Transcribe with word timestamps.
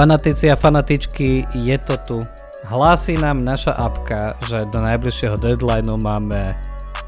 Fanatici 0.00 0.48
a 0.48 0.56
fanatičky, 0.56 1.44
je 1.52 1.76
to 1.84 1.94
tu. 2.08 2.18
Hlási 2.64 3.20
nám 3.20 3.44
naša 3.44 3.76
apka, 3.76 4.32
že 4.48 4.64
do 4.72 4.80
najbližšieho 4.80 5.36
deadlineu 5.36 6.00
máme 6.00 6.56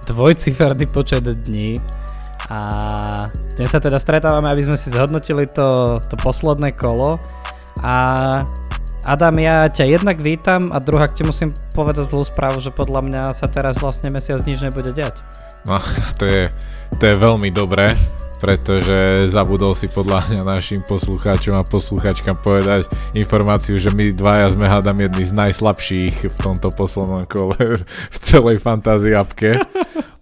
dvojciferný 0.04 0.84
počet 0.92 1.24
dní 1.24 1.80
a 2.52 2.60
dnes 3.56 3.72
sa 3.72 3.80
teda 3.80 3.96
stretávame, 3.96 4.44
aby 4.52 4.68
sme 4.68 4.76
si 4.76 4.92
zhodnotili 4.92 5.48
to, 5.48 6.04
to 6.04 6.20
posledné 6.20 6.76
kolo 6.76 7.16
a 7.80 7.94
Adam, 9.08 9.40
ja 9.40 9.72
ťa 9.72 9.88
jednak 9.88 10.20
vítam 10.20 10.68
a 10.68 10.76
druhá 10.76 11.08
ti 11.08 11.24
musím 11.24 11.56
povedať 11.72 12.12
zlú 12.12 12.28
správu, 12.28 12.60
že 12.60 12.76
podľa 12.76 13.08
mňa 13.08 13.22
sa 13.32 13.48
teraz 13.48 13.80
vlastne 13.80 14.12
mesiac 14.12 14.44
nič 14.44 14.60
nebude 14.60 14.92
diať. 14.92 15.16
No, 15.64 15.80
to 16.20 16.28
je, 16.28 16.44
to 17.00 17.02
je 17.08 17.16
veľmi 17.16 17.48
dobré, 17.56 17.96
pretože 18.42 19.30
zabudol 19.30 19.78
si 19.78 19.86
podľa 19.86 20.26
mňa 20.26 20.42
našim 20.42 20.82
poslucháčom 20.82 21.54
a 21.54 21.62
poslucháčkam 21.62 22.42
povedať 22.42 22.90
informáciu, 23.14 23.78
že 23.78 23.94
my 23.94 24.10
dvaja 24.10 24.50
sme 24.50 24.66
hádam 24.66 24.98
jedni 24.98 25.22
z 25.22 25.30
najslabších 25.30 26.26
v 26.26 26.36
tomto 26.42 26.74
poslednom 26.74 27.22
kole 27.30 27.86
v 27.86 28.18
celej 28.18 28.58
fantázii 28.58 29.14
apke. 29.14 29.62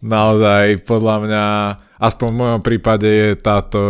Naozaj 0.04 0.84
podľa 0.84 1.16
mňa, 1.24 1.44
aspoň 1.96 2.28
v 2.28 2.40
mojom 2.44 2.60
prípade 2.60 3.08
je 3.08 3.28
táto 3.40 3.80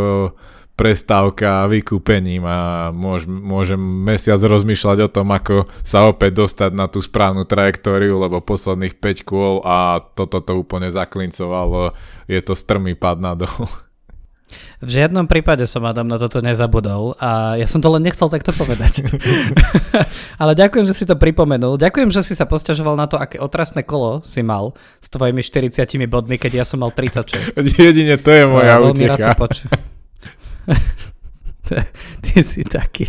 prestávka 0.78 1.66
vykúpením 1.66 2.46
a 2.46 2.88
môžem, 2.94 3.34
môžem 3.34 3.82
mesiac 3.82 4.40
rozmýšľať 4.40 4.98
o 5.04 5.12
tom, 5.12 5.28
ako 5.28 5.68
sa 5.82 6.06
opäť 6.06 6.46
dostať 6.46 6.70
na 6.72 6.86
tú 6.86 7.02
správnu 7.02 7.44
trajektóriu, 7.44 8.16
lebo 8.16 8.40
posledných 8.40 8.96
5 8.96 9.28
kôl 9.28 9.60
a 9.66 10.00
toto 10.14 10.38
to 10.38 10.54
úplne 10.56 10.88
zaklincovalo. 10.88 11.98
Je 12.30 12.38
to 12.40 12.54
strmý 12.54 12.94
pad 12.94 13.18
na 13.18 13.34
dol. 13.34 13.89
V 14.80 14.88
žiadnom 14.88 15.28
prípade 15.28 15.64
som 15.68 15.84
Adam 15.84 16.08
na 16.08 16.16
toto 16.16 16.40
nezabudol 16.40 17.14
a 17.20 17.60
ja 17.60 17.68
som 17.68 17.84
to 17.84 17.88
len 17.92 18.00
nechcel 18.00 18.32
takto 18.32 18.50
povedať. 18.56 19.04
Ale 20.42 20.56
ďakujem, 20.56 20.88
že 20.88 20.94
si 20.96 21.04
to 21.04 21.14
pripomenul. 21.20 21.76
Ďakujem, 21.76 22.08
že 22.08 22.24
si 22.24 22.32
sa 22.32 22.48
posťažoval 22.48 22.96
na 22.96 23.06
to, 23.06 23.20
aké 23.20 23.36
otrasné 23.36 23.84
kolo 23.84 24.24
si 24.24 24.40
mal 24.40 24.72
s 24.98 25.08
tvojimi 25.12 25.44
40 25.44 25.84
bodmi, 26.08 26.40
keď 26.40 26.62
ja 26.62 26.64
som 26.64 26.80
mal 26.80 26.90
36. 26.94 27.54
Jedine 27.76 28.16
to 28.16 28.30
je 28.32 28.44
moja 28.48 28.76
ja, 28.76 28.82
utecha. 28.82 29.32
Poč- 29.36 29.68
Ty 32.24 32.36
si 32.42 32.66
taký. 32.66 33.06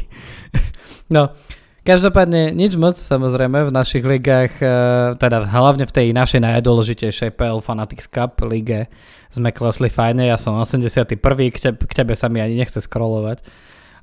No, 1.11 1.35
každopádne 1.81 2.53
nič 2.53 2.77
moc 2.77 2.97
samozrejme 2.97 3.67
v 3.67 3.71
našich 3.71 4.05
ligách, 4.05 4.53
eh, 4.61 4.71
teda 5.17 5.45
hlavne 5.45 5.85
v 5.85 5.95
tej 5.95 6.07
našej 6.13 6.41
najdôležitejšej 6.41 7.35
PL 7.35 7.59
Fanatics 7.61 8.07
Cup 8.07 8.41
lige 8.45 8.89
sme 9.31 9.55
klesli 9.55 9.87
fajne, 9.87 10.27
ja 10.27 10.35
som 10.35 10.59
81. 10.59 11.49
K 11.49 11.57
tebe, 11.71 11.77
k 11.79 11.93
tebe 11.95 12.13
sa 12.19 12.27
mi 12.27 12.43
ani 12.43 12.59
nechce 12.59 12.83
scrollovať. 12.83 13.43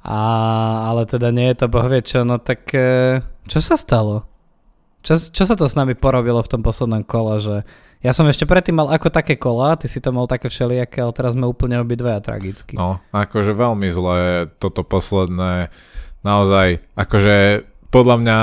A, 0.09 0.21
ale 0.95 1.11
teda 1.11 1.34
nie 1.34 1.51
je 1.53 1.59
to 1.59 1.67
bohvie 1.67 2.01
čo, 2.01 2.23
no 2.23 2.39
tak 2.39 2.71
eh, 2.73 3.21
čo 3.51 3.59
sa 3.59 3.75
stalo? 3.75 4.25
Čo, 5.03 5.15
čo 5.19 5.45
sa 5.47 5.55
to 5.55 5.67
s 5.67 5.79
nami 5.79 5.95
porobilo 5.95 6.43
v 6.43 6.51
tom 6.51 6.62
poslednom 6.62 7.06
kole, 7.06 7.39
že 7.39 7.56
ja 7.99 8.15
som 8.15 8.31
ešte 8.31 8.47
predtým 8.47 8.79
mal 8.79 8.89
ako 8.95 9.11
také 9.11 9.34
kola, 9.34 9.75
ty 9.75 9.91
si 9.91 9.99
to 9.99 10.15
mal 10.15 10.31
také 10.31 10.47
všelijaké, 10.47 11.03
ale 11.03 11.11
teraz 11.11 11.34
sme 11.34 11.51
úplne 11.51 11.83
obidve 11.83 12.15
tragicky. 12.23 12.79
No, 12.79 13.03
akože 13.11 13.51
veľmi 13.59 13.91
zlé 13.91 14.47
toto 14.62 14.87
posledné, 14.87 15.75
naozaj, 16.23 16.83
akože 16.99 17.67
podľa 17.89 18.17
mňa 18.21 18.39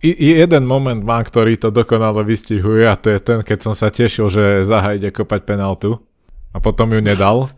jeden 0.00 0.64
moment 0.64 1.02
má, 1.04 1.20
ktorý 1.20 1.60
to 1.60 1.68
dokonale 1.68 2.24
vystihuje 2.24 2.88
a 2.88 2.96
to 2.96 3.12
je 3.12 3.20
ten, 3.20 3.38
keď 3.44 3.58
som 3.60 3.74
sa 3.76 3.92
tešil, 3.92 4.32
že 4.32 4.64
Zaha 4.64 4.96
ide 4.96 5.12
kopať 5.12 5.44
penaltu 5.44 6.00
a 6.56 6.58
potom 6.58 6.96
ju 6.96 7.04
nedal. 7.04 7.52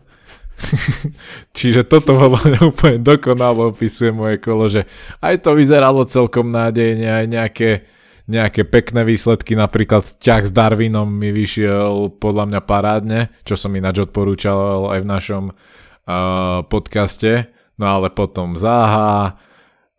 Čiže 1.57 1.87
toto 1.87 2.13
podľa 2.19 2.41
mňa 2.43 2.59
úplne 2.67 2.99
dokonalo 2.99 3.71
opisuje 3.73 4.11
moje 4.11 4.37
kolo, 4.43 4.67
že 4.67 4.83
aj 5.23 5.47
to 5.47 5.55
vyzeralo 5.55 6.03
celkom 6.03 6.51
nádejne, 6.51 7.07
aj 7.09 7.25
nejaké 7.31 7.71
nejaké 8.23 8.63
pekné 8.63 9.03
výsledky, 9.03 9.51
napríklad 9.51 10.15
ťah 10.23 10.47
s 10.47 10.51
Darwinom 10.55 11.11
mi 11.11 11.35
vyšiel 11.35 12.07
podľa 12.23 12.47
mňa 12.47 12.61
parádne, 12.63 13.19
čo 13.43 13.59
som 13.59 13.75
ináč 13.75 13.99
odporúčal 13.99 14.95
aj 14.95 14.99
v 15.03 15.09
našom 15.11 15.43
uh, 15.51 16.63
podcaste, 16.71 17.51
no 17.77 17.85
ale 17.85 18.07
potom 18.13 18.57
Zaha, 18.57 19.37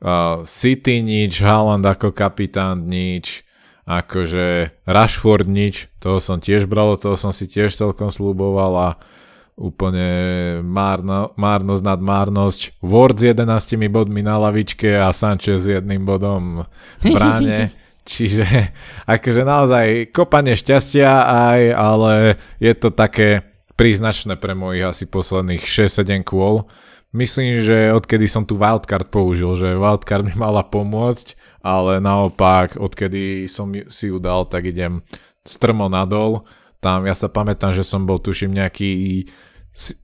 uh, 0.00 0.42
City 0.46 1.00
nič, 1.00 1.40
Haaland 1.40 1.84
ako 1.84 2.14
kapitán 2.14 2.86
nič, 2.86 3.44
akože 3.84 4.72
Rashford 4.88 5.48
nič, 5.48 5.92
toho 6.00 6.18
som 6.20 6.40
tiež 6.40 6.64
bral, 6.64 6.96
toho 6.96 7.20
som 7.20 7.30
si 7.30 7.44
tiež 7.44 7.76
celkom 7.76 8.08
slúboval 8.08 8.74
a 8.80 8.90
úplne 9.54 10.08
márno, 10.66 11.30
márnosť 11.38 11.82
nad 11.86 12.00
márnosť. 12.02 12.74
Ward 12.82 13.22
s 13.22 13.30
11 13.30 13.78
bodmi 13.86 14.20
na 14.24 14.34
lavičke 14.38 14.98
a 14.98 15.14
Sanchez 15.14 15.62
s 15.62 15.70
jedným 15.70 16.02
bodom 16.02 16.66
v 16.98 17.04
bráne. 17.14 17.70
Čiže 18.04 18.44
akože 19.08 19.42
naozaj 19.48 19.86
kopanie 20.12 20.52
šťastia 20.52 21.08
aj, 21.24 21.60
ale 21.72 22.12
je 22.60 22.72
to 22.76 22.92
také 22.92 23.40
príznačné 23.80 24.36
pre 24.36 24.52
mojich 24.52 24.84
asi 24.84 25.04
posledných 25.08 25.64
6-7 25.64 26.20
kôl. 26.20 26.68
Myslím, 27.14 27.62
že 27.62 27.94
odkedy 27.94 28.26
som 28.26 28.42
tu 28.42 28.58
wildcard 28.58 29.06
použil, 29.06 29.54
že 29.54 29.78
wildcard 29.78 30.26
mi 30.26 30.34
mala 30.34 30.66
pomôcť, 30.66 31.38
ale 31.62 32.02
naopak, 32.02 32.74
odkedy 32.74 33.46
som 33.46 33.70
si 33.86 34.10
ju 34.10 34.18
dal, 34.18 34.50
tak 34.50 34.66
idem 34.66 35.06
strmo 35.46 35.86
nadol. 35.86 36.42
Tam 36.82 37.06
ja 37.06 37.14
sa 37.14 37.30
pamätám, 37.30 37.70
že 37.70 37.86
som 37.86 38.02
bol 38.02 38.18
tuším 38.18 38.58
nejaký, 38.58 39.24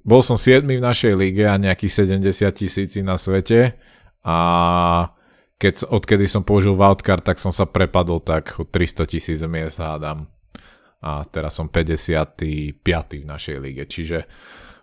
bol 0.06 0.22
som 0.22 0.38
7 0.38 0.62
v 0.62 0.78
našej 0.78 1.12
lige 1.18 1.50
a 1.50 1.58
nejakých 1.58 2.06
70 2.06 2.46
tisíci 2.54 3.02
na 3.02 3.18
svete 3.18 3.74
a 4.22 4.38
keď, 5.60 5.90
odkedy 5.90 6.24
som 6.30 6.46
použil 6.46 6.78
wildcard, 6.78 7.26
tak 7.26 7.42
som 7.42 7.50
sa 7.50 7.66
prepadol 7.66 8.22
tak 8.22 8.54
300 8.54 9.10
tisíc 9.10 9.42
miest 9.44 9.82
hádam. 9.82 10.30
A 11.02 11.26
teraz 11.26 11.58
som 11.58 11.68
55. 11.68 12.80
v 13.18 13.26
našej 13.26 13.56
lige, 13.60 13.84
čiže 13.90 14.30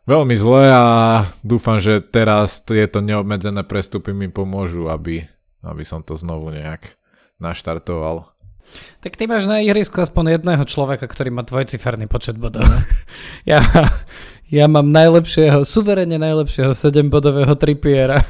veľmi 0.07 0.35
zle 0.39 0.63
a 0.71 0.85
dúfam, 1.43 1.77
že 1.77 1.99
teraz 2.01 2.63
tieto 2.63 3.03
neobmedzené 3.03 3.67
prestupy 3.67 4.15
mi 4.15 4.31
pomôžu, 4.31 4.87
aby, 4.87 5.27
aby 5.61 5.83
som 5.83 6.01
to 6.01 6.15
znovu 6.15 6.55
nejak 6.55 6.95
naštartoval. 7.37 8.31
Tak 9.03 9.15
ty 9.15 9.27
máš 9.29 9.47
na 9.47 9.63
ihrisku 9.63 9.99
aspoň 9.99 10.39
jedného 10.39 10.63
človeka, 10.67 11.07
ktorý 11.07 11.31
má 11.31 11.43
dvojciferný 11.43 12.07
počet 12.07 12.35
bodov. 12.35 12.67
ja, 13.47 13.63
ja 14.47 14.65
mám 14.67 14.91
najlepšieho, 14.91 15.63
suverene 15.63 16.19
najlepšieho 16.19 16.71
7-bodového 16.71 17.55
tripiera. 17.55 18.23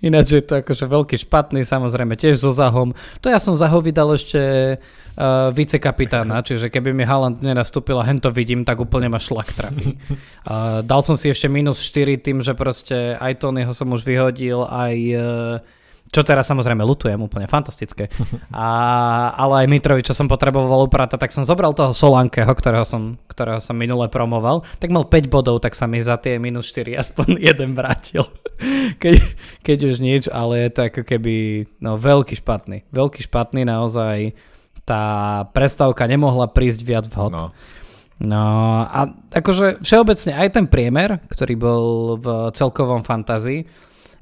Ináč 0.00 0.38
je 0.38 0.42
to 0.44 0.60
akože 0.60 0.84
veľký 0.88 1.16
špatný, 1.28 1.62
samozrejme 1.66 2.14
tiež 2.14 2.40
so 2.40 2.50
Zahom. 2.54 2.94
To 3.20 3.26
ja 3.28 3.38
som 3.42 3.54
Zaho 3.58 3.82
vydal 3.82 4.14
ešte 4.14 4.40
uh, 4.78 5.50
vicekapitána, 5.52 6.42
čiže 6.42 6.70
keby 6.72 6.94
mi 6.94 7.04
Haaland 7.04 7.42
nenastúpil 7.42 7.98
a 7.98 8.06
hen 8.06 8.22
to 8.22 8.30
vidím, 8.30 8.62
tak 8.62 8.80
úplne 8.82 9.10
ma 9.10 9.20
šlak 9.20 9.52
trafí. 9.54 9.98
Uh, 10.46 10.80
dal 10.90 11.00
som 11.04 11.14
si 11.14 11.30
ešte 11.30 11.50
minus 11.50 11.82
4 11.82 12.18
tým, 12.20 12.38
že 12.40 12.54
proste 12.54 13.18
aj 13.18 13.42
Tonyho 13.42 13.72
som 13.74 13.90
už 13.90 14.02
vyhodil, 14.06 14.64
aj 14.64 14.94
uh, 15.14 15.24
čo 16.08 16.24
teraz 16.24 16.48
samozrejme 16.48 16.80
lutujem, 16.84 17.20
úplne 17.20 17.44
fantastické. 17.44 18.08
A, 18.48 18.68
ale 19.36 19.64
aj 19.64 19.66
Mitrovi, 19.68 20.00
čo 20.00 20.16
som 20.16 20.24
potreboval 20.24 20.88
upratať, 20.88 21.20
tak 21.20 21.34
som 21.36 21.44
zobral 21.44 21.76
toho 21.76 21.92
Solankeho, 21.92 22.48
ktorého 22.48 22.84
som, 22.88 23.20
ktorého 23.28 23.60
som 23.60 23.76
minule 23.76 24.08
promoval, 24.08 24.64
tak 24.80 24.88
mal 24.88 25.04
5 25.04 25.28
bodov, 25.28 25.60
tak 25.60 25.76
sa 25.76 25.84
mi 25.84 26.00
za 26.00 26.16
tie 26.16 26.40
minus 26.40 26.72
4 26.72 26.96
aspoň 26.96 27.28
jeden 27.52 27.76
vrátil. 27.76 28.24
Keď, 28.96 29.14
keď 29.62 29.78
už 29.84 29.96
nič, 30.00 30.24
ale 30.32 30.66
je 30.66 30.70
to 30.72 30.80
ako 30.88 31.02
keby 31.04 31.68
no, 31.78 32.00
veľký 32.00 32.40
špatný. 32.40 32.88
Veľký 32.88 33.28
špatný 33.28 33.68
naozaj. 33.68 34.32
Tá 34.88 35.44
prestávka 35.52 36.08
nemohla 36.08 36.48
prísť 36.48 36.80
viac 36.82 37.04
vhod. 37.04 37.36
No. 37.36 37.46
No 38.18 38.42
a 38.82 39.14
akože 39.30 39.78
všeobecne 39.84 40.34
aj 40.34 40.48
ten 40.50 40.66
priemer, 40.66 41.22
ktorý 41.30 41.54
bol 41.54 41.84
v 42.18 42.50
celkovom 42.50 43.06
fantázii, 43.06 43.62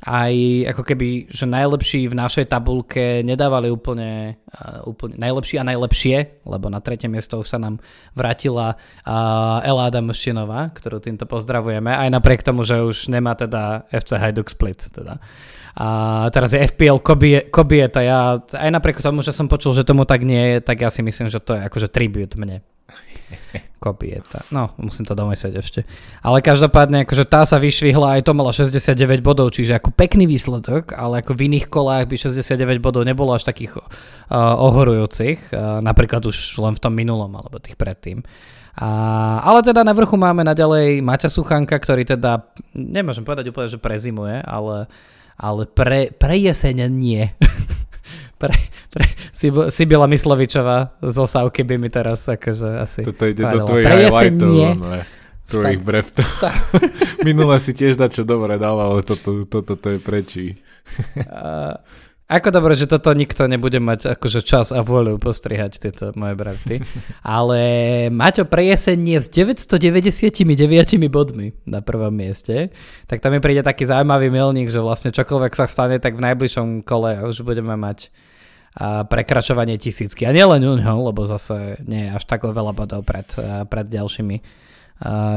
aj 0.07 0.35
ako 0.71 0.83
keby, 0.87 1.27
že 1.27 1.51
najlepší 1.51 2.07
v 2.07 2.15
našej 2.15 2.47
tabulke 2.47 3.27
nedávali 3.27 3.75
úplne, 3.75 4.39
uh, 4.55 4.87
úplne 4.87 5.19
najlepší 5.19 5.59
a 5.59 5.67
najlepšie, 5.67 6.47
lebo 6.47 6.71
na 6.71 6.79
tretie 6.79 7.11
miesto 7.11 7.43
už 7.43 7.51
sa 7.51 7.59
nám 7.59 7.83
vrátila 8.15 8.79
uh, 8.79 9.67
Ela 9.67 9.91
Adamošinová, 9.91 10.71
ktorú 10.71 11.03
týmto 11.03 11.27
pozdravujeme, 11.27 11.91
aj 11.91 12.09
napriek 12.15 12.47
tomu, 12.47 12.63
že 12.63 12.79
už 12.79 13.11
nemá 13.11 13.35
teda 13.35 13.91
FC 13.91 14.15
Hajduk 14.15 14.47
Split. 14.47 14.79
Teda. 14.95 15.19
A 15.77 15.87
teraz 16.31 16.55
je 16.55 16.63
FPL 16.63 17.03
Kobieta. 17.51 18.01
Ja, 18.01 18.39
aj 18.39 18.71
napriek 18.71 19.03
tomu, 19.03 19.27
že 19.27 19.35
som 19.35 19.51
počul, 19.51 19.75
že 19.75 19.85
tomu 19.85 20.07
tak 20.07 20.23
nie 20.23 20.57
je, 20.57 20.57
tak 20.63 20.81
ja 20.81 20.89
si 20.89 21.03
myslím, 21.03 21.29
že 21.29 21.43
to 21.43 21.59
je 21.59 21.67
akože 21.67 21.91
tribut 21.91 22.33
mne. 22.39 22.63
Kopieta. 23.85 24.43
No, 24.51 24.73
musím 24.81 25.05
to 25.05 25.15
domyslieť 25.15 25.55
ešte. 25.57 25.81
Ale 26.25 26.43
každopádne, 26.43 27.05
akože 27.05 27.25
tá 27.29 27.45
sa 27.45 27.61
vyšvihla, 27.61 28.19
aj 28.19 28.27
to 28.27 28.33
mala 28.33 28.51
69 28.51 29.21
bodov, 29.21 29.53
čiže 29.53 29.77
ako 29.77 29.93
pekný 29.93 30.27
výsledok, 30.27 30.97
ale 30.97 31.21
ako 31.23 31.37
v 31.37 31.53
iných 31.53 31.67
kolách 31.71 32.09
by 32.09 32.17
69 32.19 32.83
bodov 32.83 33.05
nebolo 33.05 33.37
až 33.37 33.47
takých 33.47 33.79
uh, 33.79 33.87
ohorujúcich, 34.59 35.53
uh, 35.53 35.79
napríklad 35.85 36.25
už 36.25 36.59
len 36.59 36.75
v 36.75 36.83
tom 36.83 36.93
minulom, 36.97 37.31
alebo 37.31 37.61
tých 37.63 37.79
predtým. 37.79 38.25
A, 38.77 39.41
ale 39.41 39.65
teda 39.65 39.81
na 39.81 39.97
vrchu 39.97 40.21
máme 40.21 40.45
naďalej 40.45 41.01
Maťa 41.01 41.33
Suchanka, 41.33 41.81
ktorý 41.81 42.05
teda, 42.05 42.45
nemôžem 42.77 43.25
povedať 43.25 43.49
úplne, 43.49 43.73
že 43.73 43.81
prezimuje, 43.81 44.37
ale 44.45 44.85
ale 45.37 45.69
pre, 45.69 46.11
pre 46.17 46.35
jeseň 46.41 46.89
nie. 46.89 47.29
pre, 48.39 48.55
pre, 48.93 49.05
si, 49.33 49.53
si 49.53 49.83
byla 49.87 50.07
Myslovičová 50.07 51.01
z 51.03 51.17
Osávky 51.19 51.65
by 51.65 51.79
mi 51.79 51.89
teraz 51.89 52.29
akože 52.29 52.69
asi 52.79 53.01
Toto 53.03 53.25
ide 53.27 53.45
do 53.45 53.59
tvojich 53.65 53.87
highlightov, 53.89 54.53
tvojich 55.47 55.83
breftov. 55.83 56.27
Minule 57.25 57.57
si 57.63 57.73
tiež 57.73 57.97
čo 58.11 58.23
dobre 58.27 58.59
dal, 58.59 58.77
ale 58.77 59.01
toto, 59.07 59.47
toto, 59.47 59.77
toto 59.77 59.87
je 59.95 59.99
prečí. 60.03 60.47
uh, 61.23 61.79
ako 62.27 62.51
dobre, 62.51 62.75
že 62.75 62.91
toto 62.91 63.15
nikto 63.15 63.47
nebude 63.47 63.79
mať 63.79 64.19
akože 64.19 64.43
čas 64.43 64.75
a 64.75 64.83
vôľu 64.83 65.23
postrihať 65.23 65.79
tieto 65.79 66.11
moje 66.19 66.35
brafty. 66.35 66.83
Ale 67.23 67.63
Maťo 68.11 68.43
pre 68.51 68.67
jesenie 68.67 69.23
s 69.23 69.31
999 69.31 70.43
bodmi 71.07 71.55
na 71.71 71.79
prvom 71.79 72.11
mieste. 72.11 72.75
Tak 73.07 73.23
tam 73.23 73.31
mi 73.31 73.39
príde 73.39 73.63
taký 73.63 73.87
zaujímavý 73.87 74.35
milník, 74.35 74.75
že 74.75 74.83
vlastne 74.83 75.15
čokoľvek 75.15 75.53
sa 75.55 75.71
stane, 75.71 76.03
tak 76.03 76.19
v 76.19 76.27
najbližšom 76.27 76.83
kole 76.83 77.31
už 77.31 77.47
budeme 77.47 77.79
mať 77.79 78.11
prekračovanie 79.09 79.81
tisícky. 79.81 80.29
A 80.29 80.37
nielen 80.37 80.61
u 80.61 80.77
ňo, 80.77 81.09
lebo 81.09 81.25
zase 81.25 81.81
nie 81.89 82.09
je 82.09 82.11
až 82.13 82.25
tak 82.29 82.45
veľa 82.45 82.77
bodov 82.77 83.09
pred, 83.09 83.25
pred 83.73 83.87
ďalšími, 83.89 84.37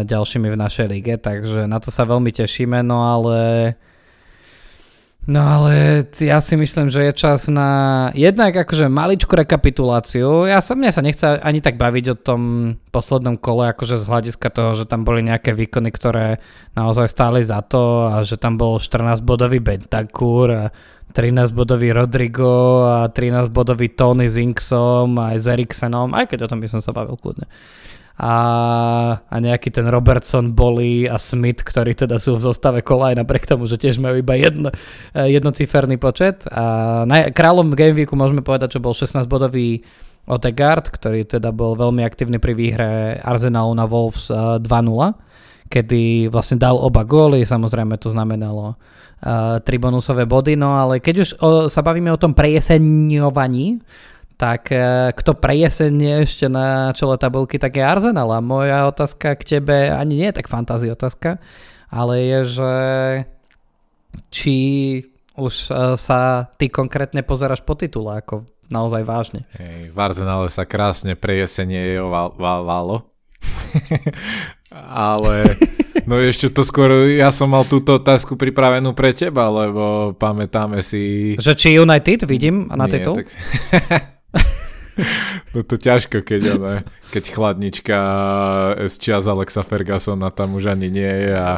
ďalšími 0.03 0.47
v 0.51 0.57
našej 0.59 0.88
lige, 0.91 1.15
takže 1.15 1.63
na 1.68 1.80
to 1.80 1.88
sa 1.88 2.03
veľmi 2.03 2.36
tešíme, 2.36 2.83
no 2.83 3.07
ale 3.07 3.39
No 5.30 5.45
ale 5.45 6.01
ja 6.18 6.41
si 6.41 6.57
myslím, 6.57 6.89
že 6.89 7.06
je 7.06 7.13
čas 7.13 7.53
na 7.53 8.09
jednak 8.18 8.65
akože 8.65 8.89
maličku 8.89 9.30
rekapituláciu. 9.38 10.50
Ja 10.50 10.57
sa, 10.57 10.74
mne 10.74 10.89
sa 10.89 11.06
nechce 11.06 11.38
ani 11.45 11.62
tak 11.62 11.77
baviť 11.77 12.06
o 12.09 12.18
tom 12.18 12.42
poslednom 12.89 13.38
kole, 13.38 13.69
akože 13.69 14.01
z 14.01 14.09
hľadiska 14.09 14.50
toho, 14.50 14.74
že 14.74 14.89
tam 14.89 15.06
boli 15.06 15.21
nejaké 15.21 15.53
výkony, 15.53 15.94
ktoré 15.94 16.42
naozaj 16.74 17.13
stáli 17.13 17.45
za 17.45 17.62
to 17.62 18.09
a 18.09 18.25
že 18.25 18.42
tam 18.42 18.57
bol 18.57 18.81
14-bodový 18.81 19.62
Bentancur 19.62 20.47
a 20.50 20.63
13-bodový 21.09 21.95
Rodrigo 21.95 22.85
a 22.85 23.09
13-bodový 23.09 23.97
Tony 23.97 24.29
s 24.29 24.38
Inksom 24.38 25.17
aj 25.17 25.38
s 25.41 25.45
Eriksenom, 25.50 26.13
aj 26.13 26.29
keď 26.33 26.45
o 26.45 26.50
tom 26.50 26.61
by 26.61 26.67
som 26.69 26.81
sa 26.81 26.94
bavil 26.94 27.17
kľudne 27.17 27.50
a, 28.19 28.35
a 29.23 29.35
nejaký 29.39 29.71
ten 29.71 29.88
Robertson, 29.88 30.51
Bolly 30.51 31.07
a 31.07 31.15
Smith, 31.15 31.63
ktorí 31.63 31.95
teda 31.95 32.19
sú 32.19 32.35
v 32.35 32.51
zostave 32.51 32.83
kola 32.83 33.15
aj 33.15 33.23
napriek 33.23 33.47
tomu, 33.47 33.63
že 33.63 33.79
tiež 33.79 33.95
majú 33.95 34.19
iba 34.19 34.35
jedno, 34.35 34.75
eh, 35.15 35.31
jednociferný 35.31 35.95
počet. 35.95 36.44
A 36.51 37.07
na, 37.07 37.31
kráľom 37.31 37.71
Gameweeku 37.71 38.19
môžeme 38.19 38.44
povedať, 38.44 38.75
že 38.75 38.83
bol 38.83 38.91
16-bodový 38.91 39.88
Otegard, 40.27 40.83
ktorý 40.83 41.25
teda 41.25 41.56
bol 41.56 41.79
veľmi 41.79 42.03
aktívny 42.03 42.38
pri 42.44 42.53
výhre 42.53 42.89
Arsenalu 43.23 43.71
na 43.73 43.88
Wolves 43.88 44.27
2-0, 44.27 44.61
eh, 44.61 45.13
kedy 45.69 46.27
vlastne 46.33 46.57
dal 46.57 46.75
oba 46.75 47.06
góly, 47.06 47.45
samozrejme 47.45 47.95
to 48.01 48.10
znamenalo 48.10 48.74
uh, 48.75 49.62
tri 49.62 49.77
bonusové 49.77 50.25
body, 50.25 50.57
no 50.57 50.74
ale 50.74 50.98
keď 50.98 51.16
už 51.21 51.30
o, 51.39 51.50
sa 51.69 51.86
bavíme 51.86 52.10
o 52.10 52.19
tom 52.19 52.33
prejeseňovaní, 52.33 53.80
tak 54.39 54.71
e, 54.71 55.12
kto 55.19 55.36
pre 55.36 55.51
jeseň 55.60 56.24
ešte 56.24 56.48
na 56.48 56.95
čele 56.95 57.19
tabulky, 57.19 57.60
tak 57.60 57.75
je 57.75 57.83
Arsenal. 57.83 58.31
A 58.31 58.39
moja 58.39 58.88
otázka 58.88 59.36
k 59.36 59.60
tebe 59.60 59.92
ani 59.92 60.16
nie 60.16 60.31
je 60.31 60.39
tak 60.39 60.48
fantázia 60.48 60.95
otázka, 60.95 61.44
ale 61.92 62.24
je, 62.24 62.39
že 62.56 62.75
či 64.31 64.56
už 65.36 65.54
e, 65.68 66.00
sa 66.00 66.48
ty 66.56 66.71
konkrétne 66.71 67.19
pozeráš 67.19 67.68
po 67.68 67.75
titule, 67.75 68.16
ako 68.16 68.48
naozaj 68.71 69.04
vážne. 69.04 69.44
Hej, 69.60 69.92
v 69.92 69.98
Arsenale 70.00 70.48
sa 70.48 70.63
krásne 70.63 71.19
pre 71.19 71.44
jesenie 71.44 72.00
válo. 72.39 73.04
ale 74.74 75.57
no 76.10 76.21
ešte 76.21 76.50
to 76.54 76.62
skôr, 76.62 77.10
ja 77.10 77.33
som 77.33 77.50
mal 77.50 77.66
túto 77.66 77.98
otázku 77.98 78.38
pripravenú 78.38 78.94
pre 78.94 79.13
teba, 79.13 79.50
lebo 79.50 80.13
pamätáme 80.18 80.86
si... 80.86 81.33
Že 81.38 81.54
či 81.57 81.69
United 81.77 82.30
vidím 82.30 82.69
na 82.69 82.86
Nie, 82.86 83.01
titul? 83.01 83.16
Tak... 83.21 83.27
No 85.56 85.63
to 85.63 85.80
ťažko, 85.80 86.21
keď, 86.27 86.42
ale, 86.60 86.71
keď 87.16 87.24
chladnička 87.31 88.00
z 88.86 88.94
čias 89.00 89.25
Alexa 89.25 89.63
Fergusona 89.63 90.30
tam 90.30 90.60
už 90.60 90.75
ani 90.75 90.92
nie 90.92 91.07
je 91.07 91.33
a 91.33 91.51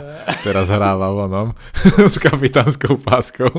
teraz 0.46 0.69
hráva 0.69 1.10
vonom 1.12 1.58
s 2.13 2.22
kapitánskou 2.22 3.02
páskou. 3.02 3.50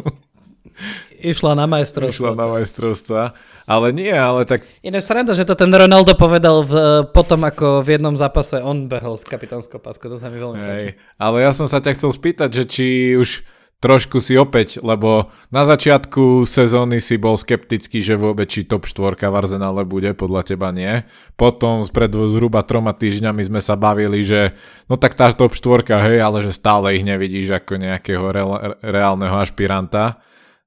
Išla 1.23 1.55
na 1.55 1.71
majstrovstvo. 1.71 2.35
Išla 2.35 2.35
na 2.35 2.47
majstrovstva. 2.51 3.23
Ale 3.63 3.95
nie, 3.95 4.11
ale 4.11 4.43
tak... 4.43 4.67
Iné 4.83 4.99
sranda, 4.99 5.39
že 5.39 5.47
to 5.47 5.55
ten 5.55 5.71
Ronaldo 5.71 6.19
povedal 6.19 6.67
v, 6.67 6.75
potom, 7.15 7.47
ako 7.47 7.87
v 7.87 7.95
jednom 7.95 8.19
zápase 8.19 8.59
on 8.59 8.91
behol 8.91 9.15
s 9.15 9.23
kapitánskou 9.23 9.79
páskou. 9.79 10.11
To 10.11 10.19
sa 10.19 10.27
mi 10.27 10.43
veľmi 10.43 10.59
páči. 10.59 10.91
Ale 11.17 11.37
ja 11.47 11.55
som 11.55 11.71
sa 11.71 11.79
ťa 11.79 11.95
chcel 11.95 12.11
spýtať, 12.11 12.51
že 12.51 12.65
či 12.67 12.87
už 13.15 13.47
trošku 13.83 14.23
si 14.23 14.39
opäť, 14.39 14.79
lebo 14.79 15.35
na 15.51 15.67
začiatku 15.67 16.47
sezóny 16.47 17.03
si 17.03 17.19
bol 17.19 17.35
skeptický, 17.35 17.99
že 17.99 18.15
vôbec 18.15 18.47
či 18.47 18.63
top 18.63 18.87
4 18.87 19.19
v 19.19 19.35
Arsenale 19.35 19.83
bude, 19.83 20.15
podľa 20.15 20.55
teba 20.55 20.71
nie. 20.71 21.03
Potom 21.35 21.83
spred 21.83 22.15
zhruba 22.15 22.63
troma 22.63 22.95
týždňami 22.95 23.43
sme 23.43 23.59
sa 23.59 23.75
bavili, 23.75 24.23
že 24.23 24.55
no 24.87 24.95
tak 24.95 25.19
tá 25.19 25.35
top 25.35 25.59
4, 25.59 25.83
hej, 25.99 26.23
ale 26.23 26.47
že 26.47 26.55
stále 26.55 26.95
ich 26.95 27.03
nevidíš 27.03 27.59
ako 27.59 27.83
nejakého 27.83 28.25
re- 28.31 28.79
reálneho 28.87 29.35
ašpiranta. 29.43 30.23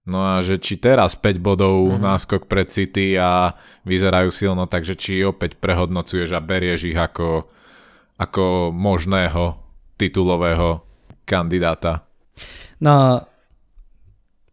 No 0.05 0.21
a 0.21 0.45
že 0.45 0.61
či 0.61 0.77
teraz 0.77 1.17
5 1.17 1.41
bodov 1.41 1.97
mm. 1.97 2.01
náskok 2.01 2.45
pred 2.45 2.69
City 2.69 3.17
a 3.17 3.57
vyzerajú 3.89 4.29
silno, 4.29 4.69
takže 4.69 4.93
či 4.93 5.25
opäť 5.25 5.57
prehodnocuješ 5.57 6.29
a 6.37 6.45
berieš 6.45 6.93
ich 6.93 6.97
ako, 6.97 7.49
ako 8.21 8.69
možného 8.69 9.57
titulového 9.97 10.85
kandidáta. 11.25 12.05
No, 12.77 13.25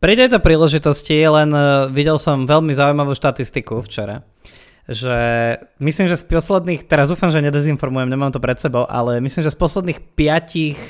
pri 0.01 0.17
tejto 0.17 0.41
príležitosti 0.41 1.21
len 1.21 1.53
uh, 1.53 1.87
videl 1.93 2.17
som 2.17 2.49
veľmi 2.49 2.73
zaujímavú 2.73 3.13
štatistiku 3.13 3.85
včera, 3.85 4.25
že 4.89 5.15
myslím, 5.79 6.09
že 6.09 6.17
z 6.17 6.33
posledných, 6.33 6.89
teraz 6.89 7.13
dúfam, 7.13 7.29
že 7.29 7.45
nedezinformujem, 7.45 8.09
nemám 8.09 8.33
to 8.33 8.41
pred 8.41 8.57
sebou, 8.57 8.89
ale 8.89 9.21
myslím, 9.21 9.45
že 9.45 9.53
z 9.53 9.61
posledných 9.61 10.01
piatich 10.17 10.81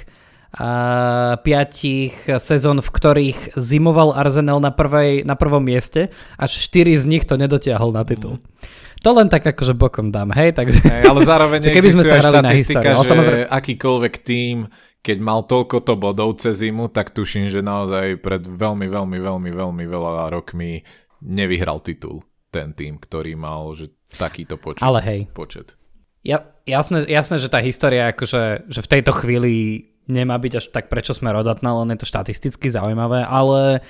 piatich 1.40 2.12
sezón, 2.37 2.84
v 2.84 2.90
ktorých 2.93 3.56
zimoval 3.56 4.12
Arsenal 4.12 4.60
na, 4.60 4.69
prvej, 4.69 5.25
na 5.25 5.32
prvom 5.32 5.64
mieste, 5.64 6.12
až 6.37 6.60
štyri 6.60 6.93
z 6.93 7.08
nich 7.08 7.25
to 7.25 7.40
nedotiahol 7.40 7.88
na 7.88 8.05
titul. 8.05 8.36
To 9.03 9.10
len 9.17 9.27
tak 9.27 9.43
akože 9.43 9.74
bokom 9.74 10.15
dám, 10.15 10.31
hej, 10.36 10.55
takže... 10.55 10.79
Hey, 10.84 11.08
ale 11.08 11.27
zároveň 11.27 11.58
keby 11.77 11.91
sme 11.91 12.05
sa 12.06 12.22
hrali 12.22 12.38
na 12.38 12.55
históriu. 12.55 12.94
Že 13.00 13.08
samozrejme... 13.08 13.44
akýkoľvek 13.50 14.15
tým 14.22 14.56
keď 15.03 15.19
mal 15.19 15.43
toľko 15.43 15.82
to 15.82 15.98
bodov 15.98 16.38
cez 16.38 16.62
zimu, 16.62 16.86
tak 16.86 17.10
tuším, 17.10 17.50
že 17.50 17.58
naozaj 17.58 18.22
pred 18.22 18.38
veľmi, 18.46 18.86
veľmi, 18.86 19.19
veľmi, 19.19 19.50
veľmi 19.50 19.84
veľa 19.91 20.31
rokmi 20.31 20.86
nevyhral 21.19 21.82
titul 21.82 22.22
ten 22.55 22.70
tým, 22.70 23.03
ktorý 23.03 23.34
mal 23.34 23.74
že 23.74 23.91
takýto 24.15 24.55
počet. 24.62 24.86
Ale 24.86 25.03
hej. 25.03 25.20
počet. 25.34 25.74
Ja, 26.22 26.46
jasné, 26.70 27.03
jasné, 27.10 27.43
že 27.43 27.50
tá 27.50 27.58
história 27.58 28.15
akože, 28.15 28.70
že 28.70 28.81
v 28.86 28.91
tejto 28.94 29.10
chvíli 29.10 29.55
nemá 30.11 30.39
byť 30.39 30.53
až 30.59 30.65
tak 30.75 30.91
prečo 30.91 31.15
sme 31.15 31.31
rodatná, 31.31 31.75
len 31.82 31.94
je 31.94 32.03
to 32.03 32.11
štatisticky 32.11 32.71
zaujímavé, 32.71 33.27
ale 33.27 33.85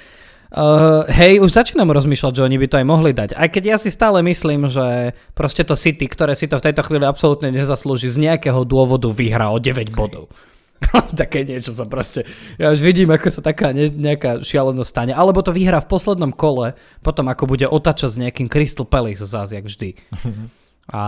Uh, 0.53 1.09
hej, 1.09 1.41
už 1.41 1.49
začínam 1.49 1.89
rozmýšľať, 1.97 2.37
že 2.37 2.45
oni 2.45 2.61
by 2.61 2.67
to 2.69 2.77
aj 2.77 2.85
mohli 2.85 3.17
dať. 3.17 3.33
Aj 3.33 3.49
keď 3.49 3.73
ja 3.73 3.77
si 3.81 3.89
stále 3.89 4.21
myslím, 4.21 4.69
že 4.69 5.17
proste 5.33 5.65
to 5.65 5.73
City, 5.73 6.05
ktoré 6.05 6.37
si 6.37 6.45
to 6.45 6.61
v 6.61 6.69
tejto 6.69 6.85
chvíli 6.85 7.09
absolútne 7.09 7.49
nezaslúži, 7.49 8.13
z 8.13 8.21
nejakého 8.21 8.61
dôvodu 8.69 9.09
vyhrá 9.09 9.49
o 9.49 9.57
9 9.57 9.97
bodov. 9.97 10.29
také 11.17 11.49
niečo 11.49 11.73
sa 11.73 11.89
proste, 11.89 12.29
ja 12.61 12.69
už 12.69 12.85
vidím, 12.85 13.09
ako 13.17 13.33
sa 13.33 13.41
taká 13.41 13.73
ne, 13.73 13.89
nejaká 13.89 14.45
šialenosť 14.45 14.91
stane. 14.93 15.13
Alebo 15.17 15.41
to 15.41 15.57
vyhrá 15.57 15.81
v 15.81 15.89
poslednom 15.89 16.37
kole, 16.37 16.77
potom 17.01 17.33
ako 17.33 17.49
bude 17.49 17.65
otačať 17.65 18.11
s 18.13 18.21
nejakým 18.21 18.53
Crystal 18.53 18.85
Palace 18.85 19.25
zás, 19.25 19.57
jak 19.57 19.65
vždy. 19.65 19.97
A 20.91 21.03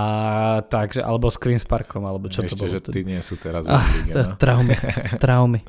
takže, 0.70 1.02
alebo 1.02 1.26
s 1.26 1.34
Queen's 1.34 1.66
Parkom, 1.66 2.06
alebo 2.06 2.30
čo 2.30 2.46
Ešte, 2.46 2.54
to 2.54 2.56
bolo. 2.62 2.72
že 2.72 2.80
ty 2.94 3.00
nie 3.02 3.18
sú 3.18 3.34
teraz 3.34 3.66
ah, 3.66 3.82
to, 4.06 4.22
no. 4.22 4.38
Traumy, 4.38 4.74
traumy. 5.24 5.60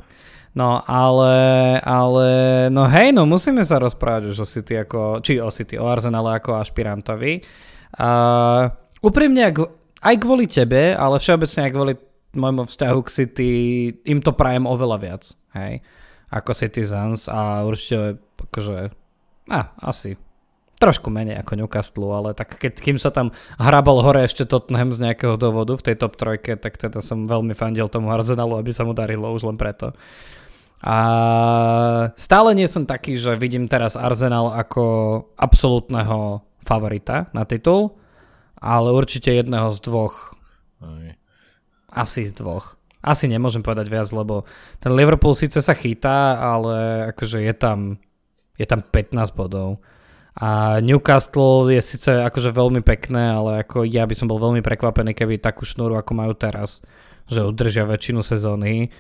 No 0.56 0.80
ale, 0.88 1.36
ale, 1.84 2.28
no 2.72 2.88
hej, 2.88 3.12
no 3.12 3.28
musíme 3.28 3.66
sa 3.66 3.82
rozprávať 3.82 4.32
už 4.32 4.38
o 4.40 4.48
City 4.48 4.80
ako, 4.80 5.20
či 5.20 5.42
o 5.42 5.52
City, 5.52 5.76
o 5.76 5.90
Arsenale 5.90 6.38
ako 6.38 6.56
ašpirantovi. 6.62 7.44
A 8.00 8.10
úprimne, 9.04 9.52
aj 10.00 10.16
kvôli 10.22 10.48
tebe, 10.48 10.96
ale 10.96 11.20
všeobecne 11.20 11.60
aj 11.66 11.72
kvôli 11.76 11.94
môjmu 12.38 12.64
vzťahu 12.72 13.00
k 13.04 13.14
City 13.14 13.50
im 14.06 14.24
to 14.24 14.32
prajem 14.32 14.64
oveľa 14.64 14.98
viac, 15.02 15.24
hej, 15.60 15.84
ako 16.32 16.52
Citizens 16.56 17.28
a 17.28 17.68
určite 17.68 18.22
akože, 18.48 18.96
a, 19.52 19.60
asi 19.84 20.16
trošku 20.76 21.08
menej 21.08 21.40
ako 21.40 21.56
Newcastle, 21.56 22.12
ale 22.12 22.36
tak 22.36 22.60
keď, 22.60 22.74
kým 22.84 22.98
sa 23.00 23.10
tam 23.12 23.32
hrabal 23.56 24.04
hore 24.04 24.28
ešte 24.28 24.44
Tottenham 24.44 24.92
z 24.92 25.08
nejakého 25.08 25.40
dôvodu 25.40 25.80
v 25.80 25.86
tej 25.88 25.96
top 25.96 26.20
trojke, 26.20 26.60
tak 26.60 26.76
teda 26.76 27.00
som 27.00 27.24
veľmi 27.24 27.56
fandil 27.56 27.88
tomu 27.88 28.12
Arsenalu, 28.12 28.60
aby 28.60 28.72
sa 28.76 28.84
mu 28.84 28.92
darilo 28.92 29.32
už 29.32 29.48
len 29.48 29.56
preto. 29.56 29.96
A 30.86 30.98
stále 32.20 32.54
nie 32.54 32.68
som 32.68 32.86
taký, 32.86 33.16
že 33.18 33.40
vidím 33.40 33.66
teraz 33.66 33.96
Arsenal 33.98 34.54
ako 34.54 34.84
absolútneho 35.40 36.44
favorita 36.62 37.32
na 37.32 37.48
titul, 37.48 37.96
ale 38.60 38.92
určite 38.92 39.32
jedného 39.32 39.72
z 39.74 39.80
dvoch. 39.82 40.36
Aj. 40.84 41.16
Asi 41.90 42.28
z 42.28 42.36
dvoch. 42.36 42.76
asi 43.06 43.30
nemôžem 43.30 43.62
povedať 43.62 43.88
viac, 43.88 44.10
lebo 44.10 44.50
ten 44.82 44.92
Liverpool 44.92 45.38
síce 45.38 45.62
sa 45.62 45.78
chytá, 45.78 46.42
ale 46.42 47.08
akože 47.14 47.38
je 47.46 47.54
tam, 47.54 48.02
je 48.58 48.66
tam 48.66 48.82
15 48.82 49.14
bodov. 49.38 49.80
A 50.36 50.84
Newcastle 50.84 51.72
je 51.72 51.80
síce 51.80 52.12
akože 52.12 52.52
veľmi 52.52 52.84
pekné, 52.84 53.32
ale 53.32 53.52
ako 53.64 53.88
ja 53.88 54.04
by 54.04 54.16
som 54.16 54.28
bol 54.28 54.40
veľmi 54.40 54.60
prekvapený, 54.60 55.16
keby 55.16 55.40
takú 55.40 55.64
šnúru, 55.64 55.96
ako 55.96 56.12
majú 56.12 56.36
teraz, 56.36 56.84
že 57.32 57.40
udržia 57.40 57.88
väčšinu 57.88 58.20
sezóny. 58.20 58.92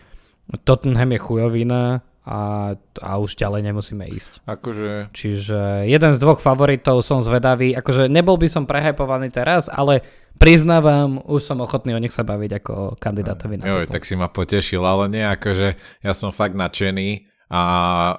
Tottenham 0.63 1.11
je 1.11 1.19
chujovina, 1.19 2.05
a, 2.25 2.73
a 3.05 3.11
už 3.21 3.37
ďalej 3.37 3.69
nemusíme 3.69 4.01
ísť. 4.09 4.41
Akože... 4.49 5.13
Čiže 5.13 5.85
jeden 5.85 6.11
z 6.11 6.17
dvoch 6.17 6.41
favoritov 6.41 7.05
som 7.05 7.21
zvedavý. 7.21 7.77
Akože 7.77 8.09
nebol 8.09 8.41
by 8.41 8.49
som 8.49 8.65
prehypovaný 8.65 9.29
teraz, 9.29 9.69
ale 9.69 10.01
priznávam, 10.41 11.21
už 11.21 11.45
som 11.45 11.61
ochotný 11.61 11.93
o 11.93 12.01
nich 12.01 12.11
sa 12.11 12.25
baviť 12.25 12.51
ako 12.59 12.73
kandidátovi 12.97 13.61
na 13.61 13.69
Joj, 13.69 13.87
tak 13.93 14.09
si 14.09 14.17
ma 14.17 14.27
potešil, 14.27 14.81
ale 14.81 15.05
nie, 15.13 15.21
akože 15.21 15.77
ja 16.01 16.13
som 16.17 16.33
fakt 16.33 16.57
nadšený 16.57 17.29
a 17.53 17.61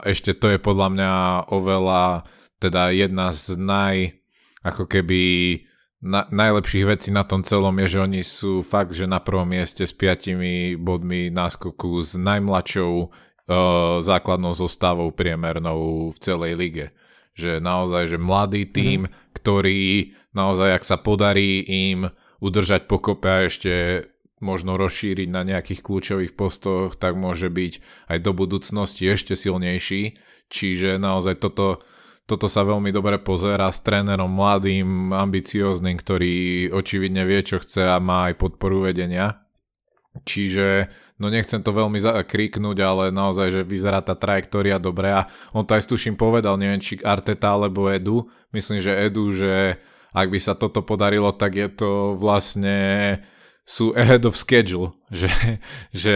ešte 0.06 0.38
to 0.38 0.54
je 0.54 0.58
podľa 0.62 0.88
mňa 0.94 1.12
oveľa, 1.50 2.22
teda 2.58 2.90
jedna 2.92 3.32
z 3.32 3.56
naj, 3.58 3.96
ako 4.64 4.88
keby 4.88 5.22
na, 6.02 6.28
najlepších 6.28 6.84
vecí 6.86 7.08
na 7.10 7.24
tom 7.24 7.40
celom 7.40 7.74
je, 7.82 7.96
že 7.96 8.04
oni 8.04 8.22
sú 8.22 8.60
fakt, 8.60 8.92
že 8.92 9.08
na 9.08 9.18
prvom 9.20 9.48
mieste 9.48 9.84
s 9.84 9.92
piatimi 9.96 10.76
bodmi 10.76 11.32
náskoku 11.32 12.04
s 12.04 12.14
najmladšou 12.14 12.92
uh, 12.96 13.08
základnou 14.04 14.52
zostavou 14.52 15.10
priemernou 15.12 16.12
v 16.12 16.18
celej 16.20 16.52
lige. 16.56 16.86
Že 17.36 17.60
naozaj, 17.60 18.16
že 18.16 18.18
mladý 18.20 18.64
tím, 18.68 19.08
mm-hmm. 19.08 19.32
ktorý 19.36 19.80
naozaj, 20.32 20.68
ak 20.80 20.84
sa 20.84 20.96
podarí 21.00 21.64
im 21.64 22.08
udržať 22.40 22.88
pokope 22.88 23.28
a 23.28 23.48
ešte 23.48 24.04
možno 24.40 24.76
rozšíriť 24.76 25.28
na 25.32 25.42
nejakých 25.48 25.80
kľúčových 25.80 26.32
postoch, 26.36 27.00
tak 27.00 27.16
môže 27.16 27.48
byť 27.48 27.80
aj 28.12 28.18
do 28.20 28.32
budúcnosti 28.36 29.08
ešte 29.08 29.32
silnejší. 29.32 30.20
Čiže 30.52 31.00
naozaj 31.00 31.40
toto, 31.40 31.80
toto 32.26 32.50
sa 32.50 32.66
veľmi 32.66 32.90
dobre 32.90 33.22
pozera 33.22 33.70
s 33.70 33.78
trénerom 33.86 34.26
mladým, 34.26 35.14
ambicióznym, 35.14 35.94
ktorý 35.94 36.68
očividne 36.74 37.22
vie, 37.22 37.40
čo 37.46 37.62
chce 37.62 37.86
a 37.86 38.02
má 38.02 38.30
aj 38.30 38.34
podporu 38.42 38.90
vedenia. 38.90 39.46
Čiže 40.26 40.90
no 41.22 41.30
nechcem 41.30 41.62
to 41.62 41.70
veľmi 41.70 42.02
kríknuť, 42.02 42.76
ale 42.82 43.04
naozaj, 43.14 43.54
že 43.54 43.62
vyzerá 43.62 44.02
tá 44.02 44.18
trajektória 44.18 44.82
dobre 44.82 45.14
a 45.14 45.30
on 45.54 45.62
to 45.62 45.78
aj 45.78 45.86
tuším 45.86 46.18
povedal, 46.18 46.58
neviem 46.58 46.82
či 46.82 46.98
Arteta 46.98 47.54
alebo 47.54 47.86
Edu, 47.86 48.26
myslím, 48.50 48.82
že 48.82 49.06
Edu, 49.06 49.30
že 49.30 49.78
ak 50.16 50.26
by 50.32 50.38
sa 50.40 50.58
toto 50.58 50.82
podarilo, 50.82 51.30
tak 51.30 51.54
je 51.54 51.68
to 51.68 52.16
vlastne 52.18 52.76
sú 53.66 53.90
ahead 53.98 54.22
of 54.26 54.38
schedule, 54.38 54.94
že, 55.12 55.30
že 55.94 56.14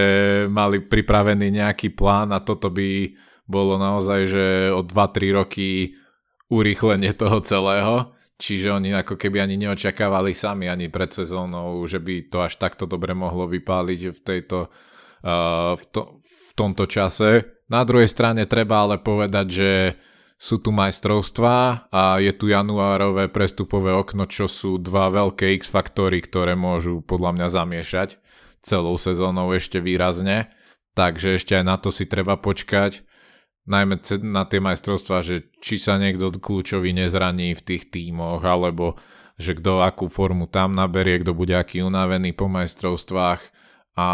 mali 0.51 0.83
pripravený 0.83 1.55
nejaký 1.55 1.95
plán 1.95 2.35
a 2.35 2.43
toto 2.43 2.67
by 2.67 3.15
bolo 3.51 3.75
naozaj, 3.77 4.21
že 4.31 4.45
o 4.71 4.87
2-3 4.87 5.35
roky 5.35 5.99
urýchlenie 6.51 7.11
toho 7.19 7.43
celého. 7.43 8.15
Čiže 8.41 8.73
oni 8.73 8.97
ako 8.97 9.21
keby 9.21 9.45
ani 9.45 9.61
neočakávali 9.61 10.33
sami 10.33 10.65
ani 10.65 10.89
pred 10.89 11.13
sezónou, 11.13 11.85
že 11.85 12.01
by 12.01 12.33
to 12.33 12.41
až 12.41 12.57
takto 12.57 12.89
dobre 12.89 13.13
mohlo 13.13 13.45
vypáliť 13.45 14.01
v 14.17 14.21
tejto 14.25 14.59
uh, 14.73 15.77
v, 15.77 15.85
to, 15.93 16.25
v 16.25 16.51
tomto 16.57 16.89
čase. 16.89 17.45
Na 17.69 17.85
druhej 17.85 18.09
strane 18.09 18.49
treba 18.49 18.89
ale 18.89 18.97
povedať, 18.97 19.47
že 19.53 19.71
sú 20.41 20.57
tu 20.65 20.73
majstrovstvá 20.73 21.93
a 21.93 22.17
je 22.17 22.33
tu 22.33 22.49
januárové 22.49 23.29
prestupové 23.29 23.93
okno, 23.93 24.25
čo 24.25 24.49
sú 24.49 24.81
dva 24.81 25.13
veľké 25.13 25.53
X-faktory, 25.61 26.25
ktoré 26.25 26.57
môžu 26.57 27.05
podľa 27.05 27.37
mňa 27.37 27.49
zamiešať 27.53 28.17
celou 28.65 28.97
sezónou 28.97 29.53
ešte 29.53 29.85
výrazne. 29.85 30.49
Takže 30.97 31.37
ešte 31.37 31.61
aj 31.61 31.65
na 31.69 31.77
to 31.77 31.93
si 31.93 32.09
treba 32.09 32.41
počkať 32.41 33.05
najmä 33.69 34.01
na 34.25 34.45
tie 34.49 34.61
majstrovstvá, 34.63 35.21
že 35.21 35.49
či 35.61 35.77
sa 35.77 36.01
niekto 36.01 36.33
kľúčový 36.33 36.97
nezraní 36.97 37.53
v 37.53 37.65
tých 37.65 37.93
tímoch, 37.93 38.41
alebo 38.41 38.97
že 39.41 39.57
kto 39.57 39.81
akú 39.81 40.13
formu 40.13 40.49
tam 40.49 40.77
naberie, 40.77 41.25
kto 41.25 41.33
bude 41.33 41.57
aký 41.57 41.81
unavený 41.81 42.37
po 42.37 42.49
majstrovstvách 42.49 43.41
a 43.97 44.09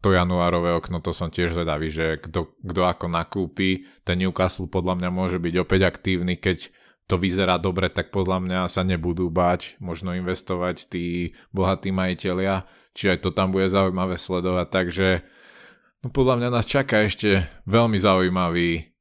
to 0.00 0.12
januárové 0.12 0.74
okno, 0.76 1.00
to 1.00 1.12
som 1.14 1.28
tiež 1.32 1.56
zvedavý, 1.56 1.88
že 1.88 2.20
kto, 2.20 2.56
kto 2.60 2.82
ako 2.84 3.06
nakúpi. 3.08 3.86
Ten 4.02 4.20
Newcastle 4.20 4.68
podľa 4.68 5.00
mňa 5.00 5.10
môže 5.12 5.38
byť 5.40 5.54
opäť 5.60 5.80
aktívny, 5.88 6.36
keď 6.40 6.68
to 7.04 7.20
vyzerá 7.20 7.60
dobre, 7.60 7.92
tak 7.92 8.08
podľa 8.08 8.40
mňa 8.40 8.60
sa 8.72 8.80
nebudú 8.80 9.28
báť 9.28 9.76
možno 9.76 10.16
investovať 10.16 10.88
tí 10.88 11.36
bohatí 11.52 11.92
majiteľia, 11.92 12.64
či 12.96 13.12
aj 13.12 13.20
to 13.20 13.30
tam 13.32 13.52
bude 13.52 13.68
zaujímavé 13.68 14.16
sledovať, 14.16 14.66
takže 14.72 15.08
no 16.04 16.12
podľa 16.12 16.44
mňa 16.44 16.48
nás 16.52 16.68
čaká 16.68 17.08
ešte 17.08 17.48
veľmi 17.64 17.96
zaujímavý 17.96 18.92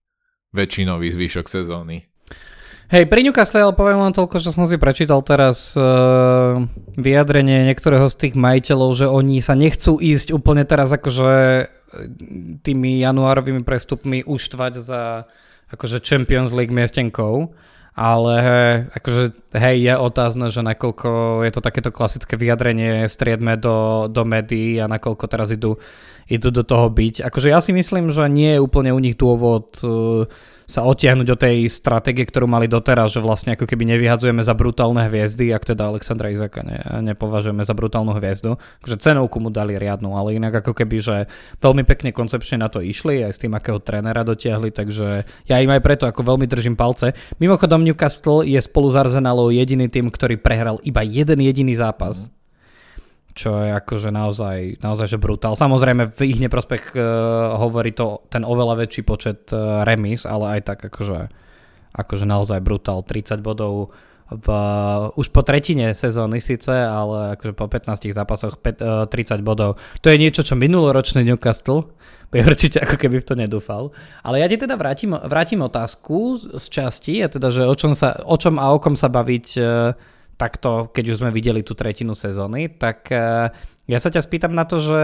väčšinový 0.55 1.11
zvyšok 1.11 1.45
sezóny. 1.51 2.07
Hej, 2.93 3.09
pri 3.09 3.25
Newcastle 3.25 3.63
ale 3.63 3.73
poviem 3.73 4.05
len 4.05 4.13
toľko, 4.13 4.37
že 4.37 4.53
som 4.53 4.69
si 4.69 4.77
prečítal 4.77 5.25
teraz 5.25 5.73
uh, 5.73 6.61
vyjadrenie 6.93 7.65
niektorého 7.65 8.05
z 8.05 8.15
tých 8.15 8.33
majiteľov, 8.37 8.89
že 8.93 9.07
oni 9.09 9.41
sa 9.41 9.57
nechcú 9.57 9.97
ísť 9.97 10.29
úplne 10.29 10.61
teraz 10.61 10.93
akože 10.93 11.33
eh, 11.33 11.67
tými 12.61 13.01
januárovými 13.01 13.65
prestupmi 13.65 14.21
uštvať 14.21 14.73
za 14.77 15.25
akože 15.73 16.05
Champions 16.05 16.53
League 16.53 16.69
miestenkou, 16.69 17.57
ale 17.97 18.35
akože 18.93 19.53
hej, 19.57 19.77
je 19.89 19.93
otázne, 19.97 20.53
že 20.53 20.61
nakoľko 20.61 21.41
je 21.49 21.51
to 21.53 21.61
takéto 21.65 21.89
klasické 21.89 22.37
vyjadrenie 22.37 23.09
striedme 23.09 23.57
do, 23.57 24.05
do 24.05 24.21
médií 24.21 24.77
a 24.77 24.85
nakoľko 24.85 25.25
teraz 25.25 25.49
idú, 25.49 25.81
idú 26.27 26.49
do 26.51 26.63
toho 26.63 26.87
byť. 26.91 27.25
Akože 27.27 27.51
ja 27.51 27.59
si 27.59 27.75
myslím, 27.75 28.11
že 28.11 28.25
nie 28.31 28.57
je 28.57 28.63
úplne 28.63 28.91
u 28.95 28.99
nich 28.99 29.15
dôvod 29.15 29.79
uh, 29.83 30.27
sa 30.73 30.87
odtiahnuť 30.87 31.27
do 31.27 31.37
tej 31.37 31.67
stratégie, 31.67 32.23
ktorú 32.23 32.47
mali 32.47 32.71
doteraz, 32.71 33.13
že 33.13 33.21
vlastne 33.21 33.55
ako 33.55 33.67
keby 33.67 33.83
nevyhadzujeme 33.95 34.39
za 34.43 34.55
brutálne 34.55 35.05
hviezdy, 35.07 35.51
ak 35.51 35.75
teda 35.75 35.91
Alexandra 35.91 36.31
Izaka 36.31 36.63
ne, 36.63 36.79
nepovažujeme 37.13 37.63
za 37.63 37.75
brutálnu 37.75 38.15
hviezdu. 38.15 38.55
Takže 38.83 38.97
cenovku 39.03 39.37
mu 39.43 39.51
dali 39.51 39.75
riadnu, 39.75 40.15
ale 40.15 40.39
inak 40.39 40.63
ako 40.63 40.73
keby, 40.73 40.97
že 41.03 41.15
veľmi 41.59 41.83
pekne 41.83 42.15
koncepčne 42.15 42.63
na 42.63 42.71
to 42.71 42.79
išli, 42.79 43.21
aj 43.21 43.33
s 43.35 43.41
tým, 43.41 43.53
akého 43.53 43.79
trénera 43.83 44.23
dotiahli, 44.23 44.71
takže 44.71 45.27
ja 45.47 45.57
im 45.59 45.71
aj 45.71 45.81
preto 45.83 46.07
ako 46.07 46.23
veľmi 46.23 46.47
držím 46.47 46.79
palce. 46.79 47.11
Mimochodom 47.37 47.83
Newcastle 47.83 48.47
je 48.47 48.59
spolu 48.63 48.87
s 48.89 48.95
Arsenalou 48.95 49.51
jediný 49.51 49.91
tým, 49.91 50.07
ktorý 50.07 50.39
prehral 50.39 50.79
iba 50.87 51.03
jeden 51.03 51.43
jediný 51.43 51.75
zápas. 51.75 52.25
Mm 52.25 52.42
čo 53.33 53.57
je 53.65 53.73
akože 53.73 54.13
naozaj, 54.13 54.79
naozaj 54.79 55.17
že 55.17 55.17
brutál. 55.17 55.57
Samozrejme 55.57 56.13
v 56.13 56.19
ich 56.29 56.39
neprospech 56.39 56.93
uh, 56.93 57.01
hovorí 57.57 57.89
to 57.91 58.21
ten 58.29 58.45
oveľa 58.45 58.85
väčší 58.85 59.01
počet 59.01 59.49
uh, 59.49 59.81
remis, 59.81 60.29
ale 60.29 60.57
aj 60.57 60.61
tak 60.69 60.79
akože, 60.85 61.33
akože 61.97 62.25
naozaj 62.29 62.61
brutál. 62.61 63.01
30 63.01 63.41
bodov 63.41 63.89
v, 64.29 64.47
uh, 64.49 65.09
už 65.17 65.33
po 65.33 65.41
tretine 65.41 65.97
sezóny 65.97 66.45
síce, 66.45 66.69
ale 66.69 67.33
akože 67.33 67.53
po 67.57 67.65
15 67.65 68.13
zápasoch 68.13 68.61
uh, 68.61 69.09
30 69.09 69.41
bodov. 69.41 69.81
To 70.05 70.07
je 70.13 70.21
niečo, 70.21 70.45
čo 70.45 70.53
minuloročný 70.53 71.25
Newcastle 71.25 71.89
by 72.29 72.37
určite 72.49 72.85
ako 72.85 73.01
keby 73.01 73.17
v 73.17 73.27
to 73.27 73.33
nedúfal. 73.33 73.89
Ale 74.21 74.41
ja 74.41 74.47
ti 74.49 74.61
teda 74.61 74.77
vrátim, 74.77 75.13
vrátim 75.13 75.61
otázku 75.61 76.37
z 76.37 76.65
časti, 76.69 77.25
a 77.25 77.27
teda, 77.33 77.49
že 77.49 77.65
o 77.65 77.73
čom, 77.73 77.97
sa, 77.97 78.13
o 78.25 78.37
čom 78.37 78.61
a 78.61 78.73
o 78.73 78.77
kom 78.77 78.93
sa 78.93 79.09
baviť 79.09 79.47
uh, 79.57 80.12
takto, 80.37 80.89
keď 80.91 81.13
už 81.13 81.19
sme 81.23 81.31
videli 81.31 81.61
tú 81.61 81.77
tretinu 81.77 82.17
sezóny, 82.17 82.69
tak 82.69 83.09
eh, 83.13 83.49
ja 83.87 83.97
sa 83.99 84.09
ťa 84.09 84.21
spýtam 84.23 84.53
na 84.55 84.63
to, 84.63 84.79
že 84.79 85.03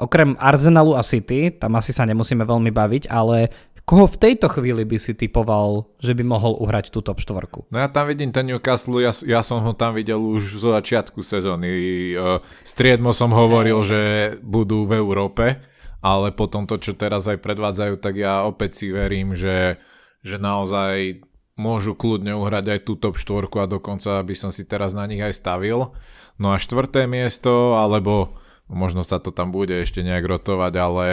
okrem 0.00 0.34
Arsenalu 0.40 0.96
a 0.98 1.02
City, 1.04 1.52
tam 1.52 1.78
asi 1.78 1.94
sa 1.94 2.08
nemusíme 2.08 2.42
veľmi 2.42 2.74
baviť, 2.74 3.06
ale 3.12 3.52
koho 3.82 4.06
v 4.06 4.20
tejto 4.20 4.46
chvíli 4.46 4.86
by 4.86 4.98
si 4.98 5.12
typoval, 5.12 5.90
že 5.98 6.14
by 6.14 6.22
mohol 6.22 6.54
uhrať 6.62 6.94
tú 6.94 7.02
top 7.02 7.18
štvorku? 7.18 7.66
No 7.68 7.82
ja 7.82 7.90
tam 7.90 8.06
vidím 8.06 8.30
ten 8.30 8.46
Newcastle, 8.46 9.02
ja, 9.02 9.12
ja 9.26 9.42
som 9.42 9.62
ho 9.62 9.72
tam 9.74 9.98
videl 9.98 10.18
už 10.18 10.58
zo 10.58 10.70
začiatku 10.74 11.20
sezóny. 11.22 11.70
Eh, 12.14 12.38
striedmo 12.62 13.10
som 13.10 13.34
hovoril, 13.34 13.82
že 13.82 14.00
budú 14.42 14.86
v 14.86 14.98
Európe, 14.98 15.58
ale 16.02 16.34
potom 16.34 16.66
to, 16.66 16.78
čo 16.82 16.98
teraz 16.98 17.30
aj 17.30 17.38
predvádzajú, 17.38 17.94
tak 18.02 18.18
ja 18.18 18.42
opäť 18.42 18.82
si 18.82 18.86
verím, 18.90 19.38
že, 19.38 19.78
že 20.26 20.36
naozaj 20.38 21.22
môžu 21.56 21.92
kľudne 21.92 22.32
uhrať 22.32 22.64
aj 22.76 22.80
tú 22.88 22.96
top 22.96 23.20
štvorku 23.20 23.60
a 23.60 23.68
dokonca 23.68 24.24
by 24.24 24.34
som 24.36 24.50
si 24.50 24.64
teraz 24.64 24.96
na 24.96 25.04
nich 25.04 25.20
aj 25.20 25.36
stavil. 25.36 25.92
No 26.40 26.56
a 26.56 26.60
štvrté 26.60 27.04
miesto, 27.04 27.76
alebo 27.76 28.36
možno 28.72 29.04
sa 29.04 29.20
to 29.20 29.30
tam 29.30 29.52
bude 29.52 29.76
ešte 29.76 30.00
nejak 30.00 30.24
rotovať, 30.24 30.72
ale 30.80 31.06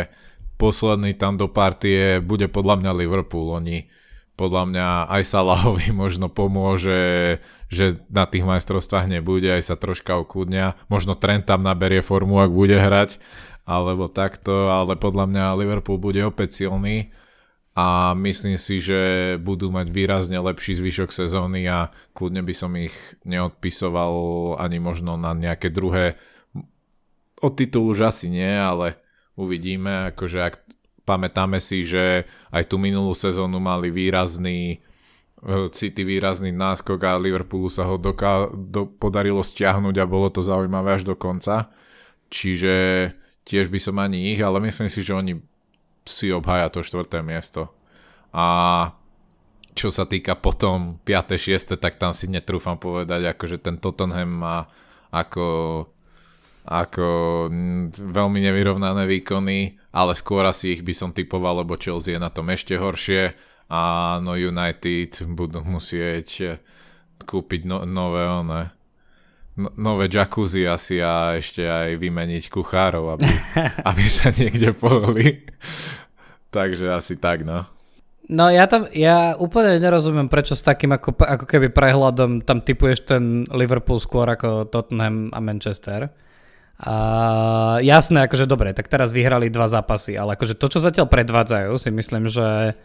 posledný 0.55 1.15
tam 1.15 1.35
do 1.35 1.51
partie 1.51 2.23
bude 2.23 2.47
podľa 2.47 2.79
mňa 2.79 2.91
Liverpool. 2.95 3.51
Oni 3.51 3.91
podľa 4.39 4.63
mňa 4.71 4.87
aj 5.11 5.23
Salahovi 5.27 5.91
možno 6.03 6.31
pomôže, 6.31 7.43
že 7.67 7.99
na 8.07 8.23
tých 8.23 8.47
majstrovstvách 8.47 9.11
nebude, 9.11 9.51
aj 9.51 9.67
sa 9.67 9.75
troška 9.75 10.15
ukludnia. 10.15 10.79
Možno 10.87 11.19
Trent 11.19 11.43
tam 11.43 11.67
naberie 11.67 11.99
formu, 11.99 12.39
ak 12.39 12.55
bude 12.55 12.79
hrať, 12.79 13.19
alebo 13.67 14.07
takto, 14.07 14.71
ale 14.71 14.95
podľa 14.95 15.27
mňa 15.27 15.59
Liverpool 15.59 15.99
bude 15.99 16.23
opäť 16.23 16.63
silný 16.63 17.11
a 17.77 18.17
myslím 18.17 18.57
si, 18.57 18.81
že 18.81 19.35
budú 19.39 19.69
mať 19.71 19.87
výrazne 19.93 20.41
lepší 20.41 20.75
zvyšok 20.75 21.13
sezóny 21.13 21.69
a 21.69 21.93
kľudne 22.17 22.43
by 22.43 22.53
som 22.53 22.73
ich 22.75 22.93
neodpisoval 23.23 24.13
ani 24.59 24.81
možno 24.81 25.15
na 25.15 25.31
nejaké 25.31 25.71
druhé 25.71 26.19
o 27.39 27.49
titul 27.49 27.87
už 27.91 28.11
asi 28.11 28.27
nie, 28.27 28.51
ale 28.51 28.99
uvidíme, 29.39 30.11
akože 30.11 30.39
ak 30.43 30.55
pamätáme 31.07 31.57
si, 31.63 31.87
že 31.87 32.27
aj 32.51 32.69
tú 32.69 32.77
minulú 32.77 33.15
sezónu 33.15 33.57
mali 33.57 33.89
výrazný 33.89 34.77
e, 34.77 34.77
City 35.71 36.03
výrazný 36.03 36.51
náskok 36.51 36.99
a 37.07 37.17
Liverpoolu 37.17 37.71
sa 37.71 37.87
ho 37.87 37.95
doká- 37.95 38.51
do, 38.53 38.85
podarilo 38.85 39.41
stiahnuť 39.41 39.95
a 39.97 40.05
bolo 40.05 40.29
to 40.29 40.43
zaujímavé 40.43 40.99
až 40.99 41.07
do 41.07 41.15
konca. 41.15 41.71
Čiže 42.29 42.75
tiež 43.47 43.73
by 43.73 43.79
som 43.81 43.97
ani 43.97 44.35
ich, 44.35 44.39
ale 44.43 44.61
myslím 44.61 44.91
si, 44.91 45.01
že 45.01 45.17
oni 45.17 45.41
si 46.09 46.33
obhaja 46.33 46.73
to 46.73 46.81
štvrté 46.81 47.21
miesto. 47.21 47.69
A 48.33 48.89
čo 49.77 49.93
sa 49.93 50.03
týka 50.03 50.35
potom 50.35 50.99
5. 51.07 51.39
6. 51.39 51.79
tak 51.79 51.95
tam 52.01 52.11
si 52.11 52.27
netrúfam 52.27 52.75
povedať, 52.75 53.31
akože 53.31 53.57
ten 53.61 53.79
Tottenham 53.79 54.43
má 54.43 54.57
ako, 55.13 55.87
ako 56.67 57.07
veľmi 57.95 58.39
nevyrovnané 58.43 59.07
výkony, 59.07 59.79
ale 59.95 60.13
skôr 60.19 60.43
asi 60.43 60.75
ich 60.75 60.81
by 60.83 60.93
som 60.93 61.15
typoval, 61.15 61.63
lebo 61.63 61.79
Chelsea 61.79 62.17
je 62.17 62.19
na 62.19 62.27
tom 62.27 62.51
ešte 62.51 62.75
horšie 62.75 63.33
a 63.69 63.81
no 64.19 64.33
United 64.33 65.23
budú 65.31 65.61
musieť 65.61 66.59
kúpiť 67.23 67.61
no, 67.69 67.85
nové 67.85 68.25
one, 68.25 68.73
no, 69.59 69.69
nové 69.75 70.07
jacuzzi 70.07 70.63
asi 70.63 71.03
a 71.03 71.35
ešte 71.35 71.67
aj 71.67 71.99
vymeniť 71.99 72.47
kuchárov, 72.47 73.19
aby, 73.19 73.27
aby 73.89 74.03
sa 74.07 74.31
niekde 74.31 74.71
pohli. 74.71 75.43
Takže 76.49 76.95
asi 76.95 77.19
tak, 77.19 77.43
no. 77.43 77.67
No 78.29 78.45
ja 78.53 78.69
tam, 78.69 78.85
ja 78.93 79.33
úplne 79.41 79.81
nerozumiem, 79.81 80.29
prečo 80.29 80.53
s 80.53 80.61
takým 80.61 80.93
ako, 80.93 81.17
ako 81.17 81.45
keby 81.49 81.73
prehľadom 81.73 82.45
tam 82.45 82.61
typuješ 82.61 83.09
ten 83.09 83.41
Liverpool 83.49 83.97
skôr 83.97 84.29
ako 84.29 84.69
Tottenham 84.69 85.33
a 85.33 85.41
Manchester. 85.41 86.13
A 86.79 86.95
jasné, 87.81 88.29
akože 88.29 88.45
dobre, 88.45 88.71
tak 88.71 88.87
teraz 88.87 89.11
vyhrali 89.11 89.49
dva 89.49 89.67
zápasy, 89.67 90.15
ale 90.15 90.37
akože 90.37 90.55
to, 90.55 90.69
čo 90.71 90.79
zatiaľ 90.79 91.09
predvádzajú, 91.09 91.73
si 91.75 91.89
myslím, 91.89 92.29
že 92.29 92.77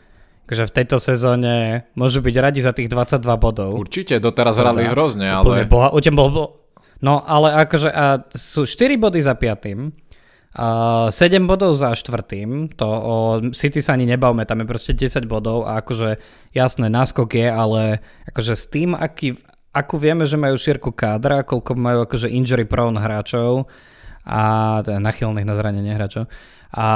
akože 0.48 0.64
v 0.66 0.72
tejto 0.80 0.96
sezóne 0.98 1.86
môžu 1.92 2.24
byť 2.24 2.34
radi 2.40 2.60
za 2.64 2.72
tých 2.72 2.88
22 2.88 3.20
bodov. 3.36 3.76
Určite, 3.76 4.18
doteraz 4.18 4.56
hrali 4.56 4.88
hrozne, 4.88 5.28
ale... 5.28 5.68
Boha, 5.68 5.92
bol, 5.92 6.63
no 7.04 7.20
ale 7.20 7.52
akože 7.68 7.88
a 7.92 8.24
sú 8.32 8.64
4 8.64 8.96
body 8.96 9.20
za 9.20 9.36
piatým, 9.36 9.92
Uh, 10.54 11.10
7 11.10 11.50
bodov 11.50 11.74
za 11.74 11.90
štvrtým, 11.98 12.78
to 12.78 12.86
o 12.86 13.42
City 13.50 13.82
sa 13.82 13.98
ani 13.98 14.06
nebavme, 14.06 14.46
tam 14.46 14.62
je 14.62 14.70
proste 14.70 14.94
10 14.94 15.26
bodov 15.26 15.66
a 15.66 15.82
akože 15.82 16.22
jasné, 16.54 16.86
náskok 16.86 17.34
je, 17.34 17.48
ale 17.50 17.98
akože 18.30 18.54
s 18.54 18.70
tým, 18.70 18.94
aký, 18.94 19.34
ako 19.74 19.98
vieme, 19.98 20.22
že 20.30 20.38
majú 20.38 20.54
šírku 20.54 20.94
kádra, 20.94 21.42
koľko 21.42 21.74
majú 21.74 22.06
akože 22.06 22.30
injury 22.30 22.70
prone 22.70 23.02
hráčov 23.02 23.66
a 24.22 24.78
nachylných 24.86 25.42
na 25.42 25.58
zranenie 25.58 25.90
hráčov 25.90 26.30
a, 26.74 26.90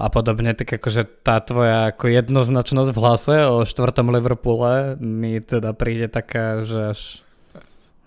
a 0.00 0.08
podobne, 0.08 0.56
tak 0.56 0.80
akože 0.80 1.04
tá 1.20 1.44
tvoja 1.44 1.92
ako 1.92 2.08
jednoznačnosť 2.08 2.90
v 2.92 3.00
hlase 3.04 3.36
o 3.52 3.68
štvrtom 3.68 4.08
Liverpoole 4.08 4.96
mi 4.96 5.36
teda 5.44 5.76
príde 5.76 6.08
taká, 6.08 6.64
že 6.64 6.96
až 6.96 7.00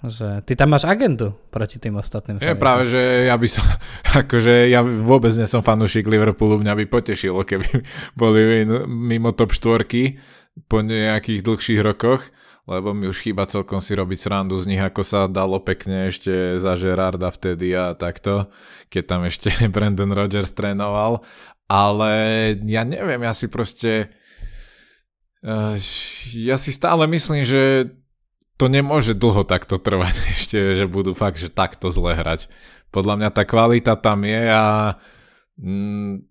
že 0.04 0.44
ty 0.44 0.60
tam 0.60 0.76
máš 0.76 0.84
agendu 0.84 1.32
proti 1.48 1.80
tým 1.80 1.96
ostatným. 1.96 2.44
Je 2.44 2.60
práve, 2.60 2.92
že 2.92 3.32
ja 3.32 3.36
by 3.40 3.48
som, 3.48 3.64
akože 4.28 4.68
ja 4.68 4.84
vôbec 4.84 5.32
nie 5.32 5.48
som 5.48 5.64
fanúšik 5.64 6.04
Liverpoolu, 6.04 6.60
mňa 6.60 6.76
by 6.84 6.86
potešilo, 6.92 7.48
keby 7.48 7.84
boli 8.20 8.68
mimo 8.88 9.32
top 9.32 9.56
štvorky 9.56 10.20
po 10.68 10.84
nejakých 10.84 11.42
dlhších 11.48 11.80
rokoch, 11.80 12.28
lebo 12.68 12.92
mi 12.92 13.08
už 13.08 13.24
chýba 13.24 13.48
celkom 13.48 13.80
si 13.80 13.96
robiť 13.96 14.20
srandu 14.20 14.60
z 14.60 14.76
nich, 14.76 14.84
ako 14.84 15.02
sa 15.08 15.32
dalo 15.32 15.64
pekne 15.64 16.12
ešte 16.12 16.60
za 16.60 16.76
Gerarda 16.76 17.32
vtedy 17.32 17.72
a 17.72 17.96
takto, 17.96 18.48
keď 18.92 19.04
tam 19.08 19.22
ešte 19.24 19.56
Brandon 19.76 20.12
Rogers 20.12 20.52
trénoval, 20.52 21.24
ale 21.72 22.12
ja 22.68 22.84
neviem, 22.84 23.24
ja 23.24 23.32
si 23.32 23.48
proste 23.48 24.12
eh, 25.48 25.76
ja 26.44 26.60
si 26.60 26.76
stále 26.76 27.08
myslím, 27.08 27.48
že 27.48 27.88
to 28.58 28.70
nemôže 28.70 29.18
dlho 29.18 29.44
takto 29.44 29.82
trvať 29.82 30.16
ešte, 30.38 30.58
že 30.78 30.86
budú 30.86 31.18
fakt, 31.18 31.42
že 31.42 31.50
takto 31.50 31.90
zle 31.90 32.14
hrať. 32.14 32.50
Podľa 32.94 33.16
mňa 33.18 33.30
tá 33.34 33.44
kvalita 33.44 33.98
tam 33.98 34.22
je 34.22 34.44
a 34.54 34.96
mm, 35.58 36.30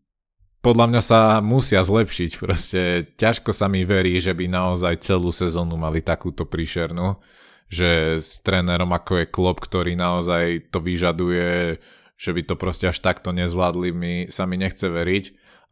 podľa 0.62 0.86
mňa 0.94 1.02
sa 1.02 1.20
musia 1.42 1.82
zlepšiť. 1.82 2.30
Proste 2.38 2.80
ťažko 3.18 3.50
sa 3.50 3.66
mi 3.66 3.82
verí, 3.82 4.22
že 4.22 4.30
by 4.30 4.46
naozaj 4.46 5.02
celú 5.02 5.34
sezónu 5.34 5.74
mali 5.74 5.98
takúto 5.98 6.46
príšernú, 6.46 7.18
že 7.66 8.22
s 8.22 8.38
trénerom 8.46 8.94
ako 8.94 9.26
je 9.26 9.26
Klopp, 9.26 9.58
ktorý 9.58 9.98
naozaj 9.98 10.70
to 10.70 10.78
vyžaduje, 10.78 11.82
že 12.14 12.30
by 12.30 12.42
to 12.46 12.54
proste 12.54 12.86
až 12.86 13.02
takto 13.02 13.34
nezvládli, 13.34 13.90
mi, 13.90 14.14
sa 14.30 14.46
mi 14.46 14.54
nechce 14.54 14.86
veriť, 14.86 15.24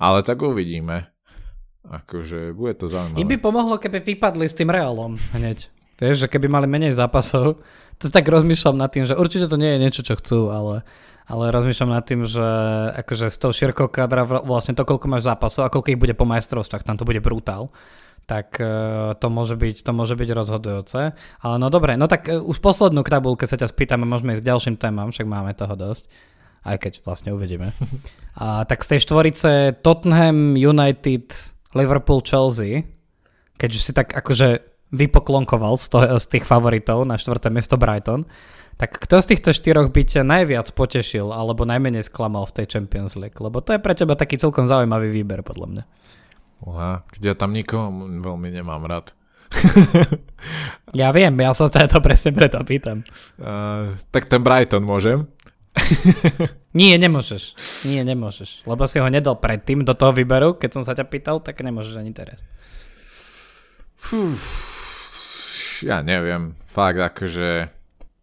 ale 0.03 0.27
tak 0.27 0.43
uvidíme. 0.43 1.07
Akože 1.87 2.51
bude 2.53 2.75
to 2.75 2.91
zaujímavé. 2.91 3.23
Im 3.23 3.31
by 3.31 3.39
pomohlo, 3.39 3.79
keby 3.79 4.03
vypadli 4.03 4.51
s 4.51 4.59
tým 4.59 4.75
Realom 4.75 5.15
hneď. 5.39 5.71
Vieš, 6.01 6.27
že 6.27 6.31
keby 6.33 6.49
mali 6.49 6.67
menej 6.67 6.97
zápasov, 6.97 7.61
to 8.01 8.09
tak 8.09 8.25
rozmýšľam 8.25 8.81
nad 8.81 8.89
tým, 8.89 9.05
že 9.05 9.15
určite 9.15 9.47
to 9.47 9.61
nie 9.61 9.77
je 9.77 9.83
niečo, 9.85 10.01
čo 10.01 10.17
chcú, 10.17 10.49
ale, 10.49 10.83
ale 11.29 11.53
rozmýšľam 11.53 11.93
nad 11.93 12.05
tým, 12.09 12.25
že 12.25 12.47
akože 13.05 13.29
s 13.29 13.37
tou 13.37 13.53
širkou 13.53 13.93
kadra 13.93 14.25
vlastne 14.25 14.73
to, 14.73 14.89
koľko 14.89 15.07
máš 15.13 15.29
zápasov 15.29 15.69
a 15.69 15.73
koľko 15.73 15.93
ich 15.93 16.01
bude 16.01 16.17
po 16.17 16.25
majstrovstvách, 16.25 16.83
tam 16.89 16.97
to 16.97 17.05
bude 17.05 17.21
brutál 17.21 17.69
tak 18.31 18.63
uh, 18.63 19.19
to 19.19 19.27
môže 19.27 19.59
byť, 19.59 19.83
to 19.83 19.91
môže 19.91 20.15
byť 20.15 20.31
rozhodujúce. 20.31 21.01
Ale 21.19 21.57
no 21.59 21.67
dobre, 21.67 21.99
no 21.99 22.07
tak 22.07 22.31
uh, 22.31 22.39
už 22.39 22.63
poslednú 22.63 23.03
tabulke 23.03 23.43
sa 23.43 23.59
ťa 23.59 23.67
spýtame, 23.67 24.07
môžeme 24.07 24.39
ísť 24.39 24.47
k 24.47 24.51
ďalším 24.55 24.77
témam, 24.79 25.11
však 25.11 25.27
máme 25.27 25.51
toho 25.59 25.75
dosť. 25.75 26.07
Aj 26.63 26.79
keď 26.79 27.03
vlastne 27.03 27.35
uvidíme. 27.35 27.75
A, 28.39 28.63
tak 28.63 28.87
z 28.87 28.95
tej 28.95 29.01
štvorice 29.03 29.51
Tottenham, 29.83 30.55
United, 30.55 31.35
Liverpool, 31.75 32.23
Chelsea, 32.23 32.87
keď 33.59 33.71
si 33.75 33.91
tak 33.91 34.15
akože 34.15 34.70
vypoklonkoval 34.91 35.79
z, 35.79 35.87
toho, 35.91 36.07
z 36.19 36.27
tých 36.27 36.45
favoritov 36.47 37.07
na 37.07 37.19
štvrté 37.19 37.51
miesto 37.51 37.79
Brighton, 37.79 38.27
tak 38.81 38.97
kto 38.97 39.21
z 39.21 39.37
týchto 39.37 39.51
štyroch 39.53 39.93
by 39.93 40.03
ťa 40.09 40.25
najviac 40.25 40.73
potešil 40.73 41.37
alebo 41.37 41.69
najmenej 41.69 42.01
sklamal 42.09 42.49
v 42.49 42.63
tej 42.63 42.67
Champions 42.79 43.13
League? 43.13 43.37
Lebo 43.37 43.61
to 43.61 43.77
je 43.77 43.81
pre 43.83 43.93
teba 43.93 44.17
taký 44.17 44.41
celkom 44.41 44.65
zaujímavý 44.65 45.13
výber, 45.13 45.45
podľa 45.45 45.67
mňa. 45.69 45.85
Uha, 46.65 47.05
kde 47.13 47.37
tam 47.37 47.53
nikoho 47.53 47.93
veľmi 48.25 48.49
nemám 48.49 48.89
rád. 48.89 49.13
ja 51.01 51.13
viem, 51.13 51.35
ja 51.37 51.53
sa 51.53 51.69
ťa 51.69 51.93
to 51.93 52.01
presne 52.01 52.33
preto 52.33 52.57
pýtam. 52.65 53.05
Uh, 53.37 54.01
tak 54.09 54.33
ten 54.33 54.41
Brighton 54.41 54.81
môžem? 54.81 55.29
Nie, 56.81 56.97
nemôžeš. 56.97 57.59
Nie, 57.85 58.01
nemôžeš. 58.07 58.65
Lebo 58.65 58.87
si 58.87 59.03
ho 59.03 59.09
nedal 59.11 59.37
predtým 59.43 59.83
do 59.83 59.93
toho 59.93 60.15
výberu, 60.15 60.55
keď 60.57 60.71
som 60.81 60.83
sa 60.87 60.95
ťa 60.95 61.05
pýtal, 61.05 61.43
tak 61.43 61.61
nemôžeš 61.61 61.99
ani 61.99 62.15
teraz. 62.15 62.41
Fú 64.01 64.33
ja 65.83 66.05
neviem, 66.05 66.55
fakt 66.71 67.01
akože, 67.01 67.69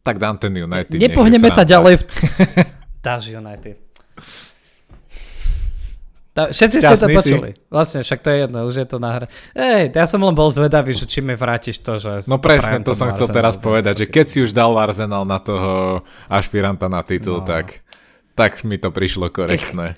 tak 0.01 0.17
dám 0.17 0.37
ten 0.39 0.53
United. 0.55 0.97
Nepohneme 0.97 1.49
sa 1.51 1.67
ďalej. 1.67 1.99
V... 1.99 2.03
Dáš 3.05 3.29
United. 3.31 3.87
Tá, 6.37 6.53
všetci 6.53 6.77
ste 6.85 6.95
to 7.01 7.09
počuli. 7.09 7.49
Si. 7.57 7.65
Vlastne, 7.73 7.99
však 8.05 8.19
to 8.21 8.29
je 8.29 8.37
jedno, 8.45 8.57
už 8.69 8.75
je 8.77 8.85
to 8.85 8.97
na 9.01 9.09
hre. 9.17 9.25
Ej, 9.57 9.89
ja 9.89 10.05
som 10.05 10.21
len 10.21 10.37
bol 10.37 10.53
zvedavý, 10.53 10.93
že 10.93 11.09
či 11.09 11.25
mi 11.25 11.33
vrátiš 11.33 11.81
to, 11.81 11.97
že... 11.97 12.29
No 12.29 12.37
presne, 12.37 12.85
to 12.85 12.93
som 12.93 13.09
chcel 13.09 13.33
teraz 13.33 13.57
povedať, 13.57 14.05
že 14.05 14.07
keď 14.07 14.25
si 14.29 14.37
už 14.45 14.53
dal 14.53 14.69
Arsenal 14.77 15.25
na 15.25 15.41
toho 15.41 16.05
ašpiranta 16.29 16.85
na 16.93 17.01
titul, 17.01 17.41
no. 17.41 17.47
tak, 17.49 17.81
tak 18.37 18.61
mi 18.61 18.77
to 18.77 18.93
prišlo 18.93 19.33
korektné. 19.33 19.97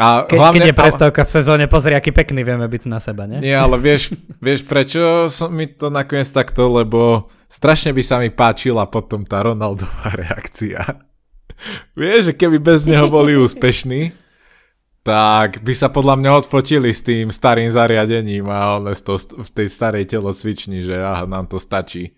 A 0.00 0.24
Ke, 0.24 0.40
hlavne, 0.40 0.56
keď 0.56 0.72
je 0.72 0.76
prestávka 0.76 1.20
v 1.28 1.34
sezóne, 1.36 1.68
pozri, 1.68 1.92
aký 1.92 2.16
pekný 2.16 2.48
vieme 2.48 2.64
byť 2.64 2.82
na 2.88 2.96
seba, 2.96 3.28
nie? 3.28 3.44
Nie, 3.44 3.60
ale 3.60 3.76
vieš, 3.76 4.16
vieš 4.40 4.64
prečo 4.64 5.28
som 5.28 5.52
mi 5.52 5.68
to 5.68 5.92
nakoniec 5.92 6.32
takto, 6.32 6.72
lebo 6.72 7.28
strašne 7.44 7.92
by 7.92 8.00
sa 8.00 8.16
mi 8.16 8.32
páčila 8.32 8.88
potom 8.88 9.28
tá 9.28 9.44
Ronaldová 9.44 10.16
reakcia. 10.24 10.96
vieš, 11.92 12.32
že 12.32 12.34
keby 12.40 12.56
bez 12.56 12.88
neho 12.88 13.12
boli 13.12 13.36
úspešní, 13.36 14.16
tak 15.04 15.60
by 15.60 15.76
sa 15.76 15.92
podľa 15.92 16.24
mňa 16.24 16.30
odfotili 16.40 16.88
s 16.94 17.04
tým 17.04 17.28
starým 17.28 17.68
zariadením 17.68 18.48
a 18.48 18.80
on 18.80 18.88
v 18.88 19.50
tej 19.52 19.68
starej 19.68 20.08
telocvični, 20.08 20.88
že 20.88 20.96
aha, 20.96 21.28
nám 21.28 21.52
to 21.52 21.60
stačí. 21.60 22.16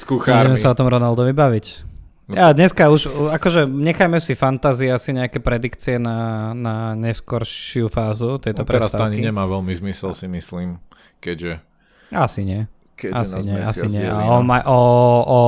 S 0.00 0.08
kuchármi. 0.08 0.56
Budeme 0.56 0.56
sa 0.56 0.72
o 0.72 0.78
tom 0.80 0.88
Ronaldovi 0.88 1.36
baviť. 1.36 1.89
No. 2.30 2.38
Ja 2.38 2.54
dneska 2.54 2.86
už, 2.86 3.10
akože 3.34 3.66
nechajme 3.66 4.22
si 4.22 4.38
fantázie, 4.38 4.86
asi 4.86 5.10
nejaké 5.10 5.42
predikcie 5.42 5.98
na, 5.98 6.54
na 6.54 6.94
neskoršiu 6.94 7.90
fázu 7.90 8.38
tejto 8.38 8.62
no, 8.62 8.70
teraz 8.70 8.94
to 8.94 9.02
ani 9.02 9.18
nemá 9.18 9.50
veľmi 9.50 9.74
zmysel, 9.74 10.14
si 10.14 10.30
myslím, 10.30 10.78
keďže... 11.18 11.58
Asi 12.14 12.46
nie. 12.46 12.70
Keďže 12.94 13.18
asi 13.18 13.38
nie, 13.42 13.58
asi 13.58 13.86
nie. 13.90 14.06
O, 14.06 14.44
maj, 14.46 14.62
o, 14.68 14.80
o 15.26 15.40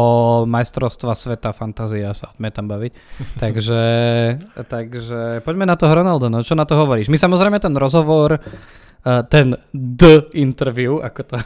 majstrovstva 0.49 1.15
sveta 1.15 1.55
fantázia 1.55 2.11
sa 2.17 2.35
sme 2.35 2.51
tam 2.51 2.67
baviť. 2.67 2.93
takže, 3.45 3.83
takže 4.67 5.45
poďme 5.47 5.71
na 5.71 5.79
toho 5.79 6.03
Ronaldo, 6.03 6.33
no 6.33 6.43
čo 6.43 6.59
na 6.59 6.67
to 6.67 6.75
hovoríš? 6.75 7.13
My 7.13 7.21
samozrejme 7.21 7.63
ten 7.63 7.79
rozhovor, 7.79 8.43
uh, 8.43 9.23
ten 9.31 9.55
D 9.71 10.27
interview, 10.35 10.99
ako 10.99 11.21
to 11.23 11.37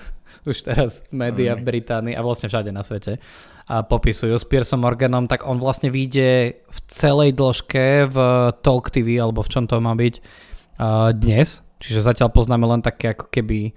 už 0.46 0.58
teraz 0.62 1.02
média 1.10 1.58
v 1.58 1.66
Británii 1.66 2.14
a 2.14 2.22
vlastne 2.22 2.46
všade 2.46 2.70
na 2.70 2.86
svete 2.86 3.18
a 3.66 3.82
popisujú 3.82 4.38
s 4.38 4.46
Piersom 4.46 4.86
Morganom, 4.86 5.26
tak 5.26 5.42
on 5.42 5.58
vlastne 5.58 5.90
vyjde 5.90 6.62
v 6.62 6.78
celej 6.86 7.34
dĺžke 7.34 8.06
v 8.06 8.16
Talk 8.62 8.94
TV, 8.94 9.18
alebo 9.18 9.42
v 9.42 9.50
čom 9.50 9.66
to 9.66 9.82
má 9.82 9.90
byť 9.98 10.14
uh, 10.22 11.10
dnes. 11.10 11.66
Čiže 11.82 12.06
zatiaľ 12.06 12.30
poznáme 12.30 12.62
len 12.62 12.78
také 12.78 13.18
ako 13.18 13.26
keby 13.26 13.74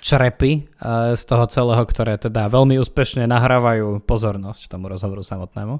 črepy 0.00 0.64
uh, 0.80 1.12
z 1.12 1.22
toho 1.28 1.44
celého, 1.44 1.84
ktoré 1.84 2.16
teda 2.16 2.48
veľmi 2.48 2.80
úspešne 2.80 3.28
nahrávajú 3.28 4.00
pozornosť 4.08 4.72
tomu 4.72 4.88
rozhovoru 4.88 5.20
samotnému. 5.20 5.76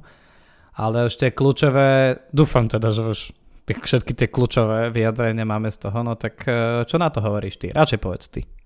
Ale 0.78 1.08
ešte 1.08 1.32
kľúčové, 1.32 2.20
dúfam 2.30 2.68
teda, 2.68 2.92
že 2.92 3.02
už 3.02 3.20
všetky 3.64 4.12
tie 4.12 4.28
kľúčové 4.28 4.92
vyjadrenia 4.92 5.48
máme 5.48 5.72
z 5.72 5.88
toho, 5.88 6.04
no 6.04 6.20
tak 6.20 6.44
uh, 6.44 6.84
čo 6.84 7.00
na 7.00 7.08
to 7.08 7.24
hovoríš 7.24 7.64
ty? 7.64 7.72
Radšej 7.72 8.00
povedz 8.04 8.28
ty. 8.28 8.57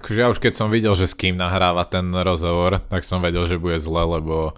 Akože 0.00 0.18
ja 0.18 0.32
už 0.32 0.40
keď 0.40 0.52
som 0.56 0.72
videl, 0.72 0.96
že 0.96 1.04
s 1.04 1.14
kým 1.14 1.36
nahráva 1.36 1.84
ten 1.84 2.08
rozhovor, 2.10 2.80
tak 2.88 3.04
som 3.04 3.20
vedel, 3.20 3.44
že 3.44 3.60
bude 3.60 3.76
zle, 3.76 4.02
lebo 4.02 4.56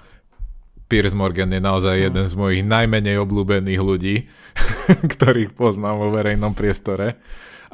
Piers 0.87 1.17
Morgan 1.17 1.51
je 1.51 1.59
naozaj 1.59 1.97
no. 1.97 2.05
jeden 2.07 2.25
z 2.31 2.35
mojich 2.39 2.63
najmenej 2.63 3.19
obľúbených 3.19 3.81
ľudí, 3.83 4.17
ktorých 5.15 5.57
poznám 5.57 5.99
vo 5.99 6.09
verejnom 6.15 6.55
priestore. 6.55 7.19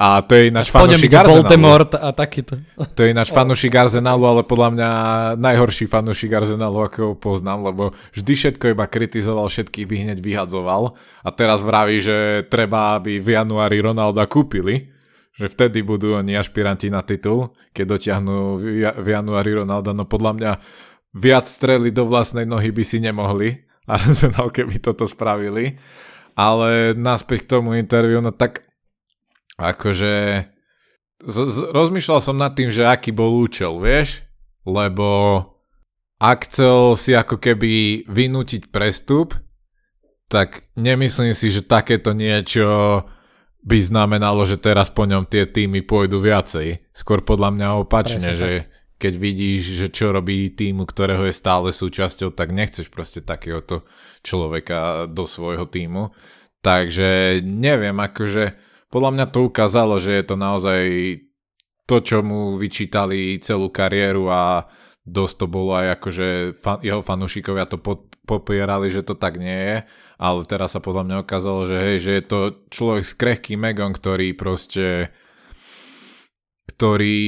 A 0.00 0.24
to 0.24 0.32
je 0.32 0.48
ináč 0.48 0.72
fanúšik 0.72 1.12
Arsenalu. 1.12 1.44
Voldemort 1.44 1.92
a 1.92 2.08
takýto. 2.16 2.56
To 2.96 3.00
je 3.04 3.12
ináč 3.12 3.28
fanúšik 3.36 3.76
Arsenalu, 3.76 4.24
ale 4.24 4.42
podľa 4.48 4.68
mňa 4.72 4.90
najhorší 5.36 5.84
fanúšik 5.92 6.32
Arsenalu, 6.32 6.88
ako 6.88 6.98
ho 7.04 7.14
poznám, 7.20 7.68
lebo 7.68 7.92
vždy 8.16 8.32
všetko 8.32 8.72
iba 8.72 8.88
kritizoval, 8.88 9.52
všetkých 9.52 9.84
by 9.84 9.96
hneď 10.08 10.18
vyhadzoval. 10.24 10.96
A 11.20 11.28
teraz 11.36 11.60
vraví, 11.60 12.00
že 12.00 12.48
treba, 12.48 12.96
aby 12.96 13.20
v 13.20 13.36
januári 13.36 13.84
Ronalda 13.84 14.24
kúpili 14.24 14.88
že 15.40 15.48
vtedy 15.48 15.80
budú 15.80 16.20
oni 16.20 16.36
ašpiranti 16.36 16.92
na 16.92 17.00
titul, 17.00 17.56
keď 17.72 17.96
dotiahnu 17.96 18.60
v 19.00 19.06
januári 19.08 19.56
Ronaldo, 19.56 19.96
no 19.96 20.04
podľa 20.04 20.32
mňa 20.36 20.52
viac 21.16 21.48
strely 21.48 21.88
do 21.88 22.04
vlastnej 22.04 22.44
nohy 22.44 22.68
by 22.68 22.84
si 22.84 23.00
nemohli, 23.00 23.64
Arsenal 23.88 24.52
keby 24.52 24.84
toto 24.84 25.08
spravili, 25.08 25.80
ale 26.36 26.92
naspäť 26.92 27.48
k 27.48 27.50
tomu 27.56 27.80
interviu, 27.80 28.20
no 28.20 28.36
tak 28.36 28.68
akože 29.56 30.44
z, 31.24 31.36
z, 31.48 31.58
rozmýšľal 31.72 32.20
som 32.20 32.36
nad 32.36 32.52
tým, 32.52 32.68
že 32.68 32.84
aký 32.84 33.08
bol 33.08 33.40
účel, 33.40 33.80
vieš, 33.80 34.20
lebo 34.68 35.40
ak 36.20 36.44
chcel 36.52 37.00
si 37.00 37.16
ako 37.16 37.40
keby 37.40 38.04
vynútiť 38.04 38.68
prestup, 38.68 39.32
tak 40.28 40.68
nemyslím 40.76 41.32
si, 41.32 41.48
že 41.48 41.64
takéto 41.64 42.12
niečo 42.12 43.00
by 43.60 43.78
znamenalo, 43.80 44.48
že 44.48 44.56
teraz 44.56 44.88
po 44.88 45.04
ňom 45.04 45.28
tie 45.28 45.44
týmy 45.44 45.84
pôjdu 45.84 46.20
viacej. 46.20 46.80
Skôr 46.96 47.20
podľa 47.20 47.50
mňa 47.52 47.68
opačne, 47.76 48.32
Presne 48.32 48.40
že 48.40 48.50
keď 49.00 49.14
vidíš, 49.16 49.62
že 49.80 49.88
čo 49.88 50.12
robí 50.12 50.52
týmu, 50.52 50.84
ktorého 50.84 51.24
je 51.24 51.32
stále 51.32 51.72
súčasťou, 51.72 52.36
tak 52.36 52.52
nechceš 52.52 52.92
proste 52.92 53.24
takéhoto 53.24 53.88
človeka 54.20 55.08
do 55.08 55.24
svojho 55.24 55.64
týmu. 55.68 56.12
Takže 56.60 57.40
neviem, 57.40 57.96
akože 57.96 58.60
podľa 58.92 59.10
mňa 59.16 59.26
to 59.32 59.40
ukázalo, 59.48 59.96
že 59.96 60.20
je 60.20 60.24
to 60.28 60.36
naozaj 60.36 60.82
to, 61.88 61.96
čo 62.04 62.20
mu 62.20 62.60
vyčítali 62.60 63.40
celú 63.40 63.72
kariéru 63.72 64.28
a 64.28 64.68
dosť 65.10 65.34
to 65.42 65.46
bolo 65.50 65.74
aj 65.74 65.98
akože 65.98 66.28
fan, 66.54 66.78
jeho 66.86 67.02
fanúšikovia 67.02 67.66
to 67.66 67.82
pod, 67.82 68.06
popierali, 68.24 68.94
že 68.94 69.02
to 69.02 69.18
tak 69.18 69.42
nie 69.42 69.58
je 69.58 69.76
ale 70.20 70.44
teraz 70.44 70.76
sa 70.76 70.84
podľa 70.84 71.08
mňa 71.08 71.16
ukázalo, 71.24 71.64
že 71.64 71.76
hej, 71.80 71.96
že 72.04 72.12
je 72.20 72.24
to 72.28 72.38
človek 72.68 73.04
s 73.08 73.16
krehkým 73.16 73.64
megom, 73.64 73.96
ktorý 73.96 74.36
proste 74.36 75.08
ktorý 76.76 77.20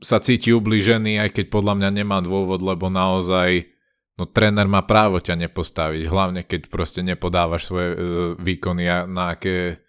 sa 0.00 0.16
cíti 0.24 0.48
ubližený, 0.56 1.20
aj 1.20 1.36
keď 1.36 1.46
podľa 1.52 1.74
mňa 1.76 1.90
nemá 1.92 2.24
dôvod, 2.24 2.64
lebo 2.64 2.88
naozaj 2.88 3.68
no 4.16 4.24
tréner 4.24 4.64
má 4.64 4.80
právo 4.88 5.20
ťa 5.20 5.36
nepostaviť, 5.44 6.08
hlavne 6.08 6.40
keď 6.48 6.72
proste 6.72 7.04
nepodávaš 7.04 7.68
svoje 7.68 7.88
uh, 7.92 8.00
výkony, 8.40 8.88
na 9.04 9.36
aké, 9.36 9.84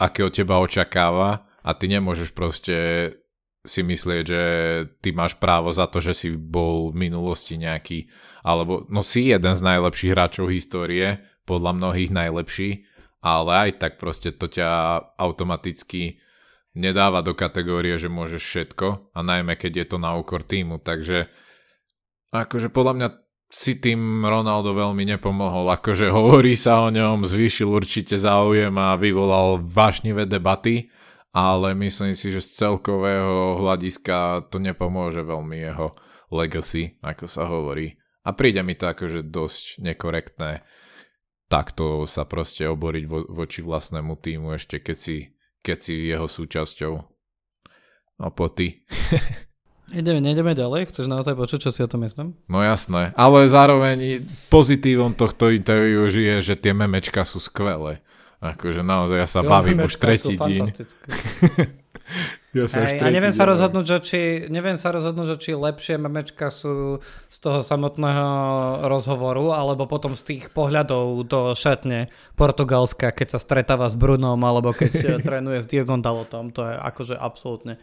aké 0.00 0.24
od 0.24 0.32
teba 0.32 0.56
očakáva 0.64 1.44
a 1.60 1.70
ty 1.76 1.92
nemôžeš 1.92 2.32
proste 2.32 2.76
si 3.66 3.82
myslieť, 3.82 4.24
že 4.24 4.42
ty 5.02 5.10
máš 5.12 5.36
právo 5.36 5.74
za 5.74 5.90
to, 5.90 5.98
že 6.00 6.14
si 6.14 6.28
bol 6.32 6.94
v 6.94 7.10
minulosti 7.10 7.58
nejaký, 7.58 8.06
alebo 8.46 8.86
no 8.88 9.02
si 9.02 9.28
jeden 9.28 9.54
z 9.58 9.62
najlepších 9.62 10.14
hráčov 10.14 10.48
histórie, 10.48 11.20
podľa 11.46 11.78
mnohých 11.78 12.10
najlepší, 12.10 12.70
ale 13.22 13.70
aj 13.70 13.70
tak 13.78 13.92
proste 14.02 14.34
to 14.34 14.50
ťa 14.50 14.98
automaticky 15.18 16.18
nedáva 16.76 17.22
do 17.22 17.32
kategórie, 17.32 17.96
že 17.96 18.12
môžeš 18.12 18.42
všetko 18.42 19.14
a 19.16 19.18
najmä 19.22 19.56
keď 19.56 19.72
je 19.82 19.86
to 19.94 19.96
na 20.02 20.12
úkor 20.18 20.44
týmu, 20.44 20.82
takže 20.82 21.30
akože 22.34 22.68
podľa 22.68 22.92
mňa 22.98 23.08
si 23.46 23.78
tým 23.78 24.26
Ronaldo 24.26 24.74
veľmi 24.74 25.06
nepomohol, 25.06 25.70
akože 25.70 26.10
hovorí 26.10 26.58
sa 26.58 26.82
o 26.82 26.90
ňom, 26.90 27.22
zvýšil 27.22 27.70
určite 27.70 28.18
záujem 28.18 28.74
a 28.74 28.98
vyvolal 28.98 29.62
vášnivé 29.62 30.26
debaty, 30.26 30.90
ale 31.36 31.76
myslím 31.76 32.16
si, 32.16 32.32
že 32.32 32.40
z 32.40 32.64
celkového 32.64 33.60
hľadiska 33.60 34.48
to 34.48 34.56
nepomôže 34.56 35.20
veľmi 35.20 35.60
jeho 35.60 35.92
legacy, 36.32 36.96
ako 37.04 37.28
sa 37.28 37.44
hovorí. 37.44 38.00
A 38.24 38.32
príde 38.32 38.64
mi 38.64 38.72
to 38.72 38.88
akože 38.88 39.28
dosť 39.28 39.84
nekorektné 39.84 40.64
takto 41.46 42.04
sa 42.06 42.26
proste 42.26 42.66
oboriť 42.66 43.04
vo, 43.06 43.22
voči 43.26 43.62
vlastnému 43.62 44.18
týmu 44.18 44.54
ešte 44.54 44.82
keď 44.82 44.98
si, 44.98 45.16
keď 45.62 45.78
si 45.78 45.94
jeho 46.10 46.26
súčasťou. 46.26 46.94
No 48.16 48.28
po 48.32 48.46
ty. 48.50 48.82
Ideme, 49.94 50.18
nejdeme 50.18 50.50
ďalej? 50.58 50.90
Chceš 50.90 51.06
naozaj 51.06 51.38
počuť, 51.38 51.58
čo 51.62 51.70
si 51.70 51.78
o 51.78 51.90
tom 51.90 52.02
myslím? 52.02 52.34
No 52.50 52.58
jasné, 52.58 53.14
ale 53.14 53.46
zároveň 53.46 54.26
pozitívom 54.50 55.14
tohto 55.14 55.54
interviu 55.54 56.10
je, 56.10 56.42
že 56.42 56.58
tie 56.58 56.74
memečka 56.74 57.22
sú 57.22 57.38
skvelé. 57.38 58.02
Akože 58.36 58.84
naozaj 58.84 59.16
ja 59.16 59.28
sa 59.28 59.40
jo, 59.40 59.48
bavím 59.48 59.88
už 59.88 59.96
tretí 59.96 60.36
deň. 60.36 60.68
ja 62.56 62.64
sa 62.68 62.84
Aj, 62.84 63.00
a 63.00 63.08
neviem 63.08 63.32
sa 63.32 63.48
rozhodnúť, 63.48 63.84
že 63.88 63.98
či, 64.04 64.20
neviem 64.52 64.76
sa 64.76 64.92
rozhodnúť, 64.92 65.26
že 65.32 65.36
či 65.40 65.50
lepšie 65.56 65.96
memečka 65.96 66.52
sú 66.52 67.00
z 67.32 67.36
toho 67.40 67.64
samotného 67.64 68.28
rozhovoru, 68.92 69.56
alebo 69.56 69.88
potom 69.88 70.12
z 70.12 70.36
tých 70.36 70.44
pohľadov 70.52 71.24
do 71.24 71.56
šatne 71.56 72.12
Portugalska, 72.36 73.08
keď 73.08 73.36
sa 73.36 73.40
stretáva 73.40 73.88
s 73.88 73.96
Brunom, 73.96 74.36
alebo 74.44 74.76
keď 74.76 74.92
eh, 75.00 75.16
trénuje 75.26 75.64
s 75.64 75.70
Diogom 75.70 76.04
Dalotom. 76.04 76.52
To 76.52 76.68
je 76.68 76.74
akože 76.76 77.16
absolútne. 77.16 77.80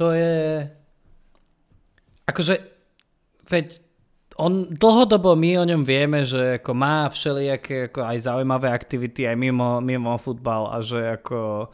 To 0.00 0.16
je... 0.16 0.72
Akože... 2.24 2.64
Veď 3.42 3.81
on 4.42 4.66
dlhodobo 4.66 5.38
my 5.38 5.62
o 5.62 5.64
ňom 5.70 5.82
vieme, 5.86 6.26
že 6.26 6.58
ako 6.58 6.72
má 6.74 7.06
všelijaké 7.06 7.94
ako 7.94 8.00
aj 8.02 8.18
zaujímavé 8.26 8.74
aktivity 8.74 9.30
aj 9.30 9.38
mimo, 9.38 9.78
mimo 9.78 10.18
futbal 10.18 10.74
a 10.74 10.82
že 10.82 11.22
ako 11.22 11.70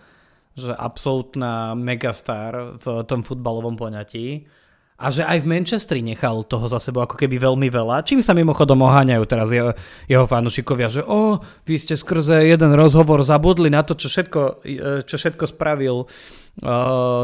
že 0.58 0.74
absolútna 0.74 1.78
megastar 1.78 2.76
v 2.82 3.06
tom 3.06 3.22
futbalovom 3.22 3.78
poňatí. 3.78 4.50
A 4.98 5.14
že 5.14 5.22
aj 5.22 5.46
v 5.46 5.50
Manchestri 5.54 6.02
nechal 6.02 6.42
toho 6.42 6.66
za 6.66 6.82
sebou 6.82 7.06
ako 7.06 7.14
keby 7.14 7.38
veľmi 7.38 7.70
veľa, 7.70 8.02
čím 8.02 8.18
sa 8.18 8.34
mimochodom 8.34 8.82
oháňajú 8.82 9.24
teraz 9.30 9.54
jeho, 9.54 9.70
jeho 10.10 10.26
fanúšikovia, 10.26 10.90
že 10.90 11.06
o, 11.06 11.38
vy 11.62 11.78
ste 11.78 11.94
skrze 11.94 12.42
jeden 12.42 12.74
rozhovor 12.74 13.22
zabudli 13.22 13.70
na 13.70 13.86
to, 13.86 13.94
čo 13.94 14.10
všetko, 14.10 14.66
čo 15.06 15.14
všetko 15.14 15.44
spravil 15.54 16.10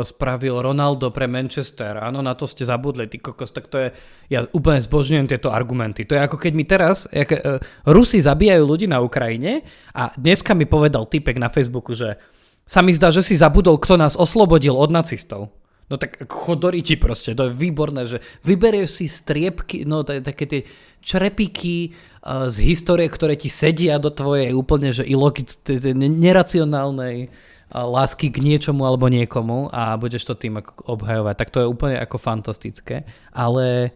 spravil 0.07 0.63
Ronaldo 0.63 1.11
pre 1.11 1.27
Manchester. 1.27 1.99
Áno, 1.99 2.23
na 2.23 2.39
to 2.39 2.47
ste 2.47 2.63
zabudli, 2.63 3.11
ty 3.11 3.19
kokos, 3.19 3.51
tak 3.51 3.67
to 3.67 3.83
je, 3.83 3.89
ja 4.31 4.47
úplne 4.55 4.79
zbožňujem 4.79 5.27
tieto 5.27 5.51
argumenty. 5.51 6.07
To 6.07 6.15
je 6.15 6.23
ako 6.23 6.39
keď 6.39 6.53
mi 6.55 6.63
teraz, 6.63 7.11
jak, 7.11 7.35
uh, 7.35 7.59
Rusi 7.83 8.23
zabíjajú 8.23 8.63
ľudí 8.63 8.87
na 8.87 9.03
Ukrajine 9.03 9.67
a 9.91 10.15
dneska 10.15 10.55
mi 10.55 10.71
povedal 10.71 11.11
typek 11.11 11.35
na 11.43 11.51
Facebooku, 11.51 11.99
že 11.99 12.15
sa 12.63 12.81
mi 12.81 12.95
zdá, 12.95 13.11
že 13.11 13.27
si 13.27 13.35
zabudol, 13.35 13.77
kto 13.77 13.99
nás 13.99 14.15
oslobodil 14.15 14.79
od 14.79 14.95
nacistov. 14.95 15.51
No 15.91 16.01
tak 16.01 16.17
chodoriči 16.31 16.97
proste, 16.97 17.37
to 17.37 17.51
je 17.51 17.59
výborné, 17.59 18.09
že 18.09 18.25
vyberieš 18.47 19.03
si 19.03 19.07
striepky, 19.11 19.85
no 19.85 20.01
také 20.07 20.47
tie 20.47 20.61
črepiky 21.03 21.91
uh, 22.23 22.47
z 22.47 22.57
histórie, 22.71 23.11
ktoré 23.11 23.35
ti 23.35 23.51
sedia 23.51 23.99
do 23.99 24.15
tvojej 24.15 24.55
úplne, 24.55 24.95
že 24.95 25.03
ilogické, 25.03 25.83
neracionálnej 25.93 27.35
lásky 27.73 28.29
k 28.31 28.43
niečomu 28.45 28.85
alebo 28.85 29.09
niekomu 29.09 29.73
a 29.73 29.97
budeš 29.97 30.29
to 30.29 30.35
tým 30.37 30.61
obhajovať. 30.85 31.35
Tak 31.35 31.49
to 31.51 31.59
je 31.65 31.71
úplne 31.71 31.97
ako 31.99 32.17
fantastické. 32.21 33.09
Ale 33.33 33.91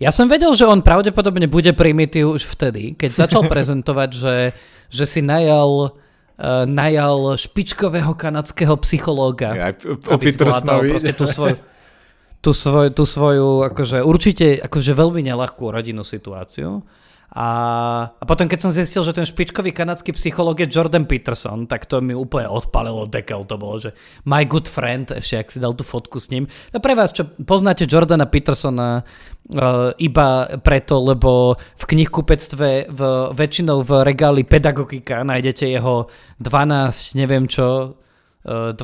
ja 0.00 0.08
som 0.08 0.30
vedel, 0.30 0.54
že 0.56 0.64
on 0.64 0.80
pravdepodobne 0.80 1.44
bude 1.44 1.76
primitív 1.76 2.40
už 2.40 2.48
vtedy, 2.48 2.96
keď 2.96 3.26
začal 3.26 3.42
prezentovať, 3.52 4.08
že, 4.16 4.36
že 4.88 5.04
si 5.04 5.20
najal 5.20 5.92
uh, 5.92 6.64
najal 6.64 7.36
špičkového 7.36 8.16
kanadského 8.16 8.72
psychológa. 8.80 9.52
Ja, 9.52 9.68
aby 10.08 10.32
zvládal 10.32 10.88
proste 10.88 11.12
tú 11.12 11.28
svoju, 11.28 11.56
tú, 12.40 12.52
svoj, 12.56 12.88
tú 12.96 13.04
svoju 13.04 13.68
akože 13.68 14.00
určite 14.00 14.56
akože 14.64 14.96
veľmi 14.96 15.20
nelahkú 15.20 15.68
rodinnú 15.68 16.00
situáciu. 16.00 16.80
A, 17.30 17.48
a 18.10 18.24
potom, 18.26 18.50
keď 18.50 18.58
som 18.58 18.74
zistil, 18.74 19.06
že 19.06 19.14
ten 19.14 19.22
špičkový 19.22 19.70
kanadský 19.70 20.10
psychológ 20.18 20.66
je 20.66 20.66
Jordan 20.66 21.06
Peterson, 21.06 21.70
tak 21.70 21.86
to 21.86 22.02
mi 22.02 22.10
úplne 22.10 22.50
odpalilo 22.50 23.06
dekel. 23.06 23.46
To 23.46 23.54
bolo, 23.54 23.78
že 23.78 23.94
my 24.26 24.42
good 24.42 24.66
friend, 24.66 25.14
ešte 25.14 25.38
ak 25.38 25.48
si 25.54 25.62
dal 25.62 25.78
tú 25.78 25.86
fotku 25.86 26.18
s 26.18 26.34
ním. 26.34 26.50
No 26.74 26.82
pre 26.82 26.98
vás, 26.98 27.14
čo 27.14 27.30
poznáte 27.46 27.86
Jordana 27.86 28.26
Petersona 28.26 29.06
uh, 29.06 29.94
iba 30.02 30.58
preto, 30.58 30.98
lebo 30.98 31.54
v 31.54 31.84
knihkupectve 31.86 32.90
v, 32.90 33.00
väčšinou 33.30 33.86
v 33.86 33.90
regáli 34.02 34.42
pedagogika 34.42 35.22
nájdete 35.22 35.70
jeho 35.70 36.10
12, 36.42 37.14
neviem 37.14 37.46
čo, 37.46 37.94
12 38.40 38.74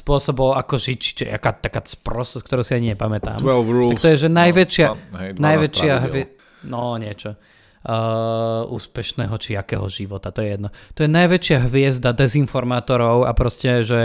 spôsobov, 0.00 0.56
ako 0.56 0.80
žiť, 0.80 0.98
či 0.98 1.24
aká 1.28 1.52
taká 1.52 1.84
sprostosť, 1.84 2.40
ktorú 2.40 2.62
si 2.64 2.72
ani 2.72 2.96
nepamätám. 2.96 3.36
12 3.36 3.68
rules. 3.68 3.92
Tak 4.00 4.00
to 4.00 4.10
je, 4.16 4.18
že 4.24 4.28
najväčšia, 4.32 4.88
no, 4.88 5.18
hej, 5.20 5.30
12 5.36 5.44
najväčšia, 5.44 5.92
hvi- 6.08 6.30
no 6.72 6.96
niečo, 6.96 7.36
uh, 7.84 8.64
úspešného 8.68 9.36
či 9.36 9.54
akého 9.54 9.84
života, 9.92 10.32
to 10.32 10.40
je 10.40 10.56
jedno. 10.56 10.68
To 10.96 11.04
je 11.04 11.10
najväčšia 11.12 11.68
hviezda 11.68 12.16
dezinformátorov 12.16 13.28
a 13.28 13.32
proste, 13.36 13.84
že 13.84 14.00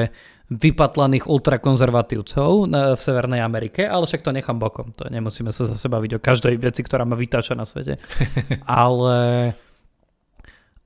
vypatlaných 0.50 1.30
ultrakonzervatívcov 1.30 2.65
na, 2.65 2.98
v 2.98 3.02
Severnej 3.02 3.46
Amerike, 3.46 3.86
ale 3.86 4.10
však 4.10 4.26
to 4.26 4.34
nechám 4.34 4.58
bokom. 4.58 4.89
To 4.98 5.06
nemusíme 5.06 5.54
sa 5.54 5.70
zase 5.70 5.86
baviť 5.86 6.18
o 6.18 6.24
každej 6.24 6.58
veci, 6.58 6.82
ktorá 6.82 7.06
ma 7.06 7.13
vytáča 7.13 7.54
na 7.54 7.70
svete. 7.70 8.02
ale, 8.65 9.54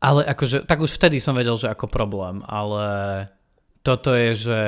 ale 0.04 0.22
akože, 0.28 0.68
tak 0.68 0.84
už 0.84 0.92
vtedy 0.92 1.24
som 1.24 1.34
vedel, 1.34 1.56
že 1.56 1.72
ako 1.72 1.88
problém, 1.88 2.44
ale 2.44 2.86
toto 3.88 4.12
je, 4.12 4.32
že 4.36 4.62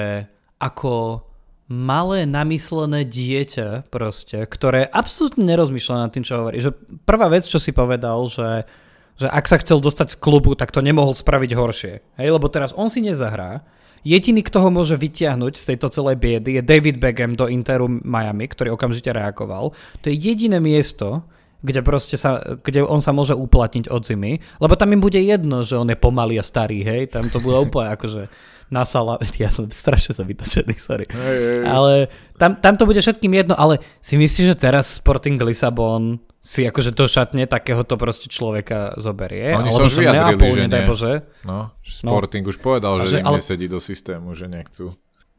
ako 0.64 1.24
malé 1.66 2.30
namyslené 2.30 3.10
dieťa 3.10 3.90
proste, 3.90 4.46
ktoré 4.46 4.86
absolútne 4.86 5.50
nerozmýšľa 5.50 6.06
nad 6.06 6.14
tým, 6.14 6.22
čo 6.22 6.38
hovorí. 6.38 6.62
Že 6.62 6.78
prvá 7.10 7.26
vec, 7.34 7.46
čo 7.50 7.58
si 7.58 7.74
povedal, 7.74 8.22
že, 8.30 8.70
že 9.18 9.28
ak 9.30 9.46
sa 9.50 9.58
chcel 9.58 9.82
dostať 9.82 10.14
z 10.14 10.22
klubu, 10.22 10.54
tak 10.54 10.70
to 10.70 10.86
nemohol 10.86 11.18
spraviť 11.18 11.52
horšie. 11.58 11.94
Hej, 12.22 12.30
lebo 12.30 12.46
teraz 12.54 12.70
on 12.78 12.94
si 12.94 13.02
nezahrá. 13.02 13.66
Jediný, 14.06 14.46
kto 14.46 14.62
ho 14.62 14.70
môže 14.70 14.94
vyťahnuť 14.94 15.54
z 15.58 15.68
tejto 15.74 15.90
celej 15.90 16.22
biedy 16.22 16.62
je 16.62 16.62
David 16.62 17.02
Beckham 17.02 17.34
do 17.34 17.50
Interu 17.50 17.90
Miami, 17.90 18.46
ktorý 18.46 18.78
okamžite 18.78 19.10
reagoval. 19.10 19.74
To 19.74 20.06
je 20.06 20.14
jediné 20.14 20.62
miesto, 20.62 21.26
kde 21.66 21.82
proste 21.82 22.14
sa, 22.14 22.62
kde 22.62 22.86
on 22.86 23.02
sa 23.02 23.10
môže 23.10 23.34
uplatniť 23.34 23.90
od 23.90 24.06
zimy, 24.06 24.38
lebo 24.62 24.78
tam 24.78 24.94
im 24.94 25.02
bude 25.02 25.18
jedno, 25.18 25.66
že 25.66 25.82
on 25.82 25.90
je 25.90 25.98
pomalý 25.98 26.38
a 26.38 26.46
starý, 26.46 26.86
hej, 26.86 27.10
tam 27.10 27.34
to 27.34 27.42
bude 27.42 27.58
úplne 27.58 27.98
akože 27.98 28.30
na 28.70 28.84
sala, 28.84 29.22
ja 29.44 29.50
som 29.54 29.70
strašne 29.70 30.14
sa 30.18 30.24
vytočený, 30.26 30.76
sorry. 30.78 31.06
Hej, 31.10 31.38
hej. 31.38 31.64
Ale 31.66 31.94
tam, 32.40 32.58
tam 32.58 32.74
to 32.76 32.84
bude 32.90 33.00
všetkým 33.00 33.34
jedno, 33.34 33.56
ale 33.58 33.82
si 34.02 34.18
myslíš, 34.18 34.54
že 34.54 34.58
teraz 34.58 34.98
Sporting 34.98 35.38
Lisabon 35.42 36.18
si 36.46 36.62
akože 36.62 36.94
do 36.94 37.10
šatne 37.10 37.50
takéhoto 37.50 37.98
proste 37.98 38.30
človeka 38.30 38.94
zoberie? 39.02 39.58
Oni 39.58 39.74
sa 39.74 39.82
už 39.82 39.98
vyjadrili, 39.98 40.38
Neapol, 40.38 40.52
že 40.54 40.62
nedaj 40.62 40.82
nie. 40.82 40.90
Bože. 40.90 41.14
No, 41.42 41.58
Sporting 41.82 42.46
už 42.46 42.58
povedal, 42.62 43.02
že, 43.02 43.18
že- 43.18 43.20
im 43.26 43.28
ale- 43.34 43.42
nesedí 43.42 43.66
do 43.66 43.82
systému, 43.82 44.38
že 44.38 44.46
nechcú. 44.46 44.94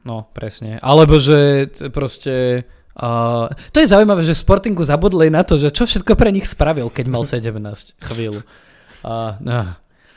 No, 0.06 0.26
presne. 0.30 0.78
Alebo 0.82 1.18
že 1.18 1.66
proste... 1.90 2.62
Uh, 2.96 3.50
to 3.74 3.82
je 3.82 3.90
zaujímavé, 3.92 4.24
že 4.24 4.32
v 4.32 4.40
Sportingu 4.40 4.80
zabudli 4.86 5.28
na 5.28 5.44
to, 5.44 5.60
že 5.60 5.68
čo 5.68 5.84
všetko 5.84 6.16
pre 6.16 6.32
nich 6.32 6.48
spravil, 6.48 6.88
keď 6.88 7.06
mal 7.10 7.26
17 7.28 7.52
chvíľu. 8.00 8.40
Uh, 9.04 9.36
no. 9.42 9.76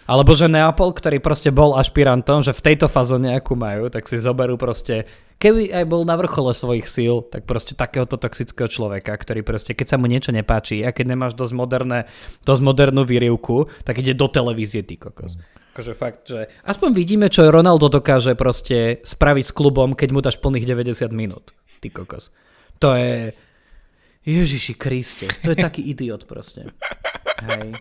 Alebo 0.09 0.33
že 0.33 0.49
Neapol, 0.49 0.89
ktorý 0.97 1.21
proste 1.21 1.53
bol 1.53 1.77
ašpirantom, 1.77 2.41
že 2.41 2.49
v 2.49 2.65
tejto 2.65 2.89
fazóne, 2.89 3.37
akú 3.37 3.53
majú, 3.53 3.93
tak 3.93 4.09
si 4.09 4.17
zoberú 4.17 4.57
proste, 4.57 5.05
keby 5.37 5.69
aj 5.69 5.85
bol 5.85 6.01
na 6.01 6.17
vrchole 6.17 6.49
svojich 6.49 6.89
síl, 6.89 7.21
tak 7.29 7.45
proste 7.45 7.77
takéhoto 7.77 8.17
toxického 8.17 8.65
človeka, 8.65 9.13
ktorý 9.13 9.45
proste, 9.45 9.77
keď 9.77 9.85
sa 9.85 9.97
mu 10.01 10.09
niečo 10.09 10.33
nepáči 10.33 10.81
a 10.81 10.89
keď 10.89 11.13
nemáš 11.13 11.37
dosť, 11.37 11.53
moderné, 11.53 12.09
dosť 12.41 12.61
modernú 12.65 13.05
výrivku, 13.05 13.69
tak 13.85 14.01
ide 14.01 14.17
do 14.17 14.25
televízie, 14.25 14.81
ty 14.81 14.97
kokos. 14.97 15.37
Akože 15.77 15.93
fakt, 15.93 16.25
že 16.33 16.49
aspoň 16.65 16.89
vidíme, 16.89 17.29
čo 17.29 17.45
Ronaldo 17.45 17.93
dokáže 17.93 18.33
proste 18.33 19.05
spraviť 19.05 19.45
s 19.45 19.53
klubom, 19.53 19.93
keď 19.93 20.09
mu 20.09 20.25
dáš 20.25 20.41
plných 20.41 20.65
90 20.65 21.05
minút. 21.13 21.53
Ty 21.85 21.93
kokos. 21.93 22.33
To 22.81 22.97
je... 22.97 23.37
Ježiši 24.25 24.73
Kriste, 24.73 25.29
to 25.45 25.53
je 25.53 25.57
taký 25.61 25.85
idiot 25.85 26.25
proste. 26.25 26.65
Hej. 27.45 27.77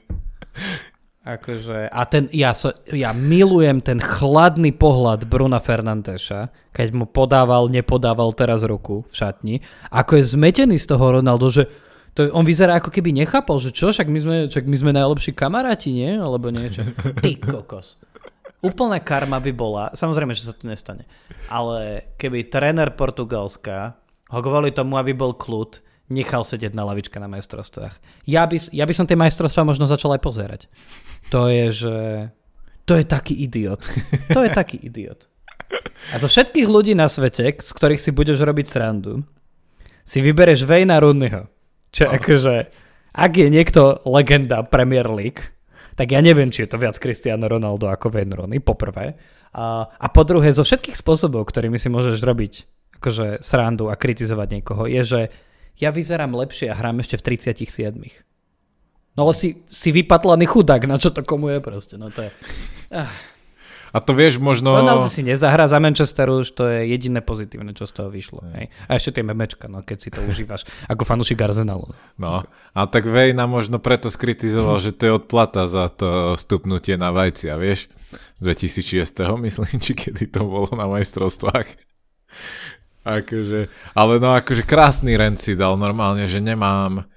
Akože, 1.26 1.92
a 1.92 2.02
ten, 2.08 2.30
ja, 2.32 2.56
so, 2.56 2.72
ja 2.88 3.12
milujem 3.12 3.84
ten 3.84 4.00
chladný 4.00 4.72
pohľad 4.72 5.28
Bruna 5.28 5.60
Fernandeša, 5.60 6.72
keď 6.72 6.88
mu 6.94 7.04
podával, 7.04 7.68
nepodával 7.68 8.32
teraz 8.32 8.64
ruku 8.64 9.04
v 9.10 9.14
šatni. 9.14 9.56
Ako 9.92 10.16
je 10.16 10.24
zmetený 10.24 10.80
z 10.80 10.88
toho 10.88 11.20
Ronaldo, 11.20 11.52
že 11.52 11.68
to, 12.16 12.32
on 12.32 12.48
vyzerá 12.48 12.80
ako 12.80 12.88
keby 12.94 13.12
nechápal, 13.12 13.60
že 13.60 13.74
čo, 13.74 13.92
však 13.92 14.08
my 14.08 14.18
sme, 14.18 14.36
však 14.48 14.64
my 14.64 14.76
sme 14.78 14.92
najlepší 14.96 15.36
kamaráti, 15.36 15.92
nie? 15.92 16.16
Alebo 16.16 16.48
niečo. 16.48 16.82
Ty 17.22 17.30
kokos. 17.38 18.00
Úplná 18.58 18.98
karma 19.02 19.38
by 19.38 19.52
bola, 19.54 19.84
samozrejme, 19.94 20.34
že 20.34 20.50
sa 20.50 20.54
to 20.56 20.66
nestane, 20.66 21.06
ale 21.46 22.10
keby 22.18 22.50
tréner 22.50 22.90
Portugalska 22.90 23.94
ho 24.34 24.40
kvôli 24.42 24.74
tomu, 24.74 24.98
aby 24.98 25.14
bol 25.14 25.38
kľud, 25.38 25.78
nechal 26.08 26.44
sedieť 26.44 26.72
na 26.72 26.88
lavičke 26.88 27.16
na 27.20 27.28
majstrovstvách. 27.28 28.24
Ja 28.24 28.48
by, 28.48 28.72
ja 28.72 28.84
by 28.84 28.94
som 28.96 29.06
tie 29.08 29.16
majstrovstvá 29.16 29.64
možno 29.64 29.84
začal 29.84 30.16
aj 30.16 30.22
pozerať. 30.24 30.60
To 31.32 31.48
je, 31.48 31.66
že... 31.72 31.96
To 32.88 32.96
je 32.96 33.04
taký 33.04 33.36
idiot. 33.36 33.84
To 34.32 34.40
je 34.40 34.50
taký 34.52 34.80
idiot. 34.80 35.28
A 36.12 36.16
zo 36.16 36.24
všetkých 36.24 36.64
ľudí 36.64 36.96
na 36.96 37.12
svete, 37.12 37.44
z 37.60 37.70
ktorých 37.76 38.00
si 38.00 38.10
budeš 38.16 38.40
robiť 38.40 38.66
srandu, 38.66 39.20
si 40.08 40.24
vybereš 40.24 40.64
Vejna 40.64 40.96
Rooneyho. 40.96 41.52
Čo 41.92 42.08
akože, 42.08 42.54
ak 43.12 43.32
je 43.36 43.48
niekto 43.52 44.00
legenda 44.08 44.64
Premier 44.64 45.04
League, 45.12 45.44
tak 45.98 46.14
ja 46.14 46.22
neviem, 46.24 46.48
či 46.48 46.64
je 46.64 46.70
to 46.70 46.80
viac 46.80 46.94
Cristiano 46.96 47.50
Ronaldo 47.50 47.90
ako 47.90 48.14
Wayne 48.14 48.38
Rooney, 48.38 48.62
poprvé. 48.62 49.18
A, 49.52 49.84
a 49.84 50.06
po 50.08 50.22
druhé, 50.22 50.54
zo 50.54 50.62
všetkých 50.62 50.94
spôsobov, 50.94 51.44
ktorými 51.50 51.76
si 51.76 51.90
môžeš 51.90 52.22
robiť 52.22 52.52
akože 53.02 53.42
srandu 53.42 53.90
a 53.90 53.98
kritizovať 53.98 54.48
niekoho, 54.62 54.86
je, 54.86 55.02
že 55.02 55.20
ja 55.78 55.94
vyzerám 55.94 56.34
lepšie 56.34 56.70
a 56.70 56.74
hrám 56.74 57.00
ešte 57.00 57.16
v 57.18 57.38
37. 57.38 57.94
No 59.18 59.26
ale 59.26 59.34
si, 59.34 59.58
si 59.66 59.90
vypatlaný 59.90 60.46
chudák, 60.46 60.86
na 60.86 60.98
čo 60.98 61.10
to 61.10 61.26
komu 61.26 61.50
je 61.50 61.58
proste, 61.58 61.98
no 61.98 62.10
to 62.10 62.26
je... 62.26 62.30
A 63.88 64.04
to 64.04 64.12
vieš 64.12 64.36
možno... 64.36 64.76
Ronaldo 64.76 65.08
si 65.08 65.24
nezahrá 65.24 65.64
za 65.64 65.80
Manchester 65.80 66.28
už, 66.28 66.52
to 66.52 66.68
je 66.68 66.92
jediné 66.92 67.24
pozitívne, 67.24 67.72
čo 67.72 67.88
z 67.88 67.92
toho 67.96 68.12
vyšlo. 68.12 68.44
Hej. 68.52 68.68
A 68.84 69.00
ešte 69.00 69.18
tie 69.18 69.24
memečka, 69.24 69.64
no, 69.64 69.80
keď 69.80 69.98
si 69.98 70.12
to 70.12 70.20
užívaš 70.22 70.68
ako 70.92 71.08
fanúšik 71.08 71.40
Arsenalu. 71.40 71.96
No, 72.20 72.44
a 72.76 72.80
tak 72.84 73.08
Vejna 73.08 73.48
možno 73.48 73.80
preto 73.80 74.12
skritizoval, 74.12 74.84
že 74.84 74.92
to 74.92 75.02
je 75.08 75.12
odplata 75.16 75.64
za 75.66 75.88
to 75.88 76.36
stupnutie 76.36 77.00
na 77.00 77.10
vajcia, 77.10 77.56
vieš? 77.56 77.88
Z 78.38 78.40
2006, 78.44 79.24
myslím, 79.40 79.80
či 79.80 79.92
kedy 79.96 80.30
to 80.30 80.44
bolo 80.44 80.68
na 80.76 80.84
majstrovstvách. 80.84 81.68
Akože, 83.08 83.72
ale 83.96 84.12
no 84.20 84.36
akože 84.36 84.68
krásny 84.68 85.16
rent 85.16 85.40
si 85.40 85.56
dal 85.56 85.80
normálne, 85.80 86.28
že 86.28 86.44
nemám, 86.44 87.08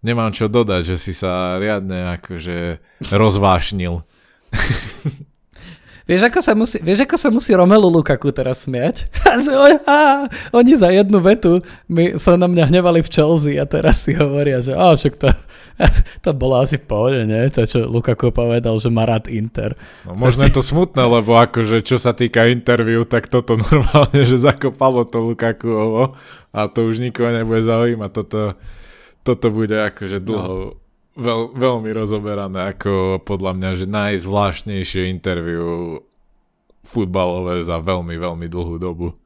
nemám 0.00 0.32
čo 0.32 0.48
dodať, 0.48 0.82
že 0.88 0.96
si 0.96 1.12
sa 1.12 1.60
riadne 1.60 2.16
akože 2.16 2.80
rozvášnil. 3.12 4.00
Vieš 6.04 6.28
ako, 6.28 6.38
sa 6.44 6.52
musí, 6.52 6.76
vieš, 6.84 7.08
ako 7.08 7.16
sa 7.16 7.32
musí 7.32 7.56
Romelu 7.56 7.88
Lukaku 7.88 8.28
teraz 8.28 8.68
smiať? 8.68 9.08
Že, 9.44 9.80
á, 9.88 10.28
oni 10.52 10.76
za 10.76 10.92
jednu 10.92 11.16
vetu 11.16 11.64
my, 11.88 12.20
sa 12.20 12.36
na 12.36 12.44
mňa 12.44 12.68
hnevali 12.68 13.00
v 13.00 13.08
Chelsea 13.08 13.56
a 13.56 13.64
teraz 13.64 14.04
si 14.04 14.12
hovoria, 14.12 14.60
že 14.60 14.76
á, 14.76 14.92
však 14.92 15.16
to, 15.16 15.32
to 16.24 16.30
bolo 16.36 16.60
asi 16.60 16.76
v 16.76 16.84
pohode, 16.84 17.24
nie? 17.24 17.48
To, 17.48 17.64
čo 17.64 17.88
Lukaku 17.88 18.36
povedal, 18.36 18.76
že 18.76 18.92
má 18.92 19.08
rád 19.08 19.32
Inter. 19.32 19.80
No, 20.04 20.12
možno 20.12 20.44
je 20.44 20.52
to 20.52 20.60
smutné, 20.60 21.00
lebo 21.00 21.40
akože 21.40 21.80
čo 21.80 21.96
sa 21.96 22.12
týka 22.12 22.52
interviu, 22.52 23.08
tak 23.08 23.32
toto 23.32 23.56
normálne, 23.72 24.28
že 24.28 24.36
zakopalo 24.36 25.08
to 25.08 25.24
Lukakuovo 25.24 26.20
a 26.52 26.68
to 26.68 26.84
už 26.84 27.00
nikoho 27.00 27.32
nebude 27.32 27.64
zaujímať. 27.64 28.10
Toto, 28.12 28.60
toto 29.24 29.46
bude 29.48 29.80
akože 29.80 30.20
dlho, 30.20 30.83
veľ, 31.14 31.54
veľmi 31.54 31.90
rozoberané 31.94 32.74
ako 32.74 33.22
podľa 33.22 33.52
mňa, 33.56 33.70
že 33.78 33.86
najzvláštnejšie 33.90 35.10
interviu 35.10 36.02
futbalové 36.84 37.64
za 37.64 37.80
veľmi, 37.80 38.14
veľmi 38.18 38.46
dlhú 38.50 38.76
dobu. 38.76 39.16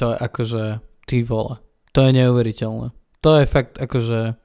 To 0.00 0.12
je 0.12 0.16
akože, 0.16 0.64
ty 1.04 1.20
vole, 1.22 1.60
to 1.92 2.04
je 2.04 2.10
neuveriteľné. 2.16 2.92
To 3.20 3.30
je 3.40 3.44
fakt 3.48 3.76
akože... 3.80 4.36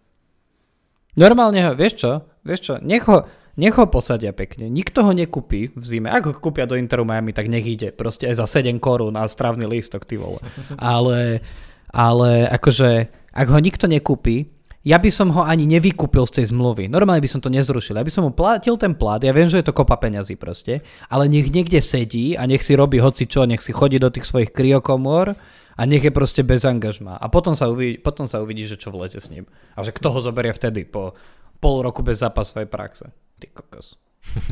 Normálne, 1.20 1.60
ho- 1.68 1.76
vieš 1.76 2.08
čo? 2.08 2.12
Vieš 2.48 2.60
čo? 2.64 2.74
Nech 2.80 3.04
ho, 3.06 3.28
nech 3.60 3.76
ho 3.76 3.86
posadia 3.92 4.32
pekne. 4.32 4.72
Nikto 4.72 5.04
ho 5.04 5.12
nekúpi 5.12 5.70
v 5.76 5.84
zime. 5.84 6.08
Ak 6.08 6.24
ho 6.24 6.34
kúpia 6.34 6.64
do 6.64 6.80
Interu 6.80 7.04
Miami, 7.04 7.36
tak 7.36 7.52
nech 7.52 7.68
ide. 7.68 7.92
Proste 7.92 8.32
aj 8.32 8.40
za 8.40 8.48
7 8.48 8.80
korún 8.80 9.20
a 9.20 9.28
strávny 9.28 9.68
lístok, 9.68 10.08
ty 10.08 10.16
vole. 10.16 10.40
Ale, 10.80 11.44
ale 11.92 12.48
akože, 12.48 13.12
ak 13.36 13.48
ho 13.52 13.60
nikto 13.60 13.92
nekúpi, 13.92 14.48
ja 14.82 14.98
by 14.98 15.10
som 15.14 15.30
ho 15.30 15.46
ani 15.46 15.70
nevykúpil 15.70 16.26
z 16.26 16.42
tej 16.42 16.46
zmluvy. 16.50 16.90
Normálne 16.90 17.22
by 17.22 17.30
som 17.30 17.42
to 17.42 17.54
nezrušil. 17.54 17.94
Ja 17.94 18.06
by 18.06 18.14
som 18.14 18.26
mu 18.26 18.34
platil 18.34 18.74
ten 18.82 18.98
plat, 18.98 19.22
ja 19.22 19.30
viem, 19.30 19.46
že 19.46 19.62
je 19.62 19.70
to 19.70 19.78
kopa 19.78 20.02
peňazí 20.02 20.42
proste, 20.42 20.82
ale 21.06 21.30
nech 21.30 21.54
niekde 21.54 21.78
sedí 21.86 22.34
a 22.34 22.50
nech 22.50 22.66
si 22.66 22.74
robí 22.74 22.98
hoci 22.98 23.30
čo, 23.30 23.46
nech 23.46 23.62
si 23.62 23.70
chodí 23.70 24.02
do 24.02 24.10
tých 24.10 24.26
svojich 24.26 24.50
kryokomor 24.50 25.38
a 25.78 25.82
nech 25.86 26.02
je 26.02 26.10
proste 26.10 26.42
bez 26.42 26.66
angažma. 26.66 27.14
A 27.22 27.30
potom 27.30 27.54
sa 27.54 27.70
uvidí, 27.70 28.02
potom 28.02 28.26
sa 28.26 28.42
uvidí 28.42 28.66
že 28.66 28.82
čo 28.82 28.90
v 28.90 29.06
lete 29.06 29.22
s 29.22 29.30
ním. 29.30 29.46
A 29.78 29.86
že 29.86 29.94
kto 29.94 30.18
ho 30.18 30.20
zoberie 30.20 30.50
vtedy 30.50 30.90
po, 30.90 31.14
pol 31.62 31.86
roku 31.86 32.02
bez 32.02 32.26
zápasovej 32.26 32.66
praxe. 32.66 33.14
Ty 33.38 33.48
kokos. 33.54 34.02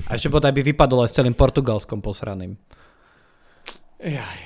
A 0.09 0.17
ešte 0.17 0.29
bodaj 0.29 0.53
by 0.53 0.61
vypadol 0.61 1.05
aj 1.05 1.09
s 1.09 1.17
celým 1.17 1.33
Portugalskom 1.33 2.05
posraným. 2.05 2.57
Jaj. 4.01 4.39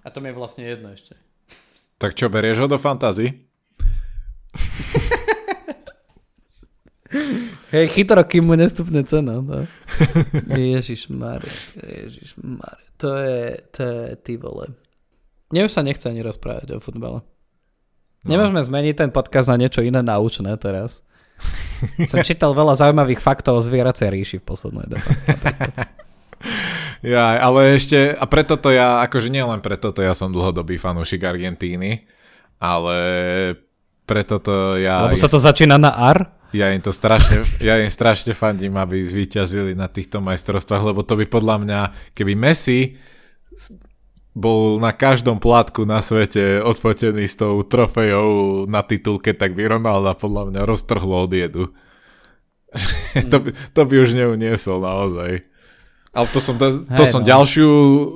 A 0.00 0.06
to 0.08 0.24
mi 0.24 0.32
je 0.32 0.38
vlastne 0.38 0.64
jedno 0.64 0.92
ešte. 0.92 1.16
Tak 1.96 2.12
čo, 2.12 2.28
berieš 2.28 2.64
ho 2.64 2.68
do 2.68 2.76
fantázy? 2.76 3.32
Hej, 7.74 7.86
chytro, 7.92 8.22
kým 8.24 8.46
mu 8.46 8.54
nestupne 8.54 9.02
cena. 9.02 9.40
No. 9.42 9.66
Ježiš 10.52 11.10
Mare, 11.10 11.48
Ježiš 11.76 12.38
Mare. 12.40 12.84
To 12.96 13.12
je, 13.20 13.60
to 13.72 13.82
je, 13.84 14.04
ty 14.24 14.32
vole. 14.40 14.72
Mne 15.52 15.68
už 15.68 15.72
sa 15.76 15.84
nechce 15.84 16.08
ani 16.08 16.24
rozprávať 16.24 16.76
o 16.76 16.82
futbale. 16.82 17.20
No. 18.24 18.28
Nemôžeme 18.34 18.64
zmeniť 18.64 18.94
ten 18.96 19.10
podcast 19.12 19.46
na 19.46 19.60
niečo 19.60 19.84
iné 19.84 20.00
naučné 20.00 20.56
teraz. 20.56 21.04
Som 22.08 22.24
čítal 22.24 22.56
veľa 22.56 22.80
zaujímavých 22.80 23.20
faktov 23.20 23.60
o 23.60 23.62
zvieracej 23.62 24.08
ríši 24.08 24.36
v 24.40 24.48
poslednej 24.48 24.86
dobe. 24.88 25.10
Ja, 27.04 27.36
ale 27.38 27.76
ešte, 27.76 28.16
a 28.16 28.24
preto 28.24 28.56
to 28.56 28.72
ja, 28.72 29.04
akože 29.04 29.28
nie 29.28 29.44
len 29.44 29.60
preto 29.60 29.92
to 29.92 30.00
ja 30.00 30.16
som 30.16 30.32
dlhodobý 30.32 30.80
fanúšik 30.80 31.22
Argentíny, 31.28 32.08
ale 32.56 32.96
preto 34.06 34.38
to 34.38 34.78
ja... 34.78 35.10
Lebo 35.10 35.18
sa 35.18 35.28
to 35.28 35.42
začína 35.42 35.76
na 35.76 35.90
R? 36.14 36.30
Ja 36.54 36.70
im 36.70 36.80
to 36.80 36.94
strašne, 36.94 37.42
ja 37.58 37.76
im 37.82 37.90
strašne 37.90 38.32
fandím, 38.32 38.78
aby 38.78 39.02
zvíťazili 39.02 39.74
na 39.74 39.90
týchto 39.90 40.22
majstrovstvách, 40.22 40.94
lebo 40.94 41.02
to 41.02 41.18
by 41.18 41.26
podľa 41.26 41.56
mňa, 41.66 41.80
keby 42.14 42.38
Messi 42.38 42.96
bol 44.36 44.76
na 44.76 44.92
každom 44.92 45.40
plátku 45.40 45.88
na 45.88 46.04
svete 46.04 46.60
odfotený 46.60 47.24
s 47.24 47.40
tou 47.40 47.56
trofejou 47.64 48.64
na 48.70 48.84
titulke, 48.84 49.32
tak 49.32 49.56
by 49.56 49.80
Ronaldo 49.80 50.12
podľa 50.14 50.42
mňa 50.52 50.62
roztrhlo 50.68 51.26
od 51.26 51.32
jedu. 51.32 51.64
To, 53.16 53.40
by, 53.40 53.48
to 53.72 53.80
by 53.88 53.94
už 54.04 54.12
neuniesol 54.12 54.84
naozaj. 54.84 55.40
Ale 56.16 56.26
to 56.32 56.40
som, 56.40 56.56
to, 56.56 56.80
to 56.86 57.04
hey, 57.04 57.12
som 57.12 57.20
no. 57.20 57.28
ďalšiu 57.28 57.68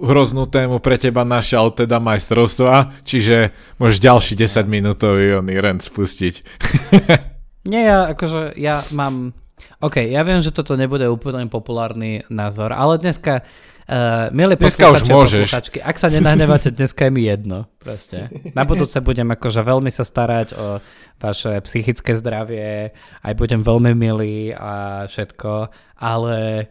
hroznú 0.09 0.49
tému 0.49 0.81
pre 0.81 0.97
teba 0.97 1.21
našiel, 1.21 1.69
teda 1.69 2.01
majstrovstva, 2.01 3.05
čiže 3.05 3.53
môžeš 3.77 3.99
ďalší 4.01 4.33
10 4.41 4.65
minútový 4.65 5.37
oný 5.37 5.61
rent 5.61 5.85
spustiť. 5.85 6.35
Nie, 7.71 7.93
ja 7.93 7.99
akože, 8.17 8.57
ja 8.57 8.89
mám... 8.97 9.37
OK, 9.85 10.01
ja 10.01 10.25
viem, 10.25 10.41
že 10.41 10.49
toto 10.49 10.81
nebude 10.81 11.05
úplne 11.13 11.45
populárny 11.53 12.25
názor, 12.33 12.73
ale 12.73 12.97
dneska, 12.97 13.45
uh, 13.85 14.33
milí 14.33 14.57
dneska 14.57 14.89
už 14.97 15.05
môžeš. 15.05 15.53
ak 15.85 15.97
sa 16.01 16.09
nenahnevate, 16.09 16.73
dneska 16.73 17.05
je 17.09 17.13
mi 17.13 17.29
jedno. 17.29 17.69
Proste. 17.77 18.33
Na 18.57 18.65
budúce 18.65 18.97
budem 19.05 19.29
akože 19.29 19.61
veľmi 19.61 19.93
sa 19.93 20.09
starať 20.09 20.57
o 20.57 20.81
vaše 21.21 21.61
psychické 21.69 22.17
zdravie, 22.17 22.97
aj 23.21 23.33
budem 23.37 23.61
veľmi 23.61 23.93
milý 23.93 24.57
a 24.57 25.05
všetko, 25.05 25.69
ale 26.01 26.65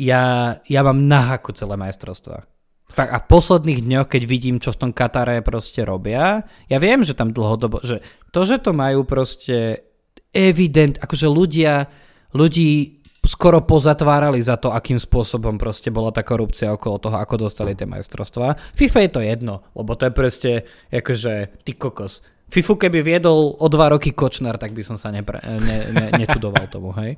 ja, 0.00 0.56
ja 0.64 0.80
mám 0.80 1.04
na 1.04 1.36
haku 1.36 1.52
celé 1.52 1.76
majstrovstvá. 1.76 2.48
Fakt, 2.90 3.12
a 3.14 3.22
v 3.22 3.30
posledných 3.30 3.86
dňoch, 3.86 4.08
keď 4.10 4.22
vidím, 4.26 4.56
čo 4.58 4.74
v 4.74 4.80
tom 4.82 4.90
Katare 4.90 5.44
proste 5.46 5.86
robia, 5.86 6.42
ja 6.66 6.78
viem, 6.82 7.06
že 7.06 7.14
tam 7.14 7.30
dlhodobo, 7.30 7.78
že 7.86 8.02
to, 8.34 8.42
že 8.42 8.58
to 8.58 8.74
majú 8.74 9.06
proste 9.06 9.86
evident, 10.34 10.98
akože 10.98 11.30
ľudia, 11.30 11.86
ľudí 12.34 12.98
skoro 13.22 13.62
pozatvárali 13.62 14.40
za 14.42 14.56
to, 14.56 14.72
akým 14.72 14.96
spôsobom 14.98 15.60
proste 15.60 15.92
bola 15.92 16.10
tá 16.10 16.24
korupcia 16.26 16.72
okolo 16.72 16.98
toho, 16.98 17.16
ako 17.20 17.46
dostali 17.46 17.76
tie 17.78 17.86
majstrovstvá. 17.86 18.58
FIFA 18.74 18.98
je 19.06 19.10
to 19.12 19.20
jedno, 19.22 19.54
lebo 19.76 19.94
to 19.94 20.08
je 20.08 20.12
proste, 20.16 20.52
akože, 20.90 21.62
ty 21.62 21.76
kokos. 21.76 22.24
FIFU 22.50 22.74
keby 22.74 23.06
viedol 23.06 23.54
o 23.54 23.66
dva 23.70 23.94
roky 23.94 24.10
Kočner, 24.10 24.58
tak 24.58 24.74
by 24.74 24.82
som 24.82 24.98
sa 24.98 25.14
nepre, 25.14 25.38
ne, 25.38 25.94
ne, 25.94 26.06
nečudoval 26.18 26.66
tomu, 26.66 26.90
hej. 26.98 27.14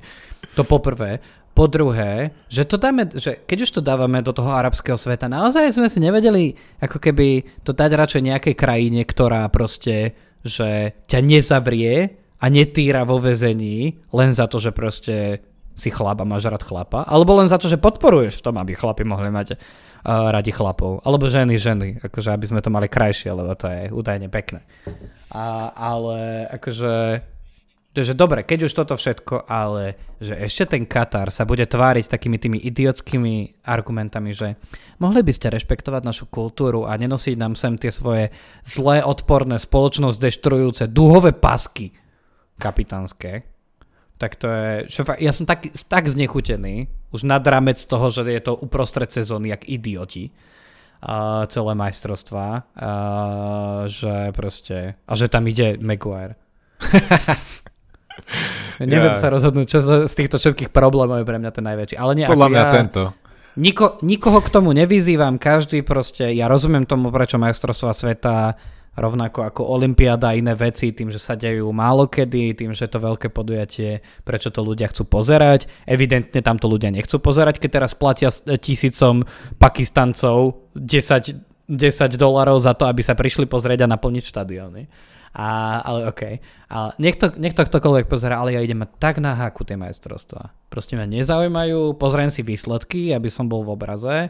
To 0.53 0.61
poprvé. 0.61 1.17
Po 1.53 1.69
druhé, 1.69 2.33
že 2.49 2.65
to 2.65 2.81
dáme, 2.81 3.13
že 3.13 3.45
keď 3.45 3.57
už 3.69 3.71
to 3.77 3.81
dávame 3.85 4.25
do 4.25 4.33
toho 4.33 4.49
arabského 4.49 4.97
sveta, 4.97 5.29
naozaj 5.29 5.77
sme 5.77 5.85
si 5.85 6.01
nevedeli 6.01 6.57
ako 6.81 6.97
keby 6.97 7.45
to 7.61 7.77
dať 7.77 7.93
radšej 7.93 8.21
nejakej 8.25 8.55
krajine, 8.57 9.05
ktorá 9.05 9.45
proste, 9.53 10.17
že 10.41 10.97
ťa 11.05 11.19
nezavrie 11.21 12.17
a 12.41 12.45
netýra 12.49 13.05
vo 13.05 13.21
vezení 13.21 14.01
len 14.09 14.33
za 14.33 14.49
to, 14.49 14.57
že 14.57 14.73
proste 14.73 15.45
si 15.73 15.89
chlap 15.89 16.21
a 16.21 16.25
máš 16.25 16.49
rád 16.49 16.65
chlapa, 16.65 17.05
alebo 17.05 17.37
len 17.37 17.49
za 17.49 17.57
to, 17.57 17.69
že 17.69 17.81
podporuješ 17.81 18.41
v 18.41 18.45
tom, 18.45 18.55
aby 18.61 18.77
chlapi 18.77 19.05
mohli 19.05 19.29
mať 19.33 19.57
uh, 19.57 20.29
radi 20.29 20.53
chlapov, 20.53 21.01
alebo 21.01 21.29
ženy, 21.29 21.57
ženy, 21.57 21.89
akože 22.01 22.29
aby 22.29 22.45
sme 22.45 22.61
to 22.61 22.69
mali 22.69 22.85
krajšie, 22.85 23.33
lebo 23.33 23.53
to 23.57 23.65
je 23.69 23.89
údajne 23.89 24.29
pekné. 24.29 24.61
A, 25.33 25.73
ale 25.73 26.45
akože 26.53 26.93
že 28.01 28.17
dobre, 28.17 28.41
keď 28.41 28.65
už 28.65 28.73
toto 28.73 28.97
všetko, 28.97 29.45
ale 29.45 30.17
že 30.17 30.33
ešte 30.33 30.73
ten 30.73 30.89
Katar 30.89 31.29
sa 31.29 31.45
bude 31.45 31.61
tváriť 31.69 32.09
takými 32.09 32.41
tými 32.41 32.57
idiotskými 32.57 33.61
argumentami, 33.61 34.33
že 34.33 34.57
mohli 34.97 35.21
by 35.21 35.29
ste 35.29 35.53
rešpektovať 35.53 36.01
našu 36.01 36.25
kultúru 36.25 36.89
a 36.89 36.97
nenosiť 36.97 37.37
nám 37.37 37.53
sem 37.53 37.77
tie 37.77 37.93
svoje 37.93 38.33
zlé, 38.65 39.05
odporné, 39.05 39.61
spoločnosť 39.61 40.17
deštruujúce 40.17 40.89
dúhové 40.89 41.37
pasky 41.37 41.93
kapitánske, 42.57 43.45
tak 44.17 44.41
to 44.41 44.47
je, 44.49 44.71
že 44.89 45.01
ja 45.21 45.29
som 45.29 45.45
tak, 45.45 45.69
tak 45.85 46.09
znechutený, 46.09 46.89
už 47.13 47.29
nad 47.29 47.45
ramec 47.45 47.77
toho, 47.77 48.09
že 48.09 48.25
je 48.25 48.41
to 48.41 48.57
uprostred 48.57 49.13
sezóny, 49.13 49.53
jak 49.53 49.69
idioti, 49.69 50.31
uh, 50.31 51.43
celé 51.45 51.73
majstrovstvá, 51.75 52.49
uh, 52.57 52.63
že 53.85 54.31
proste, 54.33 54.95
a 55.05 55.13
že 55.13 55.29
tam 55.29 55.45
ide 55.45 55.77
Maguire. 55.77 56.39
Neviem 58.81 59.15
ja. 59.15 59.21
sa 59.21 59.29
rozhodnúť, 59.29 59.67
čo 59.69 59.79
z 60.05 60.13
týchto 60.13 60.41
všetkých 60.41 60.69
problémov 60.73 61.21
je 61.21 61.27
pre 61.27 61.37
mňa 61.39 61.51
ten 61.53 61.65
najväčší. 61.65 61.95
Ale 61.95 62.11
nie, 62.17 62.25
Podľa 62.25 62.49
mňa 62.49 62.63
ja, 62.63 62.73
tento. 62.73 63.01
Niko, 63.53 64.01
nikoho 64.01 64.41
k 64.41 64.49
tomu 64.49 64.73
nevyzývam, 64.73 65.37
každý 65.37 65.85
proste, 65.85 66.33
ja 66.33 66.49
rozumiem 66.49 66.89
tomu, 66.89 67.13
prečo 67.13 67.37
majstrovstvá 67.37 67.93
sveta 67.93 68.57
rovnako 68.93 69.49
ako 69.49 69.61
Olympiáda 69.73 70.33
a 70.33 70.37
iné 70.37 70.53
veci, 70.53 70.93
tým, 70.93 71.09
že 71.09 71.17
sa 71.17 71.33
dejú 71.33 71.65
málo 71.73 72.05
kedy, 72.05 72.53
tým, 72.53 72.77
že 72.77 72.85
to 72.85 73.01
veľké 73.01 73.33
podujatie, 73.33 74.05
prečo 74.21 74.53
to 74.53 74.61
ľudia 74.61 74.89
chcú 74.93 75.09
pozerať. 75.09 75.65
Evidentne 75.89 76.45
tam 76.45 76.61
to 76.61 76.69
ľudia 76.69 76.93
nechcú 76.93 77.17
pozerať, 77.17 77.57
keď 77.57 77.69
teraz 77.81 77.97
platia 77.97 78.29
tisícom 78.61 79.25
Pakistancov 79.57 80.69
10, 80.77 81.73
10 81.73 82.21
dolarov 82.21 82.61
za 82.61 82.77
to, 82.77 82.85
aby 82.85 83.01
sa 83.01 83.17
prišli 83.17 83.49
pozrieť 83.49 83.89
a 83.89 83.91
naplniť 83.97 84.23
štadióny. 84.29 84.81
A, 85.33 85.81
ale 85.81 86.13
OK. 86.13 86.21
A 86.69 86.93
nech 87.01 87.17
to, 87.17 87.33
nech 87.41 87.57
to 87.57 87.65
ktokoľvek 87.65 88.05
pozera, 88.05 88.37
ale 88.37 88.53
ja 88.53 88.61
idem 88.61 88.85
tak 89.01 89.17
na 89.17 89.33
háku 89.33 89.65
tie 89.65 89.73
majstrovstvá. 89.73 90.53
Proste 90.69 90.93
ma 90.93 91.09
nezaujímajú, 91.09 91.97
pozriem 91.97 92.29
si 92.29 92.45
výsledky, 92.45 93.09
aby 93.13 93.33
som 93.33 93.49
bol 93.49 93.65
v 93.65 93.73
obraze, 93.73 94.29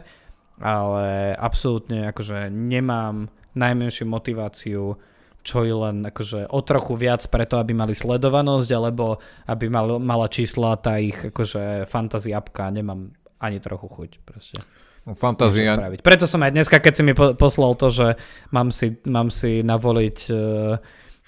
ale 0.56 1.06
absolútne 1.36 2.08
akože 2.08 2.48
nemám 2.48 3.28
najmenšiu 3.52 4.08
motiváciu 4.08 4.96
čo 5.44 5.60
je 5.60 5.76
len 5.76 6.08
akože 6.08 6.48
o 6.48 6.60
trochu 6.64 6.96
viac 6.96 7.20
preto, 7.28 7.60
aby 7.60 7.76
mali 7.76 7.92
sledovanosť, 7.92 8.70
alebo 8.72 9.20
aby 9.44 9.68
mal, 9.68 10.00
mala 10.00 10.26
čísla 10.32 10.80
tá 10.80 10.96
ich 10.96 11.20
akože 11.20 11.84
fantasy 11.84 12.32
apka, 12.32 12.72
nemám 12.72 13.12
ani 13.44 13.60
trochu 13.60 13.86
chuť 13.92 14.10
proste. 14.24 14.64
Fantázia. 15.12 15.76
Preto 16.00 16.24
som 16.24 16.40
aj 16.40 16.56
dneska, 16.56 16.80
keď 16.80 16.92
si 16.96 17.02
mi 17.04 17.12
poslal 17.12 17.76
to, 17.76 17.92
že 17.92 18.06
mám 18.48 18.72
si, 18.72 18.96
mám 19.04 19.28
si 19.28 19.60
navoliť 19.60 20.18
uh, 20.32 20.80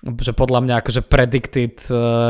že 0.05 0.33
podľa 0.37 0.61
mňa 0.62 0.75
akože 0.81 1.03
predicted 1.09 1.77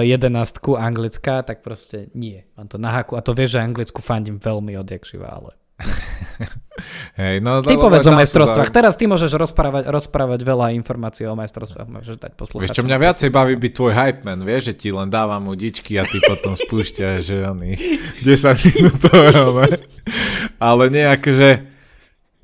jedenastku 0.07 0.79
anglická, 0.79 1.43
tak 1.43 1.61
proste 1.67 2.09
nie. 2.15 2.47
Mám 2.55 2.71
to 2.73 2.79
na 2.79 2.95
haku 2.95 3.19
a 3.19 3.25
to 3.27 3.35
vieš, 3.35 3.59
že 3.59 3.67
anglicku 3.67 4.01
fandím 4.01 4.39
veľmi 4.39 4.79
odjak 4.79 5.05
živa, 5.05 5.29
ale... 5.29 5.53
Hej, 7.21 7.41
no, 7.41 7.65
ty 7.65 7.77
povedz 7.81 8.05
o 8.05 8.13
majstrovstvách. 8.13 8.69
Teraz 8.69 9.01
ty 9.01 9.09
môžeš 9.09 9.33
rozprávať, 9.33 9.89
rozprávať 9.89 10.41
veľa 10.45 10.77
informácií 10.77 11.25
o 11.25 11.33
majstrovstvách. 11.33 11.89
Môžeš 11.89 12.17
dať 12.21 12.33
Vieš, 12.37 12.77
čo 12.77 12.85
mňa 12.85 12.99
viacej 13.01 13.31
baví 13.33 13.57
byť 13.57 13.73
tvoj 13.73 13.93
hype 13.97 14.23
man, 14.29 14.45
vieš, 14.45 14.73
že 14.73 14.75
ti 14.77 14.89
len 14.93 15.09
dávam 15.09 15.49
dičky 15.57 15.97
a 15.97 16.05
ty 16.05 16.21
potom 16.21 16.53
spúšťaš, 16.53 17.19
že 17.25 17.37
oni 17.49 17.73
10 18.21 18.69
minútové. 18.69 19.89
Ale 20.61 20.93
nejak, 20.93 21.23
že 21.33 21.77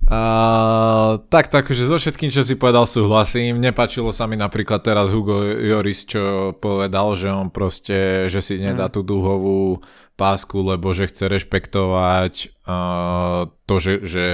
Uh, 0.03 1.23
tak, 1.31 1.47
tak, 1.47 1.71
že 1.71 1.87
so 1.87 1.95
všetkým, 1.95 2.29
čo 2.29 2.43
si 2.43 2.59
povedal, 2.59 2.91
súhlasím. 2.91 3.63
Nepačilo 3.63 4.11
sa 4.11 4.27
mi 4.27 4.35
napríklad 4.35 4.83
teraz 4.83 5.15
Hugo 5.15 5.41
Joris, 5.47 6.03
čo 6.05 6.53
povedal, 6.59 7.15
že 7.15 7.31
on 7.31 7.49
proste, 7.55 8.27
že 8.27 8.43
si 8.43 8.59
nedá 8.59 8.91
mm. 8.91 8.93
tú 8.93 9.01
dúhovú 9.07 9.79
pásku, 10.23 10.55
lebo 10.63 10.95
že 10.95 11.11
chce 11.11 11.27
rešpektovať 11.27 12.63
uh, 12.63 13.51
to, 13.67 13.75
že, 13.83 13.95
že, 14.07 14.27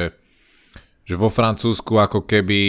že 1.09 1.15
vo 1.17 1.33
Francúzsku 1.33 1.97
ako 1.97 2.29
keby, 2.29 2.61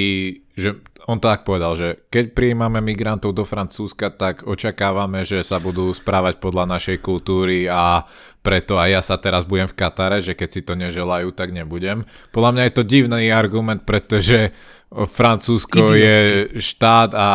že 0.56 0.80
on 1.10 1.18
tak 1.18 1.42
povedal, 1.42 1.74
že 1.74 2.06
keď 2.14 2.38
prijímame 2.38 2.86
migrantov 2.86 3.34
do 3.34 3.42
Francúzska, 3.42 4.14
tak 4.14 4.46
očakávame, 4.46 5.26
že 5.26 5.42
sa 5.42 5.58
budú 5.58 5.90
správať 5.90 6.38
podľa 6.38 6.70
našej 6.70 7.02
kultúry 7.02 7.66
a 7.66 8.06
preto 8.46 8.78
aj 8.78 8.90
ja 8.94 9.02
sa 9.02 9.18
teraz 9.18 9.44
budem 9.44 9.66
v 9.66 9.74
Katare, 9.74 10.22
že 10.22 10.38
keď 10.38 10.50
si 10.54 10.62
to 10.62 10.78
neželajú, 10.78 11.34
tak 11.34 11.50
nebudem. 11.50 12.06
Podľa 12.30 12.52
mňa 12.54 12.64
je 12.70 12.74
to 12.78 12.84
divný 12.86 13.34
argument, 13.34 13.90
pretože 13.90 14.54
Francúzsko 14.94 15.92
Idiotský. 15.92 16.06
je 16.06 16.18
štát 16.62 17.12
a, 17.18 17.20
a 17.20 17.32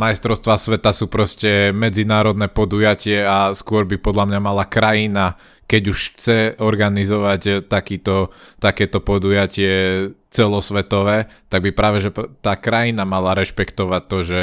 majstrovstvá 0.00 0.56
sveta 0.56 0.96
sú 0.96 1.12
proste 1.12 1.76
medzinárodné 1.76 2.48
podujatie 2.48 3.20
a 3.20 3.52
skôr 3.52 3.84
by 3.84 4.00
podľa 4.00 4.24
mňa 4.32 4.40
mala 4.40 4.64
krajina, 4.64 5.36
keď 5.68 5.82
už 5.92 5.98
chce 6.16 6.38
organizovať 6.56 7.68
takýto, 7.68 8.32
takéto 8.56 9.04
podujatie 9.04 10.08
celosvetové, 10.32 11.28
tak 11.52 11.60
by 11.62 11.70
práve, 11.76 12.00
že 12.00 12.10
tá 12.40 12.56
krajina 12.56 13.04
mala 13.04 13.36
rešpektovať 13.36 14.02
to, 14.08 14.18
že 14.24 14.42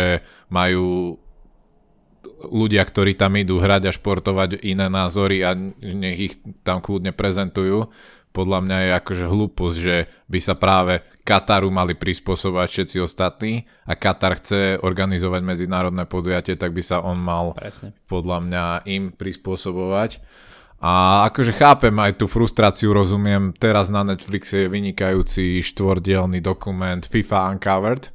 majú 0.53 1.17
ľudia, 2.37 2.85
ktorí 2.85 3.17
tam 3.17 3.33
idú 3.33 3.57
hrať 3.57 3.89
a 3.89 3.95
športovať 3.95 4.61
iné 4.61 4.87
názory 4.87 5.41
a 5.41 5.57
nech 5.81 6.17
ich 6.21 6.33
tam 6.61 6.79
kľudne 6.85 7.11
prezentujú. 7.11 7.89
Podľa 8.31 8.59
mňa 8.61 8.77
je 8.77 8.91
akože 9.01 9.25
hlúposť, 9.25 9.77
že 9.81 9.95
by 10.29 10.39
sa 10.39 10.53
práve 10.53 11.01
Kataru 11.27 11.67
mali 11.67 11.91
prispôsobovať 11.91 12.67
všetci 12.71 12.97
ostatní 13.03 13.67
a 13.83 13.99
Katar 13.99 14.39
chce 14.39 14.79
organizovať 14.79 15.43
medzinárodné 15.43 16.07
podujatie, 16.07 16.55
tak 16.55 16.71
by 16.71 16.79
sa 16.79 17.03
on 17.03 17.19
mal 17.19 17.51
Presne. 17.51 17.91
podľa 18.07 18.47
mňa 18.47 18.65
im 18.87 19.11
prispôsobovať. 19.11 20.23
A 20.79 21.25
akože 21.27 21.51
chápem 21.51 21.91
aj 21.99 22.21
tú 22.21 22.31
frustráciu, 22.31 22.95
rozumiem, 22.95 23.51
teraz 23.51 23.91
na 23.91 24.07
Netflixe 24.07 24.63
je 24.63 24.71
vynikajúci 24.71 25.59
štvordielný 25.59 26.39
dokument 26.39 27.01
FIFA 27.01 27.57
Uncovered, 27.57 28.13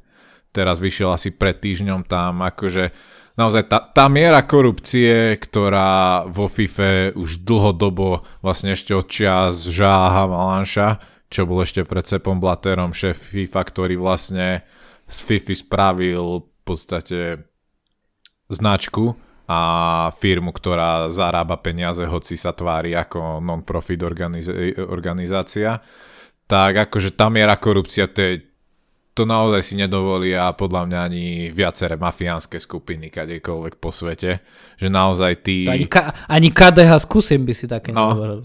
teraz 0.49 0.81
vyšiel 0.81 1.13
asi 1.13 1.29
pred 1.35 1.59
týždňom 1.59 2.07
tam, 2.07 2.41
akože 2.41 2.89
naozaj 3.35 3.67
tá, 3.67 3.83
tá 3.83 4.07
miera 4.07 4.41
korupcie, 4.47 5.35
ktorá 5.37 6.23
vo 6.25 6.47
FIFA 6.47 7.13
už 7.19 7.43
dlhodobo, 7.43 8.23
vlastne 8.39 8.73
ešte 8.73 8.95
od 8.95 9.05
čias 9.11 9.67
Žáha 9.67 10.23
Malanša, 10.31 11.12
čo 11.33 11.49
bol 11.49 11.65
ešte 11.65 11.81
pred 11.81 12.05
Sepom 12.05 12.37
Blaterom, 12.37 12.93
šéf 12.93 13.33
FIFA, 13.33 13.61
ktorý 13.65 13.95
vlastne 13.97 14.61
z 15.09 15.17
FIFA 15.17 15.53
spravil 15.57 16.45
v 16.45 16.61
podstate 16.61 17.41
značku 18.53 19.17
a 19.49 19.59
firmu, 20.21 20.53
ktorá 20.53 21.09
zarába 21.09 21.57
peniaze, 21.57 22.05
hoci 22.05 22.37
sa 22.37 22.53
tvári 22.53 22.93
ako 22.93 23.41
non-profit 23.41 24.05
organiz- 24.05 24.77
organizácia, 24.77 25.81
tak 26.45 26.87
akože 26.87 27.17
tá 27.17 27.27
miera 27.33 27.57
korupcia, 27.57 28.07
to 28.07 28.21
je 28.21 28.33
to 29.13 29.29
naozaj 29.29 29.61
si 29.61 29.77
nedovolia 29.77 30.49
podľa 30.57 30.89
mňa 30.89 30.99
ani 31.05 31.25
viaceré 31.53 32.01
mafiánske 32.01 32.57
skupiny 32.57 33.13
kadekoľvek 33.13 33.77
po 33.77 33.93
svete, 33.93 34.41
že 34.73 34.89
naozaj 34.89 35.45
tí... 35.45 35.69
Ani, 35.69 35.85
ka, 35.85 36.25
ani 36.25 36.49
KDH 36.49 36.97
skúsim 37.05 37.45
by 37.45 37.53
si 37.53 37.69
také 37.69 37.93
no. 37.93 38.09
nedovolil. 38.09 38.41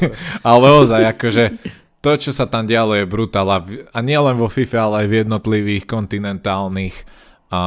ale 0.46 0.66
ozaj, 0.78 1.18
akože 1.18 1.44
to, 2.02 2.18
čo 2.18 2.34
sa 2.34 2.50
tam 2.50 2.66
dialo 2.66 2.98
je 2.98 3.06
brutál 3.06 3.48
a, 3.48 3.62
a 3.94 3.98
nie 4.02 4.18
len 4.18 4.34
vo 4.34 4.50
FIFA, 4.50 4.78
ale 4.90 4.96
aj 5.02 5.08
v 5.08 5.18
jednotlivých 5.22 5.84
kontinentálnych 5.86 6.94
a, 7.54 7.62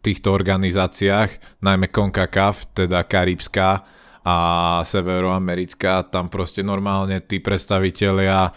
týchto 0.00 0.32
organizáciách, 0.32 1.60
najmä 1.60 1.92
CONCACAF, 1.92 2.72
teda 2.72 3.04
Karibská 3.04 3.84
a 4.24 4.36
Severoamerická, 4.84 6.08
tam 6.08 6.32
proste 6.32 6.64
normálne 6.64 7.20
tí 7.24 7.40
predstavitelia, 7.40 8.52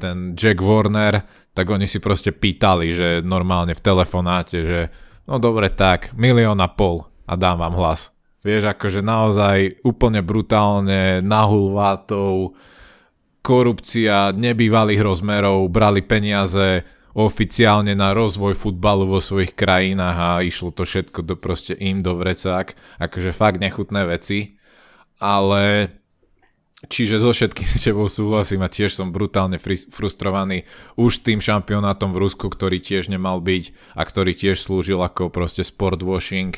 ten 0.00 0.32
Jack 0.36 0.60
Warner, 0.60 1.24
tak 1.56 1.66
oni 1.72 1.88
si 1.88 2.04
proste 2.04 2.36
pýtali, 2.36 2.92
že 2.92 3.08
normálne 3.24 3.72
v 3.72 3.84
telefonáte, 3.84 4.56
že 4.64 4.80
no 5.24 5.40
dobre 5.40 5.72
tak, 5.72 6.12
milión 6.16 6.60
a 6.60 6.68
pol 6.68 7.08
a 7.24 7.32
dám 7.34 7.64
vám 7.64 7.74
hlas. 7.80 8.12
Vieš, 8.44 8.76
akože 8.76 9.00
naozaj 9.02 9.82
úplne 9.82 10.22
brutálne, 10.22 11.18
nahulvátou, 11.24 12.54
korupcia 13.46 14.34
nebývalých 14.34 14.98
rozmerov, 14.98 15.70
brali 15.70 16.02
peniaze 16.02 16.82
oficiálne 17.14 17.94
na 17.94 18.10
rozvoj 18.10 18.58
futbalu 18.58 19.06
vo 19.06 19.22
svojich 19.22 19.54
krajinách 19.54 20.18
a 20.18 20.30
išlo 20.42 20.74
to 20.74 20.82
všetko 20.82 21.22
do, 21.22 21.38
proste 21.38 21.78
im 21.78 22.02
do 22.02 22.18
vrecák. 22.18 22.74
Akože 22.98 23.30
fakt 23.30 23.62
nechutné 23.62 24.02
veci. 24.02 24.58
Ale 25.22 25.94
Čiže 26.76 27.24
so 27.24 27.32
všetkým 27.32 27.64
s 27.64 27.88
tebou 27.88 28.04
súhlasím 28.04 28.60
a 28.60 28.68
tiež 28.68 28.92
som 28.92 29.08
brutálne 29.08 29.56
frustrovaný 29.88 30.68
už 31.00 31.24
tým 31.24 31.40
šampionátom 31.40 32.12
v 32.12 32.20
Rusku, 32.20 32.52
ktorý 32.52 32.84
tiež 32.84 33.08
nemal 33.08 33.40
byť 33.40 33.96
a 33.96 34.04
ktorý 34.04 34.36
tiež 34.36 34.60
slúžil 34.60 35.00
ako 35.00 35.32
proste 35.32 35.64
sport 35.64 36.04
washing 36.04 36.52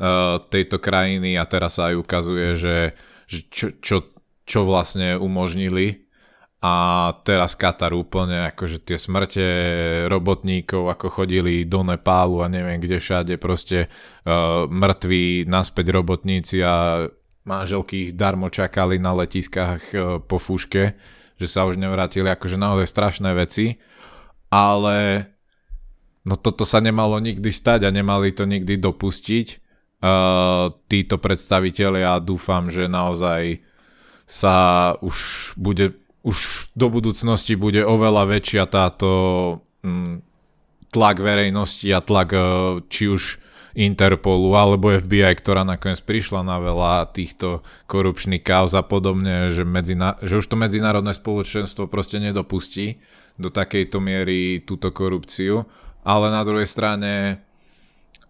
uh, 0.00 0.40
tejto 0.48 0.80
krajiny 0.80 1.36
a 1.36 1.44
teraz 1.44 1.76
sa 1.76 1.92
aj 1.92 2.00
ukazuje, 2.00 2.56
že, 2.56 2.76
že 3.28 3.38
čo, 3.52 3.66
čo, 3.84 3.96
čo 4.48 4.64
vlastne 4.64 5.20
umožnili 5.20 6.07
a 6.58 6.74
teraz 7.22 7.54
Katar 7.54 7.94
úplne 7.94 8.50
akože 8.50 8.82
tie 8.82 8.98
smrte 8.98 9.46
robotníkov 10.10 10.90
ako 10.90 11.06
chodili 11.22 11.62
do 11.62 11.86
Nepálu 11.86 12.42
a 12.42 12.50
neviem 12.50 12.82
kde 12.82 12.98
všade 12.98 13.38
proste 13.38 13.86
uh, 13.86 14.66
mŕtvi 14.66 15.46
naspäť 15.46 15.94
robotníci 15.94 16.58
a 16.66 17.06
manželky 17.48 18.10
ich 18.10 18.12
darmo 18.12 18.52
čakali 18.52 19.00
na 19.00 19.16
letiskách 19.16 19.82
e, 19.96 20.20
po 20.20 20.36
fúške, 20.36 20.92
že 21.40 21.46
sa 21.48 21.64
už 21.64 21.80
nevrátili, 21.80 22.28
akože 22.28 22.60
naozaj 22.60 22.84
strašné 22.84 23.32
veci, 23.32 23.80
ale 24.52 25.24
no 26.28 26.36
toto 26.36 26.68
sa 26.68 26.84
nemalo 26.84 27.16
nikdy 27.16 27.48
stať 27.48 27.88
a 27.88 27.90
nemali 27.90 28.36
to 28.36 28.44
nikdy 28.44 28.76
dopustiť. 28.76 29.64
Uh, 29.98 30.78
títo 30.86 31.18
predstaviteľi 31.18 32.06
a 32.06 32.22
dúfam, 32.22 32.70
že 32.70 32.86
naozaj 32.86 33.66
sa 34.30 34.94
už 35.02 35.50
bude, 35.58 35.90
už 36.26 36.70
do 36.74 36.86
budúcnosti 36.90 37.54
bude 37.54 37.82
oveľa 37.82 38.26
väčšia 38.26 38.64
táto 38.66 39.10
mm, 39.84 40.22
tlak 40.90 41.22
verejnosti 41.22 41.86
a 41.94 42.00
tlak 42.02 42.30
uh, 42.34 42.42
či 42.90 43.10
už 43.10 43.22
Interpolu 43.78 44.58
alebo 44.58 44.90
FBI, 44.90 45.38
ktorá 45.38 45.62
nakoniec 45.62 46.02
prišla 46.02 46.42
na 46.42 46.58
veľa 46.58 47.14
týchto 47.14 47.62
korupčných 47.86 48.42
kauz 48.42 48.74
a 48.74 48.82
podobne, 48.82 49.54
že, 49.54 49.62
medzina- 49.62 50.18
že 50.18 50.42
už 50.42 50.50
to 50.50 50.58
medzinárodné 50.58 51.14
spoločenstvo 51.14 51.86
proste 51.86 52.18
nedopustí 52.18 52.98
do 53.38 53.54
takejto 53.54 54.02
miery 54.02 54.66
túto 54.66 54.90
korupciu, 54.90 55.62
ale 56.02 56.26
na 56.26 56.42
druhej 56.42 56.66
strane 56.66 57.38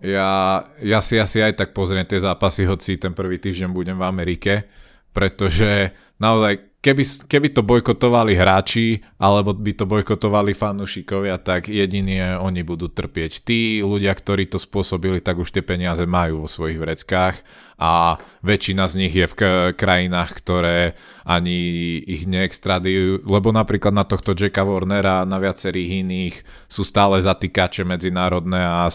ja, 0.05 0.63
ja 0.85 1.01
si 1.01 1.17
asi 1.17 1.41
aj 1.41 1.57
tak 1.57 1.71
pozriem 1.73 2.05
tie 2.05 2.21
zápasy, 2.21 2.69
hoci 2.69 3.01
ten 3.01 3.17
prvý 3.17 3.41
týždeň 3.41 3.73
budem 3.73 3.97
v 3.97 4.05
Amerike, 4.05 4.69
pretože 5.17 5.97
naozaj 6.21 6.68
keby, 6.79 7.03
keby 7.27 7.49
to 7.51 7.63
bojkotovali 7.67 8.39
hráči, 8.39 9.03
alebo 9.19 9.51
by 9.51 9.73
to 9.75 9.85
bojkotovali 9.85 10.55
fanúšikovia, 10.55 11.43
tak 11.43 11.67
jedinie 11.67 12.39
oni 12.39 12.63
budú 12.63 12.87
trpieť. 12.87 13.43
Tí 13.43 13.83
ľudia, 13.83 14.15
ktorí 14.15 14.47
to 14.47 14.63
spôsobili, 14.63 15.19
tak 15.19 15.43
už 15.43 15.51
tie 15.51 15.63
peniaze 15.67 16.07
majú 16.07 16.47
vo 16.47 16.49
svojich 16.49 16.79
vreckách 16.79 17.43
a 17.79 18.19
väčšina 18.43 18.87
z 18.91 18.95
nich 18.99 19.15
je 19.15 19.27
v 19.27 19.35
krajinách, 19.75 20.31
ktoré 20.39 20.99
ani 21.27 21.59
ich 22.03 22.27
neextradujú, 22.27 23.27
lebo 23.27 23.51
napríklad 23.51 23.95
na 23.95 24.07
tohto 24.07 24.35
Jacka 24.35 24.63
Warnera 24.63 25.23
a 25.23 25.29
na 25.29 25.39
viacerých 25.43 26.03
iných 26.07 26.37
sú 26.71 26.83
stále 26.87 27.23
zatýkače 27.23 27.83
medzinárodné 27.87 28.59
a, 28.59 28.91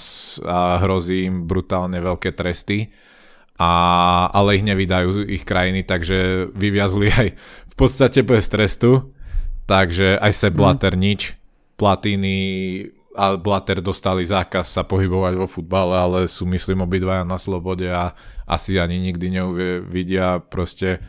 a 0.48 0.60
hrozí 0.84 1.28
im 1.28 1.48
brutálne 1.48 2.00
veľké 2.00 2.32
tresty 2.36 2.92
a, 3.54 4.34
ale 4.34 4.58
ich 4.58 4.66
nevydajú 4.66 5.30
ich 5.30 5.46
krajiny, 5.46 5.86
takže 5.86 6.50
vyviazli 6.58 7.08
aj 7.22 7.28
v 7.74 7.76
podstate 7.76 8.22
bez 8.22 8.46
trestu, 8.54 9.10
takže 9.66 10.22
aj 10.22 10.34
se 10.34 10.48
mhm. 10.50 10.56
Blatter 10.56 10.94
mm. 10.94 11.02
nič, 11.02 11.22
Platiny 11.74 12.38
a 13.18 13.38
Blatter 13.38 13.82
dostali 13.82 14.26
zákaz 14.26 14.74
sa 14.74 14.86
pohybovať 14.86 15.34
vo 15.38 15.50
futbale, 15.50 15.98
ale 15.98 16.20
sú 16.30 16.46
myslím 16.50 16.86
obidvaja 16.86 17.26
na 17.26 17.42
slobode 17.42 17.90
a 17.90 18.14
asi 18.46 18.78
ani 18.78 19.02
nikdy 19.02 19.30
neuvidia 19.30 20.42
proste 20.42 21.02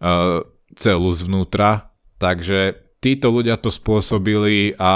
uh, 0.00 0.44
celú 0.76 1.10
zvnútra, 1.12 1.92
takže 2.20 2.76
títo 3.00 3.32
ľudia 3.32 3.56
to 3.56 3.72
spôsobili 3.72 4.76
a 4.76 4.92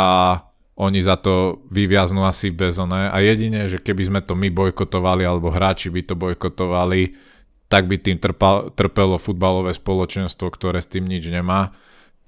oni 0.77 1.01
za 1.05 1.21
to 1.21 1.65
vyviaznú 1.69 2.25
asi 2.25 2.49
bez 2.49 2.81
oné 2.81 3.13
a 3.13 3.17
jedine, 3.21 3.69
že 3.69 3.81
keby 3.81 4.03
sme 4.09 4.21
to 4.25 4.33
my 4.33 4.49
bojkotovali 4.49 5.25
alebo 5.25 5.53
hráči 5.53 5.93
by 5.93 6.01
to 6.05 6.17
bojkotovali, 6.17 7.32
tak 7.73 7.89
by 7.89 7.97
tým 7.97 8.21
trpal, 8.21 8.69
trpelo 8.77 9.17
futbalové 9.17 9.73
spoločenstvo, 9.73 10.53
ktoré 10.53 10.85
s 10.85 10.93
tým 10.93 11.09
nič 11.09 11.25
nemá. 11.33 11.73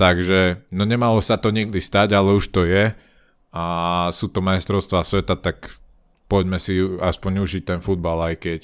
Takže 0.01 0.65
no 0.73 0.89
nemalo 0.89 1.21
sa 1.21 1.37
to 1.37 1.53
nikdy 1.53 1.85
stať, 1.85 2.17
ale 2.17 2.33
už 2.33 2.49
to 2.49 2.65
je 2.65 2.97
a 3.53 3.65
sú 4.11 4.33
to 4.33 4.41
majstrovstvá 4.41 5.05
sveta, 5.05 5.37
tak 5.37 5.77
poďme 6.27 6.57
si 6.57 6.81
aspoň 6.81 7.45
užiť 7.45 7.63
ten 7.69 7.79
futbal, 7.85 8.33
aj 8.33 8.37
keď 8.41 8.61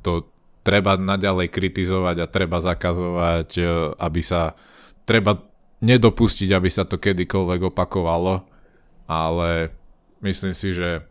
to 0.00 0.26
treba 0.64 0.96
naďalej 0.96 1.52
kritizovať 1.52 2.16
a 2.24 2.32
treba 2.32 2.58
zakazovať, 2.58 3.48
e, 3.60 3.62
aby 4.00 4.20
sa 4.24 4.58
treba 5.04 5.38
nedopustiť, 5.84 6.48
aby 6.50 6.70
sa 6.72 6.82
to 6.88 6.98
kedykoľvek 6.98 7.70
opakovalo 7.70 8.50
ale 9.12 9.68
myslím 10.24 10.54
si, 10.56 10.72
že, 10.72 11.04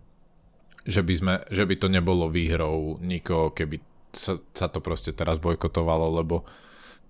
že, 0.88 1.02
by, 1.06 1.14
sme, 1.14 1.34
že 1.54 1.64
by 1.70 1.76
to 1.78 1.88
nebolo 1.92 2.32
výhrou 2.32 2.98
nikoho, 3.06 3.54
keby 3.54 3.78
sa, 4.14 4.40
sa 4.54 4.68
to 4.68 4.84
proste 4.84 5.16
teraz 5.16 5.40
bojkotovalo, 5.40 6.22
lebo 6.22 6.48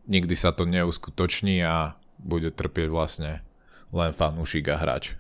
nikdy 0.08 0.34
sa 0.34 0.56
to 0.56 0.66
neuskutoční 0.66 1.62
a 1.66 1.98
bude 2.22 2.54
trpieť 2.54 2.88
vlastne 2.90 3.32
len 3.92 4.12
fanúšik 4.14 4.70
a 4.72 4.80
hráč. 4.80 5.18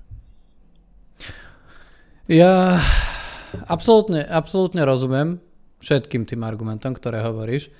Ja 2.29 2.79
absolútne, 3.67 4.23
absolútne 4.23 4.87
rozumiem 4.87 5.43
všetkým 5.81 6.23
tým 6.29 6.45
argumentom, 6.45 6.93
ktoré 6.93 7.25
hovoríš. 7.25 7.73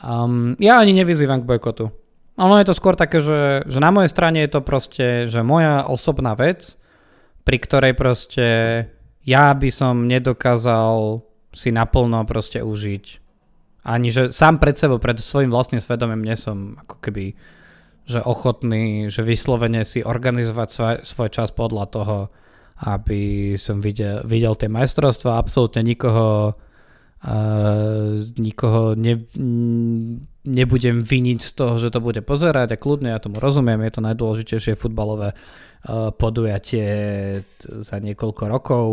Um, 0.00 0.56
ja 0.56 0.80
ani 0.80 0.96
nevyzývam 0.96 1.44
k 1.44 1.50
bojkotu. 1.50 1.92
Ono 2.40 2.56
je 2.56 2.64
to 2.64 2.78
skôr 2.78 2.96
také, 2.96 3.20
že, 3.20 3.68
že 3.68 3.78
na 3.84 3.92
mojej 3.92 4.08
strane 4.08 4.40
je 4.40 4.50
to 4.56 4.64
proste, 4.64 5.28
že 5.28 5.44
moja 5.44 5.84
osobná 5.84 6.32
vec, 6.32 6.80
pri 7.44 7.60
ktorej 7.60 7.92
proste 7.92 8.46
ja 9.28 9.52
by 9.52 9.68
som 9.68 10.08
nedokázal 10.08 11.20
si 11.52 11.68
naplno 11.68 12.24
proste 12.24 12.64
užiť. 12.64 13.19
Ani 13.80 14.12
že 14.12 14.28
sám 14.28 14.60
pred 14.60 14.76
sebou, 14.76 15.00
pred 15.00 15.16
svojim 15.16 15.48
vlastným 15.48 15.80
svedomím 15.80 16.24
nie 16.24 16.36
som 16.36 16.76
ako 16.80 17.00
keby 17.00 17.32
že 18.10 18.20
ochotný, 18.26 19.06
že 19.06 19.22
vyslovene 19.22 19.86
si 19.86 20.02
organizovať 20.02 20.68
svoj, 20.68 20.96
svoj 21.06 21.28
čas 21.30 21.54
podľa 21.54 21.84
toho, 21.94 22.16
aby 22.90 23.54
som 23.54 23.78
videl, 23.78 24.26
videl 24.26 24.58
tie 24.58 24.66
majstrovstvá, 24.66 25.38
absolútne 25.38 25.84
nikoho 25.86 26.56
uh, 26.56 28.02
nikoho 28.34 28.98
ne, 28.98 29.14
nebudem 30.42 31.04
viniť 31.04 31.38
z 31.38 31.50
toho, 31.54 31.74
že 31.78 31.92
to 31.92 32.00
bude 32.02 32.18
pozerať 32.24 32.74
a 32.74 32.80
kľudne, 32.80 33.14
ja 33.14 33.22
tomu 33.22 33.38
rozumiem, 33.38 33.84
je 33.86 33.92
to 33.94 34.02
najdôležitejšie 34.02 34.74
futbalové 34.80 35.36
uh, 35.36 36.10
podujatie 36.10 36.88
za 37.62 37.96
niekoľko 38.00 38.42
rokov 38.48 38.86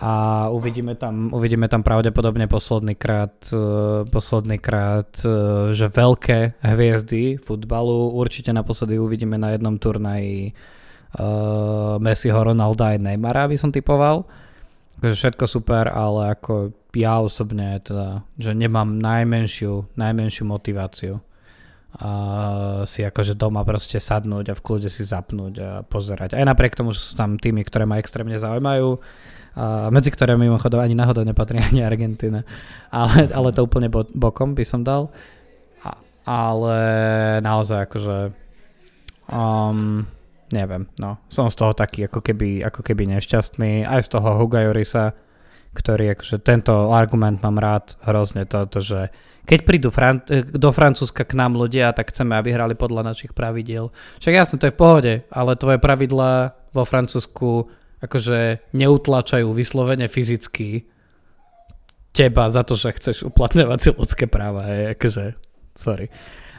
a 0.00 0.12
uvidíme 0.48 0.96
tam, 0.96 1.28
uvidíme 1.28 1.68
tam 1.68 1.84
pravdepodobne 1.84 2.48
posledný 2.48 2.96
krát, 2.96 3.36
uh, 3.52 4.08
posledný 4.08 4.56
krát 4.56 5.12
uh, 5.22 5.76
že 5.76 5.92
veľké 5.92 6.56
hviezdy 6.64 7.36
futbalu. 7.36 8.16
Určite 8.16 8.48
naposledy 8.56 8.96
uvidíme 8.96 9.36
na 9.36 9.52
jednom 9.52 9.76
turnaji 9.76 10.56
uh, 11.20 12.00
Messiho, 12.00 12.40
Ronalda 12.40 12.96
aj 12.96 12.98
Neymara, 13.04 13.44
by 13.44 13.56
som 13.60 13.68
typoval. 13.68 14.24
Takže 15.00 15.16
všetko 15.16 15.44
super, 15.48 15.88
ale 15.92 16.32
ako 16.32 16.72
ja 16.96 17.20
osobne 17.20 17.80
teda, 17.80 18.24
že 18.36 18.56
nemám 18.56 19.00
najmenšiu, 19.00 19.96
najmenšiu 19.96 20.44
motiváciu 20.48 21.20
a 21.90 22.10
si 22.86 23.02
akože 23.02 23.34
doma 23.34 23.66
proste 23.66 23.98
sadnúť 23.98 24.54
a 24.54 24.54
v 24.54 24.62
kľude 24.62 24.86
si 24.86 25.02
zapnúť 25.02 25.54
a 25.58 25.70
pozerať. 25.82 26.38
Aj 26.38 26.46
napriek 26.46 26.78
tomu, 26.78 26.94
že 26.94 27.02
sú 27.02 27.18
tam 27.18 27.34
týmy, 27.34 27.66
ktoré 27.66 27.82
ma 27.82 27.98
extrémne 27.98 28.38
zaujímajú, 28.38 29.02
medzi 29.90 30.10
ktoré 30.14 30.38
mimochodom 30.38 30.78
ani 30.78 30.94
náhodou 30.94 31.26
nepatrí 31.26 31.58
ani 31.70 31.82
Argentina, 31.82 32.46
ale, 32.92 33.30
ale 33.30 33.48
to 33.50 33.66
úplne 33.66 33.90
bo, 33.90 34.06
bokom 34.10 34.54
by 34.54 34.64
som 34.66 34.86
dal. 34.86 35.10
Ale 36.20 36.78
naozaj 37.40 37.88
akože 37.88 38.16
um, 39.32 40.04
neviem, 40.52 40.86
no, 40.98 41.18
som 41.30 41.46
z 41.48 41.56
toho 41.56 41.72
taký 41.72 42.06
ako 42.10 42.20
keby, 42.20 42.62
ako 42.66 42.82
keby 42.82 43.06
nešťastný, 43.18 43.86
aj 43.86 44.00
z 44.06 44.08
toho 44.18 44.28
Huga 44.38 44.66
Jurisa, 44.66 45.14
ktorý 45.70 46.18
akože 46.18 46.42
tento 46.42 46.90
argument 46.90 47.38
mám 47.46 47.62
rád 47.62 47.94
hrozne 48.02 48.42
to, 48.44 48.66
to 48.66 48.82
že 48.82 49.00
keď 49.46 49.60
prídu 49.66 49.88
Fran- 49.90 50.22
do 50.50 50.70
Francúzska 50.70 51.26
k 51.26 51.34
nám 51.34 51.58
ľudia, 51.58 51.90
tak 51.90 52.14
chceme, 52.14 52.38
aby 52.38 52.54
hrali 52.54 52.74
podľa 52.78 53.14
našich 53.14 53.34
pravidiel. 53.34 53.90
Však 54.22 54.34
jasne, 54.36 54.56
to 54.60 54.68
je 54.68 54.74
v 54.74 54.78
pohode, 54.78 55.14
ale 55.26 55.58
tvoje 55.58 55.78
pravidlá 55.82 56.54
vo 56.70 56.84
Francúzsku 56.86 57.66
akože 58.00 58.72
neutlačajú 58.72 59.48
vyslovene 59.52 60.08
fyzicky 60.08 60.88
teba 62.10 62.50
za 62.50 62.66
to, 62.66 62.74
že 62.74 62.96
chceš 62.96 63.16
uplatňovať 63.30 63.78
si 63.78 63.88
ľudské 63.94 64.24
práva, 64.26 64.66
hej, 64.66 64.98
akože, 64.98 65.24
sorry. 65.78 66.10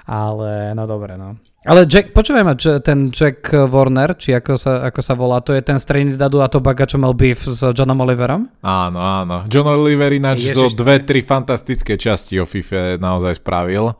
Ale, 0.07 0.73
no 0.73 0.89
dobre, 0.89 1.13
no. 1.19 1.37
Ale 1.61 1.85
Jack, 1.85 2.09
počúvaj 2.09 2.41
ma, 2.41 2.57
ten 2.57 3.13
Jack 3.13 3.53
Warner, 3.53 4.17
či 4.17 4.33
ako 4.33 4.57
sa, 4.57 4.81
ako 4.89 5.01
sa 5.05 5.13
volá, 5.13 5.45
to 5.45 5.53
je 5.53 5.61
ten 5.61 5.77
z 5.77 5.85
Trinidadu 5.85 6.41
a 6.41 6.49
Tobaga, 6.49 6.89
čo 6.89 6.97
mal 6.97 7.13
beef 7.13 7.45
s 7.45 7.61
Johnom 7.61 8.01
Oliverom? 8.01 8.49
Áno, 8.65 8.97
áno. 8.97 9.45
John 9.45 9.69
Oliver 9.69 10.09
ináč 10.09 10.49
Ježiš, 10.49 10.57
zo 10.57 10.67
dve, 10.73 11.05
tri 11.05 11.21
fantastické 11.21 12.01
časti 12.01 12.41
o 12.41 12.49
FIFA 12.49 12.97
naozaj 12.97 13.45
spravil. 13.45 13.93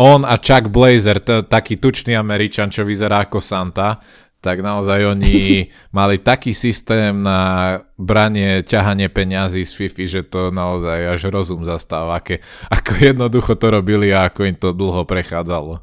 On 0.00 0.24
a 0.24 0.40
Chuck 0.40 0.72
Blazer, 0.72 1.20
t- 1.20 1.44
taký 1.44 1.76
tučný 1.76 2.16
Američan, 2.16 2.72
čo 2.72 2.80
vyzerá 2.80 3.28
ako 3.28 3.44
Santa, 3.44 4.00
tak 4.42 4.58
naozaj 4.58 5.06
oni 5.06 5.64
mali 5.98 6.18
taký 6.18 6.50
systém 6.50 7.22
na 7.22 7.80
branie, 7.94 8.66
ťahanie 8.66 9.06
peňazí 9.06 9.62
z 9.62 9.72
FIFA, 9.72 10.04
že 10.10 10.22
to 10.26 10.40
naozaj 10.50 10.98
až 11.14 11.30
rozum 11.30 11.62
zastáva, 11.62 12.18
aké, 12.18 12.42
ako 12.66 12.90
jednoducho 12.98 13.54
to 13.54 13.70
robili 13.70 14.10
a 14.10 14.26
ako 14.26 14.50
im 14.50 14.58
to 14.58 14.74
dlho 14.74 15.06
prechádzalo. 15.06 15.78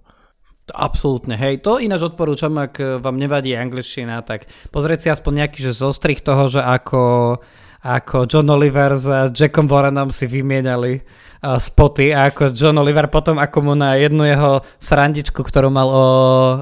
Absolútne, 0.69 1.33
hej. 1.33 1.65
To 1.65 1.81
ináč 1.81 2.13
odporúčam, 2.13 2.53
ak 2.61 3.01
vám 3.01 3.17
nevadí 3.17 3.57
angličtina, 3.57 4.21
tak 4.21 4.45
pozrieť 4.69 4.99
si 5.01 5.07
aspoň 5.09 5.45
nejaký 5.45 5.65
že 5.65 5.73
zostrich 5.73 6.21
toho, 6.21 6.45
že 6.45 6.61
ako, 6.61 7.37
ako 7.81 8.29
John 8.29 8.53
Oliver 8.53 8.93
s 8.93 9.33
Jackom 9.33 9.65
Warrenom 9.65 10.13
si 10.13 10.29
vymieniali 10.29 11.01
uh, 11.01 11.57
spoty 11.57 12.13
a 12.13 12.29
ako 12.29 12.53
John 12.53 12.77
Oliver 12.77 13.09
potom, 13.09 13.41
ako 13.41 13.57
mu 13.65 13.73
na 13.73 13.97
jednu 13.97 14.29
jeho 14.29 14.61
srandičku, 14.77 15.41
ktorú 15.41 15.73
mal 15.73 15.89
o... 15.89 16.05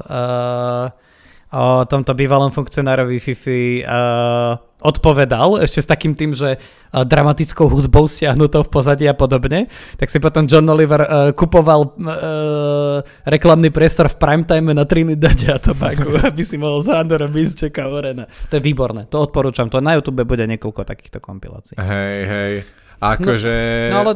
Uh, 0.08 1.07
o 1.48 1.84
tomto 1.88 2.12
bývalom 2.12 2.52
funkcionárovi 2.52 3.16
FIFI 3.16 3.88
uh, 3.88 4.60
odpovedal, 4.84 5.64
ešte 5.64 5.80
s 5.80 5.88
takým 5.88 6.12
tým, 6.12 6.36
že 6.36 6.60
uh, 6.60 7.08
dramatickou 7.08 7.72
hudbou 7.72 8.04
stiahnutou 8.04 8.68
v 8.68 8.70
pozadí 8.70 9.04
a 9.08 9.16
podobne, 9.16 9.72
tak 9.96 10.12
si 10.12 10.20
potom 10.20 10.44
John 10.44 10.68
Oliver 10.68 11.00
uh, 11.00 11.08
kupoval 11.32 11.80
uh, 11.96 13.00
reklamný 13.24 13.72
priestor 13.72 14.12
v 14.12 14.20
primetime 14.20 14.76
na 14.76 14.84
Trinidad 14.84 15.40
a 15.48 15.56
Tobago, 15.56 16.12
aby 16.28 16.44
si 16.44 16.60
mohol 16.60 16.84
srandu 16.84 17.16
robiť 17.16 17.46
z 17.48 17.54
Jacka 17.66 17.88
Warrena. 17.88 18.28
To 18.52 18.60
je 18.60 18.62
výborné, 18.62 19.08
to 19.08 19.16
odporúčam, 19.16 19.72
to 19.72 19.80
na 19.80 19.96
YouTube 19.96 20.20
bude 20.28 20.44
niekoľko 20.44 20.84
takýchto 20.84 21.18
kompilácií. 21.24 21.80
Hej, 21.80 22.18
hej, 22.28 22.52
akože... 23.00 23.54
No, 23.88 23.96
no 23.96 24.00
ale... 24.04 24.12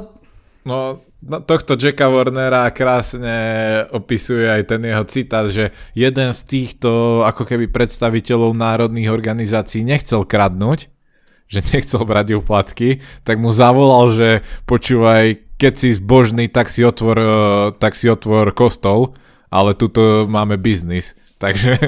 No, 0.63 0.77
no, 1.23 1.41
tohto 1.41 1.79
Jacka 1.79 2.11
Warnera 2.11 2.67
krásne 2.75 3.35
opisuje 3.95 4.51
aj 4.51 4.75
ten 4.75 4.83
jeho 4.83 5.05
citát, 5.07 5.47
že 5.47 5.71
jeden 5.95 6.35
z 6.35 6.41
týchto 6.45 7.23
ako 7.23 7.47
keby 7.47 7.71
predstaviteľov 7.71 8.59
národných 8.59 9.09
organizácií 9.09 9.87
nechcel 9.87 10.27
kradnúť, 10.27 10.91
že 11.47 11.61
nechcel 11.73 12.03
brať 12.03 12.37
úplatky, 12.37 13.01
tak 13.23 13.39
mu 13.39 13.55
zavolal, 13.55 14.11
že 14.13 14.29
počúvaj, 14.67 15.39
keď 15.61 15.73
si 15.79 15.89
zbožný, 15.95 16.51
tak 16.51 16.67
si 16.67 16.83
otvor, 16.83 17.19
eh, 17.19 17.29
tak 17.79 17.95
si 17.95 18.11
otvor 18.11 18.51
kostol, 18.51 19.15
ale 19.53 19.79
tuto 19.79 20.27
máme 20.27 20.59
biznis. 20.59 21.15
Takže 21.39 21.75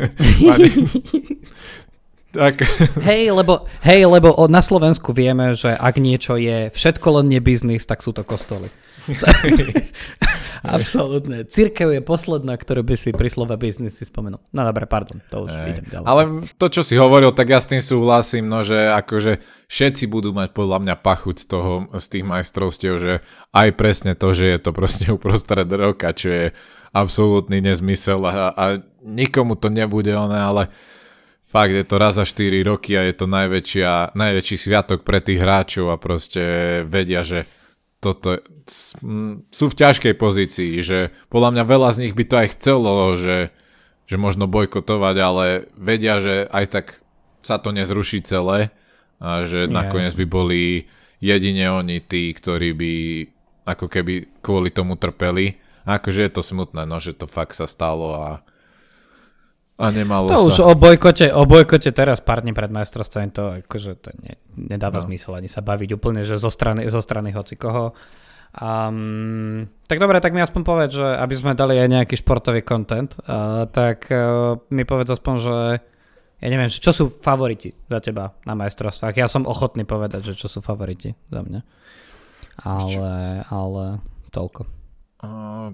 tak. 2.35 2.66
Hej, 3.07 3.30
lebo, 3.30 3.70
hej, 3.87 4.11
lebo 4.11 4.35
na 4.51 4.66
Slovensku 4.66 5.14
vieme, 5.14 5.55
že 5.55 5.70
ak 5.70 6.03
niečo 6.03 6.35
je 6.35 6.74
všetko 6.74 7.22
len 7.22 7.30
nie 7.30 7.39
biznis, 7.39 7.87
tak 7.87 8.03
sú 8.03 8.11
to 8.11 8.26
kostoly. 8.26 8.66
Absolútne. 10.65 11.45
Církev 11.45 11.93
je 11.93 12.01
posledná, 12.01 12.57
ktorú 12.57 12.81
by 12.89 12.97
si 12.97 13.13
pri 13.13 13.29
slove 13.29 13.53
biznis 13.61 14.01
si 14.01 14.09
spomenul. 14.09 14.41
No 14.49 14.61
dobre, 14.65 14.89
pardon, 14.89 15.21
to 15.29 15.45
už 15.45 15.53
Ej. 15.53 15.69
idem 15.77 15.87
ďalej. 15.93 16.07
Ale 16.09 16.23
to, 16.57 16.67
čo 16.73 16.81
si 16.81 16.97
hovoril, 16.97 17.37
tak 17.37 17.53
ja 17.53 17.61
s 17.61 17.69
tým 17.69 17.85
súhlasím, 17.85 18.49
no, 18.49 18.65
že 18.65 18.89
akože 18.89 19.45
všetci 19.69 20.09
budú 20.09 20.33
mať 20.33 20.57
podľa 20.57 20.79
mňa 20.81 20.95
pachuť 21.05 21.37
z 21.37 21.47
toho, 21.47 21.73
z 21.93 22.07
tých 22.09 22.25
majstrovstiev, 22.25 22.95
že 22.97 23.13
aj 23.53 23.69
presne 23.77 24.13
to, 24.17 24.33
že 24.33 24.57
je 24.57 24.59
to 24.59 24.71
proste 24.73 25.05
uprostred 25.17 25.69
roka, 25.69 26.17
čo 26.17 26.29
je 26.33 26.47
absolútny 26.95 27.61
nezmysel 27.61 28.23
a, 28.25 28.55
a 28.55 28.65
nikomu 29.03 29.59
to 29.59 29.67
nebude 29.69 30.15
oné, 30.15 30.39
ale 30.39 30.63
fakt 31.51 31.75
je 31.75 31.83
to 31.83 31.99
raz 31.99 32.15
za 32.17 32.25
4 32.25 32.63
roky 32.63 32.95
a 32.95 33.03
je 33.03 33.15
to 33.19 33.27
najväčšia, 33.27 34.15
najväčší 34.15 34.57
sviatok 34.57 35.03
pre 35.03 35.19
tých 35.19 35.43
hráčov 35.43 35.91
a 35.91 35.99
proste 35.99 36.43
vedia, 36.87 37.27
že 37.27 37.51
toto 38.05 38.45
sú 39.49 39.65
v 39.73 39.79
ťažkej 39.81 40.15
pozícii, 40.21 40.85
že 40.85 41.09
podľa 41.33 41.57
mňa 41.57 41.65
veľa 41.65 41.89
z 41.97 42.01
nich 42.05 42.13
by 42.13 42.25
to 42.29 42.37
aj 42.37 42.49
chcelo, 42.61 43.17
že, 43.17 43.49
že 44.05 44.17
možno 44.21 44.45
bojkotovať, 44.45 45.17
ale 45.17 45.45
vedia, 45.73 46.21
že 46.21 46.45
aj 46.53 46.65
tak 46.69 46.87
sa 47.41 47.57
to 47.57 47.73
nezruší 47.73 48.21
celé 48.21 48.69
a 49.25 49.49
že 49.49 49.65
Nie. 49.65 49.73
nakoniec 49.73 50.13
by 50.13 50.27
boli 50.29 50.85
jedine 51.25 51.73
oni 51.73 52.05
tí, 52.05 52.29
ktorí 52.37 52.77
by 52.77 52.93
ako 53.65 53.89
keby 53.89 54.45
kvôli 54.45 54.69
tomu 54.69 55.01
trpeli. 55.01 55.57
A 55.89 56.01
akože 56.01 56.29
je 56.29 56.33
to 56.33 56.45
smutné, 56.45 56.85
no, 56.85 57.01
že 57.01 57.17
to 57.17 57.25
fakt 57.25 57.57
sa 57.57 57.65
stalo 57.65 58.17
a 58.17 58.29
a 59.75 59.91
nemalo 59.91 60.31
to 60.31 60.39
sa. 60.39 60.47
už 60.47 60.57
o 60.70 60.72
bojkote, 60.79 61.35
o 61.35 61.43
bojkote 61.51 61.91
teraz 61.91 62.22
pár 62.22 62.47
dní 62.47 62.55
pred 62.55 62.70
majstrovstvom 62.70 63.31
to 63.35 63.45
akože 63.66 63.99
to 63.99 64.14
ne, 64.22 64.39
nedáva 64.55 65.03
no. 65.03 65.07
zmysel 65.11 65.35
ani 65.35 65.51
sa 65.51 65.66
baviť 65.66 65.99
úplne, 65.99 66.22
že 66.22 66.39
zo 66.39 66.47
strany, 66.47 66.87
zo 66.87 67.03
strany 67.03 67.35
hoci 67.35 67.59
koho. 67.59 67.91
Um, 68.55 69.66
tak 69.91 69.99
dobre, 69.99 70.22
tak 70.22 70.31
mi 70.31 70.39
aspoň 70.39 70.62
povedz, 70.62 70.95
že 70.95 71.03
aby 71.18 71.35
sme 71.35 71.59
dali 71.59 71.75
aj 71.75 71.91
nejaký 71.91 72.14
športový 72.22 72.62
content, 72.62 73.11
uh, 73.27 73.66
tak 73.66 74.07
uh, 74.14 74.62
mi 74.70 74.87
povedz 74.87 75.11
aspoň, 75.11 75.35
že 75.43 75.57
ja 76.39 76.49
neviem, 76.53 76.70
čo 76.70 76.95
sú 76.95 77.11
favoriti 77.11 77.75
za 77.91 77.99
teba 77.99 78.31
na 78.47 78.55
majstrovstvách. 78.55 79.18
Ja 79.18 79.27
som 79.27 79.43
ochotný 79.43 79.83
povedať, 79.83 80.31
že 80.31 80.39
čo 80.39 80.47
sú 80.47 80.62
favoriti 80.62 81.18
za 81.35 81.43
mňa. 81.43 81.61
Ale, 82.62 83.43
ale 83.51 83.85
toľko 84.31 84.84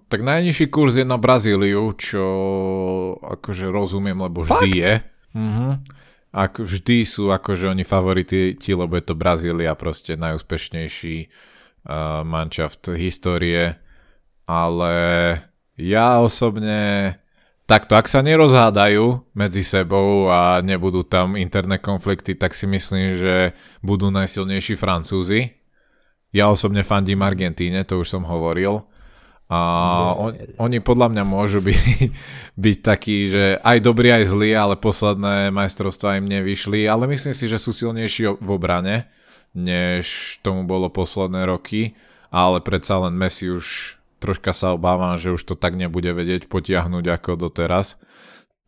tak 0.06 0.20
najnižší 0.22 0.66
kurz 0.70 0.98
je 0.98 1.06
na 1.06 1.18
Brazíliu, 1.18 1.90
čo 1.94 2.24
akože 3.20 3.70
rozumiem, 3.70 4.18
lebo 4.18 4.42
vždy 4.46 4.70
Fakt? 4.70 4.78
je. 4.78 4.92
Uh-huh. 5.34 5.72
Ak 6.30 6.62
vždy 6.62 7.02
sú 7.02 7.34
akože 7.34 7.70
oni 7.70 7.82
favoriti, 7.82 8.54
lebo 8.70 8.94
je 8.94 9.04
to 9.04 9.14
Brazília 9.18 9.74
proste 9.74 10.14
najúspešnejší 10.14 11.16
uh, 11.26 12.22
manšaft 12.22 12.94
histórie, 12.94 13.78
ale 14.46 14.94
ja 15.78 16.18
osobne 16.22 17.14
takto, 17.70 17.94
ak 17.94 18.10
sa 18.10 18.18
nerozhádajú 18.22 19.30
medzi 19.38 19.62
sebou 19.62 20.26
a 20.26 20.58
nebudú 20.58 21.06
tam 21.06 21.38
interné 21.38 21.78
konflikty, 21.78 22.34
tak 22.34 22.54
si 22.54 22.66
myslím, 22.66 23.14
že 23.14 23.34
budú 23.78 24.10
najsilnejší 24.10 24.74
Francúzi. 24.74 25.54
Ja 26.34 26.50
osobne 26.50 26.82
fandím 26.82 27.22
Argentíne, 27.22 27.86
to 27.86 28.02
už 28.02 28.10
som 28.10 28.26
hovoril. 28.26 28.89
A 29.50 29.58
on, 30.14 30.30
oni 30.62 30.78
podľa 30.78 31.10
mňa 31.10 31.24
môžu 31.26 31.58
byť, 31.58 31.82
byť 32.64 32.78
takí, 32.86 33.26
že 33.26 33.58
aj 33.58 33.78
dobrí, 33.82 34.14
aj 34.14 34.30
zlí, 34.30 34.54
ale 34.54 34.78
posledné 34.78 35.50
majstrovstvá 35.50 36.22
im 36.22 36.30
nevyšli, 36.30 36.86
ale 36.86 37.10
myslím 37.10 37.34
si, 37.34 37.50
že 37.50 37.58
sú 37.58 37.74
silnejší 37.74 38.38
v 38.38 38.48
obrane, 38.48 39.10
než 39.50 40.38
tomu 40.46 40.62
bolo 40.62 40.86
posledné 40.86 41.50
roky, 41.50 41.98
ale 42.30 42.62
predsa 42.62 43.02
len 43.02 43.18
Messi 43.18 43.50
už 43.50 43.98
troška 44.22 44.54
sa 44.54 44.78
obávam, 44.78 45.18
že 45.18 45.34
už 45.34 45.42
to 45.42 45.54
tak 45.58 45.74
nebude 45.74 46.14
vedieť 46.14 46.46
potiahnuť 46.46 47.04
ako 47.10 47.50
doteraz. 47.50 47.98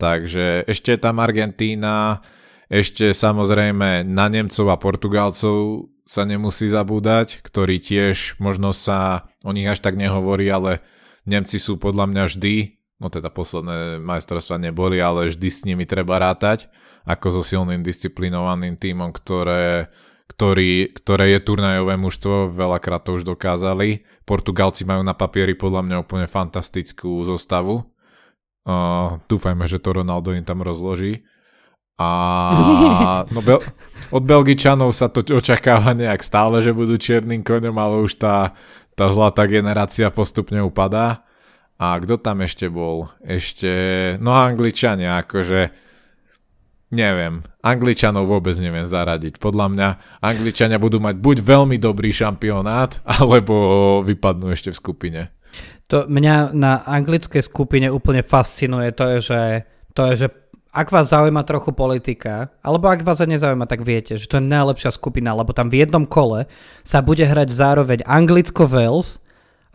Takže 0.02 0.66
ešte 0.66 0.98
tam 0.98 1.22
Argentína, 1.22 2.26
ešte 2.66 3.14
samozrejme 3.14 4.02
na 4.02 4.26
Nemcov 4.26 4.66
a 4.66 4.80
Portugalcov 4.80 5.91
sa 6.12 6.28
nemusí 6.28 6.68
zabúdať, 6.68 7.40
ktorí 7.40 7.80
tiež 7.80 8.36
možno 8.36 8.76
sa 8.76 9.32
o 9.40 9.56
nich 9.56 9.64
až 9.64 9.80
tak 9.80 9.96
nehovorí, 9.96 10.44
ale 10.52 10.84
Nemci 11.24 11.56
sú 11.56 11.80
podľa 11.80 12.04
mňa 12.12 12.22
vždy, 12.28 12.54
no 13.00 13.08
teda 13.08 13.32
posledné 13.32 13.96
majstrovstvá 14.04 14.60
neboli, 14.60 15.00
ale 15.00 15.32
vždy 15.32 15.48
s 15.48 15.64
nimi 15.64 15.88
treba 15.88 16.20
rátať, 16.20 16.68
ako 17.08 17.40
so 17.40 17.42
silným 17.42 17.80
disciplinovaným 17.80 18.76
tímom, 18.76 19.08
ktoré, 19.08 19.88
ktorý, 20.28 20.92
ktoré 20.92 21.32
je 21.32 21.40
turnajové 21.40 21.96
mužstvo, 21.96 22.52
veľakrát 22.52 23.08
to 23.08 23.16
už 23.16 23.24
dokázali. 23.24 24.04
Portugalci 24.28 24.84
majú 24.84 25.00
na 25.00 25.16
papieri 25.16 25.56
podľa 25.56 25.80
mňa 25.80 25.96
úplne 25.96 26.28
fantastickú 26.28 27.24
zostavu. 27.24 27.88
Uh, 28.68 29.16
dúfajme, 29.32 29.64
že 29.64 29.80
to 29.80 29.96
Ronaldo 29.96 30.36
im 30.36 30.44
tam 30.44 30.60
rozloží. 30.60 31.24
A 32.02 33.24
no 33.34 33.40
Bel- 33.40 33.62
od 34.12 34.22
Belgičanov 34.28 34.92
sa 34.92 35.08
to 35.08 35.24
očakáva 35.24 35.96
nejak 35.96 36.20
stále, 36.20 36.60
že 36.60 36.76
budú 36.76 37.00
čiernym 37.00 37.40
koňom, 37.40 37.72
ale 37.78 38.04
už 38.04 38.20
tá, 38.20 38.52
tá 38.92 39.08
zlatá 39.08 39.48
generácia 39.48 40.12
postupne 40.12 40.60
upadá. 40.60 41.24
A 41.80 41.98
kto 41.98 42.20
tam 42.20 42.44
ešte 42.44 42.68
bol? 42.68 43.08
Ešte, 43.24 43.72
no 44.20 44.36
Angličania, 44.36 45.24
akože 45.24 45.72
neviem, 46.92 47.40
Angličanov 47.64 48.28
vôbec 48.28 48.54
neviem 48.60 48.84
zaradiť. 48.84 49.40
Podľa 49.40 49.66
mňa 49.72 49.88
Angličania 50.20 50.76
budú 50.76 51.00
mať 51.00 51.16
buď 51.18 51.36
veľmi 51.40 51.80
dobrý 51.80 52.12
šampionát, 52.12 53.00
alebo 53.08 53.54
vypadnú 54.04 54.52
ešte 54.52 54.70
v 54.70 54.78
skupine. 54.78 55.20
To 55.88 56.08
mňa 56.08 56.56
na 56.56 56.80
anglickej 56.88 57.44
skupine 57.44 57.92
úplne 57.92 58.24
fascinuje 58.24 58.96
to 58.96 59.04
je, 59.12 59.18
že, 59.20 59.42
to 59.92 60.08
je, 60.08 60.24
že 60.24 60.28
ak 60.72 60.88
vás 60.88 61.12
zaujíma 61.12 61.44
trochu 61.44 61.68
politika, 61.70 62.48
alebo 62.64 62.88
ak 62.88 63.04
vás 63.04 63.20
nezaujíma, 63.20 63.68
tak 63.68 63.84
viete, 63.84 64.16
že 64.16 64.24
to 64.24 64.40
je 64.40 64.44
najlepšia 64.48 64.88
skupina, 64.90 65.36
lebo 65.36 65.52
tam 65.52 65.68
v 65.68 65.84
jednom 65.84 66.08
kole 66.08 66.48
sa 66.80 67.04
bude 67.04 67.22
hrať 67.22 67.52
zároveň 67.52 68.00
Anglicko-Wales 68.08 69.20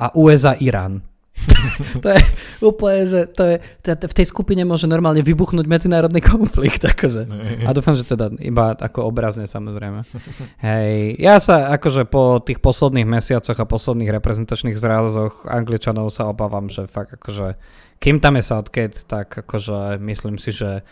a 0.01 0.09
USA-Irán. 0.17 1.06
to 2.03 2.07
je 2.11 2.21
úplne, 2.59 3.01
že 3.07 3.19
to 3.31 3.43
je, 3.45 3.55
je, 3.85 3.93
v 3.95 4.17
tej 4.17 4.27
skupine 4.27 4.61
môže 4.67 4.89
normálne 4.89 5.23
vybuchnúť 5.23 5.65
medzinárodný 5.65 6.19
konflikt, 6.19 6.83
akože. 6.93 7.29
A 7.63 7.69
dúfam, 7.71 7.95
že 7.95 8.03
teda 8.03 8.33
iba 8.41 8.73
ako 8.75 9.07
obrazne 9.07 9.45
samozrejme. 9.45 10.03
Hej, 10.67 11.17
ja 11.21 11.37
sa 11.37 11.71
akože 11.77 12.09
po 12.09 12.41
tých 12.43 12.59
posledných 12.59 13.07
mesiacoch 13.07 13.57
a 13.57 13.69
posledných 13.69 14.11
reprezentačných 14.19 14.77
zrazoch 14.77 15.45
Angličanov 15.47 16.11
sa 16.11 16.29
obávam, 16.29 16.67
že 16.67 16.89
fakt 16.89 17.15
akože 17.17 17.57
kým 17.97 18.21
tam 18.21 18.37
je 18.37 18.45
Southgate, 18.45 18.97
tak 19.09 19.33
akože 19.33 19.97
myslím 19.97 20.37
si, 20.37 20.53
že 20.53 20.85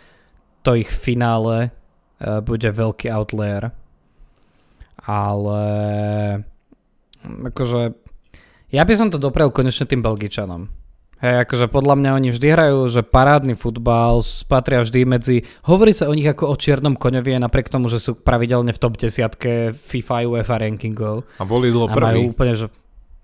to 0.65 0.73
ich 0.73 0.89
finále 0.89 1.69
uh, 1.69 2.41
bude 2.41 2.65
veľký 2.65 3.13
outlier. 3.13 3.69
Ale 5.05 5.61
akože 7.21 8.04
ja 8.75 8.83
by 8.83 8.93
som 8.99 9.07
to 9.07 9.15
doprel 9.15 9.47
konečne 9.49 9.87
tým 9.87 10.03
Belgičanom. 10.03 10.67
Hej, 11.23 11.47
akože 11.47 11.71
podľa 11.71 11.95
mňa 11.95 12.09
oni 12.19 12.29
vždy 12.35 12.47
hrajú, 12.51 12.79
že 12.91 13.01
parádny 13.01 13.55
futbal, 13.55 14.19
patria 14.51 14.83
vždy 14.83 15.07
medzi... 15.07 15.47
Hovorí 15.63 15.95
sa 15.95 16.11
o 16.11 16.13
nich 16.13 16.27
ako 16.27 16.51
o 16.51 16.55
čiernom 16.59 16.99
koňovi, 16.99 17.39
napriek 17.39 17.71
tomu, 17.71 17.87
že 17.87 18.03
sú 18.03 18.19
pravidelne 18.19 18.75
v 18.75 18.81
top 18.83 18.99
10 18.99 19.71
FIFA 19.71 20.27
UEFA 20.27 20.55
rankingov. 20.67 21.23
A 21.39 21.47
boli 21.47 21.71
dlho 21.71 21.87
prví. 21.87 22.03
A 22.03 22.07
majú 22.11 22.21
úplne, 22.35 22.53
že 22.59 22.67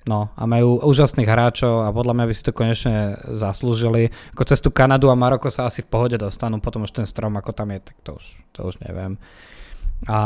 No 0.01 0.33
a 0.33 0.49
majú 0.49 0.81
úžasných 0.81 1.29
hráčov 1.29 1.85
a 1.85 1.93
podľa 1.93 2.17
mňa 2.17 2.25
by 2.25 2.33
si 2.33 2.41
to 2.41 2.57
konečne 2.57 3.21
zaslúžili. 3.37 4.09
Ako 4.33 4.49
cez 4.49 4.57
tú 4.57 4.73
Kanadu 4.73 5.13
a 5.13 5.15
Maroko 5.19 5.53
sa 5.53 5.69
asi 5.69 5.85
v 5.85 5.93
pohode 5.93 6.17
dostanú, 6.17 6.57
potom 6.57 6.89
už 6.89 6.93
ten 6.97 7.05
strom 7.05 7.37
ako 7.37 7.53
tam 7.53 7.69
je, 7.69 7.85
tak 7.85 7.97
to 8.01 8.17
už, 8.17 8.25
to 8.49 8.59
už 8.65 8.81
neviem. 8.81 9.21
A 10.09 10.19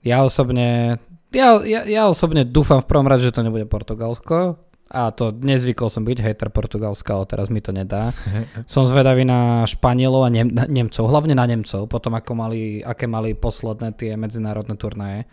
ja 0.00 0.24
osobne, 0.24 0.96
ja, 1.32 1.60
ja, 1.64 1.80
ja 1.84 2.02
osobne 2.08 2.44
dúfam 2.44 2.80
v 2.80 2.88
prvom 2.88 3.08
rade, 3.08 3.24
že 3.24 3.34
to 3.34 3.44
nebude 3.44 3.68
Portugalsko. 3.68 4.60
A 4.88 5.12
to 5.12 5.36
nezvykol 5.36 5.92
som 5.92 6.00
byť 6.00 6.16
hater 6.24 6.48
Portugalska, 6.48 7.12
ale 7.12 7.28
teraz 7.28 7.52
mi 7.52 7.60
to 7.60 7.76
nedá. 7.76 8.08
Som 8.72 8.88
zvedavý 8.88 9.20
na 9.20 9.68
Španielov 9.68 10.24
a 10.24 10.32
Nem- 10.32 10.48
Nemcov, 10.48 11.04
hlavne 11.12 11.36
na 11.36 11.44
Nemcov, 11.44 11.92
potom 11.92 12.16
ako 12.16 12.32
mali, 12.32 12.80
aké 12.80 13.04
mali 13.04 13.36
posledné 13.36 13.92
tie 14.00 14.16
medzinárodné 14.16 14.80
turnaje 14.80 15.28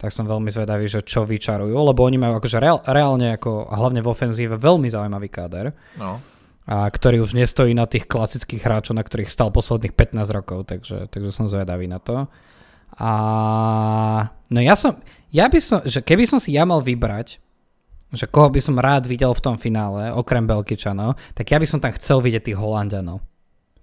tak 0.00 0.16
som 0.16 0.24
veľmi 0.24 0.48
zvedavý, 0.48 0.88
že 0.88 1.04
čo 1.04 1.28
vyčarujú, 1.28 1.76
lebo 1.76 2.00
oni 2.00 2.16
majú 2.16 2.40
akože 2.40 2.56
reál, 2.56 2.80
reálne 2.88 3.36
ako, 3.36 3.68
hlavne 3.68 4.00
v 4.00 4.08
ofenzíve, 4.08 4.56
veľmi 4.56 4.88
zaujímavý 4.88 5.28
káder. 5.28 5.76
No. 6.00 6.16
A 6.64 6.88
ktorý 6.88 7.20
už 7.20 7.36
nestojí 7.36 7.76
na 7.76 7.84
tých 7.84 8.08
klasických 8.08 8.64
hráčov, 8.64 8.96
na 8.96 9.04
ktorých 9.04 9.28
stal 9.28 9.52
posledných 9.52 9.92
15 9.92 10.24
rokov, 10.32 10.72
takže, 10.72 11.12
takže 11.12 11.30
som 11.36 11.52
zvedavý 11.52 11.84
na 11.84 12.00
to. 12.00 12.32
A 12.96 13.12
no 14.48 14.58
ja 14.64 14.72
som, 14.72 15.04
ja 15.30 15.46
by 15.46 15.58
som, 15.62 15.78
že 15.86 16.02
keby 16.02 16.26
som 16.26 16.42
si 16.42 16.54
ja 16.54 16.66
mal 16.66 16.82
vybrať, 16.82 17.38
že 18.10 18.26
koho 18.26 18.50
by 18.50 18.58
som 18.58 18.74
rád 18.78 19.06
videl 19.06 19.30
v 19.30 19.42
tom 19.42 19.56
finále, 19.56 20.10
okrem 20.10 20.42
Belgičanov, 20.42 21.14
tak 21.38 21.54
ja 21.54 21.62
by 21.62 21.66
som 21.66 21.78
tam 21.78 21.94
chcel 21.94 22.18
vidieť 22.18 22.50
tých 22.50 22.58
Holandianov. 22.58 23.22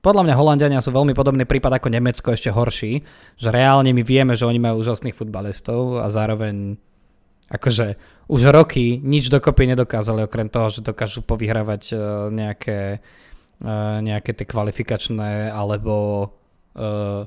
Podľa 0.04 0.24
mňa 0.28 0.40
Holandiania 0.40 0.84
sú 0.84 0.92
veľmi 0.94 1.16
podobný 1.16 1.48
prípad 1.48 1.80
ako 1.80 1.88
Nemecko, 1.90 2.36
ešte 2.36 2.54
horší, 2.54 3.02
že 3.40 3.50
reálne 3.50 3.92
my 3.92 4.04
vieme, 4.04 4.36
že 4.36 4.46
oni 4.46 4.60
majú 4.60 4.84
úžasných 4.84 5.16
futbalistov 5.16 6.04
a 6.04 6.08
zároveň 6.12 6.76
akože 7.48 7.96
už 8.28 8.42
roky 8.52 9.00
nič 9.00 9.32
dokopy 9.32 9.72
nedokázali, 9.72 10.28
okrem 10.28 10.52
toho, 10.52 10.68
že 10.68 10.84
dokážu 10.84 11.24
povyhrávať 11.24 11.84
uh, 11.96 12.00
nejaké, 12.28 13.00
uh, 13.64 14.00
nejaké 14.04 14.36
tie 14.36 14.44
kvalifikačné 14.44 15.50
alebo 15.50 16.28
uh, 16.76 17.24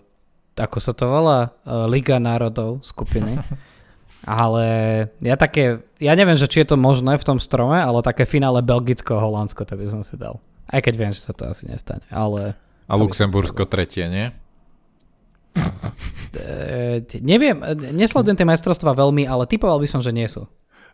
ako 0.60 0.76
sa 0.76 0.92
to 0.92 1.08
volá? 1.08 1.56
Liga 1.88 2.20
národov 2.20 2.84
skupiny. 2.84 3.40
Ale 4.20 4.64
ja 5.24 5.36
také, 5.40 5.80
ja 5.96 6.12
neviem, 6.12 6.36
že 6.36 6.44
či 6.44 6.60
je 6.60 6.72
to 6.72 6.76
možné 6.76 7.16
v 7.16 7.24
tom 7.24 7.38
strome, 7.40 7.80
ale 7.80 8.04
také 8.04 8.28
finále 8.28 8.60
Belgicko-Holandsko, 8.60 9.64
to 9.64 9.74
by 9.80 9.86
som 9.88 10.04
si 10.04 10.20
dal. 10.20 10.40
Aj 10.68 10.84
keď 10.84 10.94
viem, 10.96 11.12
že 11.16 11.24
sa 11.24 11.32
to 11.32 11.48
asi 11.48 11.64
nestane, 11.66 12.04
ale 12.12 12.54
a 12.90 12.98
Luxembursko 12.98 13.70
tretie, 13.70 14.10
nie? 14.10 14.26
E, 16.30 17.02
neviem, 17.26 17.58
nesledujem 17.90 18.38
tie 18.38 18.46
majstrovstvá 18.46 18.94
veľmi, 18.94 19.26
ale 19.26 19.50
typoval 19.50 19.82
by 19.82 19.88
som, 19.90 19.98
že 19.98 20.14
nie 20.14 20.30
sú. 20.30 20.46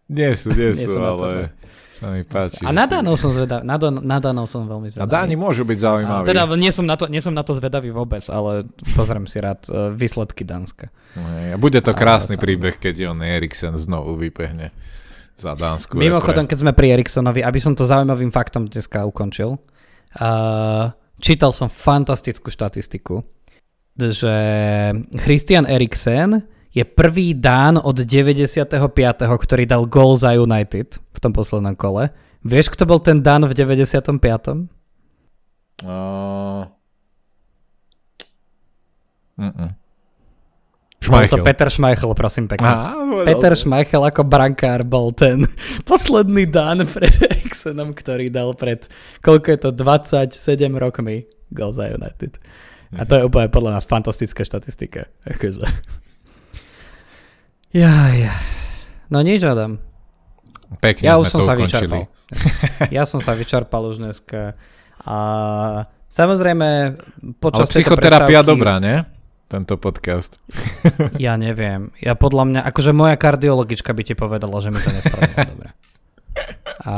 Nie 0.07 0.39
sú, 0.39 0.55
nie, 0.55 0.71
nie 0.71 0.87
sú, 0.87 1.03
ale 1.03 1.51
sa 1.97 2.13
mi 2.13 2.23
páči. 2.23 2.61
A 2.63 2.71
na 2.71 2.85
Danov 2.85 3.17
som 3.17 3.33
zvedavý, 3.33 3.65
na, 3.65 3.81
na 3.81 4.19
Danov 4.21 4.47
som 4.47 4.69
veľmi 4.69 4.93
zvedavý. 4.93 5.09
A 5.09 5.11
Dáni 5.11 5.35
môžu 5.35 5.65
byť 5.65 5.79
zaujímaví. 5.81 6.25
A 6.25 6.29
teda 6.29 6.43
nie 6.55 6.71
som, 6.71 6.85
na 6.85 6.95
to, 6.95 7.09
nie 7.09 7.25
som 7.25 7.33
na 7.33 7.41
to 7.41 7.57
zvedavý 7.57 7.89
vôbec, 7.91 8.23
ale 8.29 8.69
pozriem 8.95 9.25
si 9.25 9.41
rád 9.41 9.65
uh, 9.73 9.91
výsledky 9.91 10.45
Dánska. 10.45 10.93
A 11.51 11.57
bude 11.57 11.81
to 11.81 11.97
krásny 11.97 12.37
a, 12.37 12.41
príbeh, 12.41 12.77
keď 12.77 13.17
on 13.17 13.25
Eriksen 13.25 13.75
znovu 13.81 14.21
vypehne 14.21 14.71
za 15.35 15.57
Dánsku. 15.57 15.97
Mimochodom, 15.97 16.45
keď 16.45 16.59
sme 16.69 16.73
pri 16.77 17.01
Eriksonovi, 17.01 17.41
aby 17.41 17.59
som 17.59 17.73
to 17.73 17.89
zaujímavým 17.89 18.29
faktom 18.29 18.69
dneska 18.69 19.09
ukončil, 19.09 19.57
uh, 19.57 20.93
čítal 21.17 21.51
som 21.57 21.73
fantastickú 21.73 22.53
štatistiku, 22.53 23.25
že 23.97 24.37
Christian 25.25 25.65
Eriksen 25.65 26.45
je 26.77 26.85
prvý 26.85 27.33
Dán 27.33 27.81
od 27.81 27.97
95., 27.97 28.69
ktorý 29.17 29.65
dal 29.65 29.89
gól 29.89 30.13
za 30.13 30.37
United 30.37 31.01
v 31.01 31.19
tom 31.25 31.33
poslednom 31.33 31.73
kole. 31.73 32.13
Vieš, 32.45 32.77
kto 32.77 32.85
bol 32.85 33.01
ten 33.01 33.25
Dán 33.25 33.49
v 33.49 33.57
95. 33.57 34.69
Uh... 35.81 36.69
Bol 41.07 41.23
to 41.31 41.39
Peter 41.41 41.69
Schmeichel, 41.71 42.13
prosím 42.19 42.51
pekne. 42.51 42.67
Á, 42.67 42.93
Peter 43.25 43.55
Schmeichel 43.55 44.03
ako 44.03 44.27
brankár 44.27 44.83
bol 44.83 45.15
ten 45.15 45.49
posledný 45.89 46.51
dan 46.51 46.83
pred 46.85 47.15
Eriksenom, 47.15 47.95
ktorý 47.95 48.29
dal 48.29 48.53
pred, 48.59 48.85
koľko 49.23 49.47
je 49.55 49.59
to, 49.61 49.71
27 49.73 50.35
rokmi 50.77 51.25
gol 51.55 51.71
za 51.71 51.89
United. 51.89 52.37
A 52.97 53.05
to 53.07 53.17
je 53.19 53.23
úplne 53.29 53.49
podľa 53.49 53.79
mňa 53.79 53.83
fantastická 53.87 54.43
štatistika. 54.43 55.09
Akože. 55.27 55.69
Ja, 57.77 58.09
ja. 58.09 58.33
No 59.07 59.21
nič, 59.21 59.43
Adam. 59.43 59.77
Pekne 60.79 61.05
Ja 61.05 61.15
už 61.17 61.29
som 61.29 61.41
sa 61.43 61.53
ukončili. 61.53 61.85
vyčerpal. 61.93 62.03
Ja 62.97 63.05
som 63.05 63.21
sa 63.21 63.33
vyčerpal 63.33 63.87
už 63.87 64.01
dneska. 64.01 64.57
A 64.99 65.17
samozrejme, 66.09 66.97
počas 67.37 67.69
tejto 67.69 67.95
Psychoterapia 67.95 68.41
prestávky- 68.41 68.49
dobrá, 68.49 68.75
nie? 68.79 69.05
Tento 69.47 69.79
podcast. 69.79 70.43
Ja 71.17 71.37
neviem. 71.37 71.95
Ja 72.01 72.19
podľa 72.19 72.45
mňa, 72.45 72.61
akože 72.65 72.91
moja 72.91 73.15
kardiologička 73.15 73.93
by 73.93 74.03
ti 74.03 74.15
povedala, 74.15 74.59
že 74.59 74.75
mi 74.75 74.81
to 74.81 74.91
nespravilo 74.91 75.39
dobre. 75.55 75.69
A, 76.79 76.95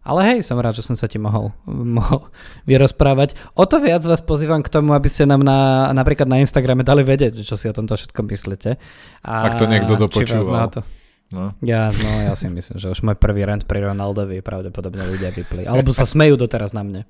ale 0.00 0.20
hej, 0.24 0.38
som 0.40 0.56
rád, 0.56 0.74
že 0.74 0.82
som 0.82 0.94
sa 0.94 1.04
ti 1.04 1.18
mohol, 1.18 1.50
mohol 1.66 2.30
vyrozprávať. 2.64 3.34
O 3.52 3.64
to 3.64 3.78
viac 3.78 4.00
vás 4.00 4.20
pozývam 4.20 4.60
k 4.60 4.70
tomu, 4.70 4.92
aby 4.92 5.06
ste 5.06 5.24
nám 5.24 5.40
na, 5.40 5.90
napríklad 5.92 6.24
na 6.24 6.38
Instagrame 6.38 6.80
dali 6.80 7.02
vedieť, 7.02 7.36
čo 7.38 7.54
si 7.54 7.66
o 7.66 7.74
tomto 7.74 7.94
všetkom 7.94 8.24
myslíte. 8.26 8.78
A 9.20 9.32
Ak 9.44 9.58
to 9.58 9.66
niekto 9.66 9.94
dopočúval. 9.94 10.70
to- 10.72 10.86
No. 11.26 11.50
Ja, 11.58 11.90
no 11.90 12.06
ja 12.22 12.38
si 12.38 12.46
myslím, 12.46 12.78
že 12.78 12.86
už 12.86 13.02
môj 13.02 13.18
prvý 13.18 13.42
rant 13.42 13.66
pri 13.66 13.82
Ronaldovi 13.82 14.38
pravdepodobne 14.40 15.02
ľudia 15.04 15.34
vypli. 15.34 15.66
Alebo 15.66 15.90
sa 15.90 16.06
smejú 16.06 16.38
doteraz 16.38 16.70
na 16.70 16.86
mne. 16.86 17.02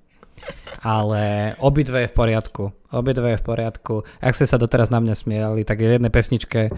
Ale 0.81 1.53
obidve 1.59 2.01
je 2.01 2.09
v 2.09 2.17
poriadku. 2.17 2.65
Obidve 2.89 3.37
je 3.37 3.41
v 3.41 3.45
poriadku. 3.45 3.95
Ak 4.19 4.33
ste 4.33 4.49
sa 4.49 4.57
doteraz 4.57 4.89
na 4.89 5.05
mňa 5.05 5.15
smiali, 5.15 5.69
tak 5.69 5.85
v 5.85 6.01
jednej 6.01 6.09
pesničke, 6.09 6.73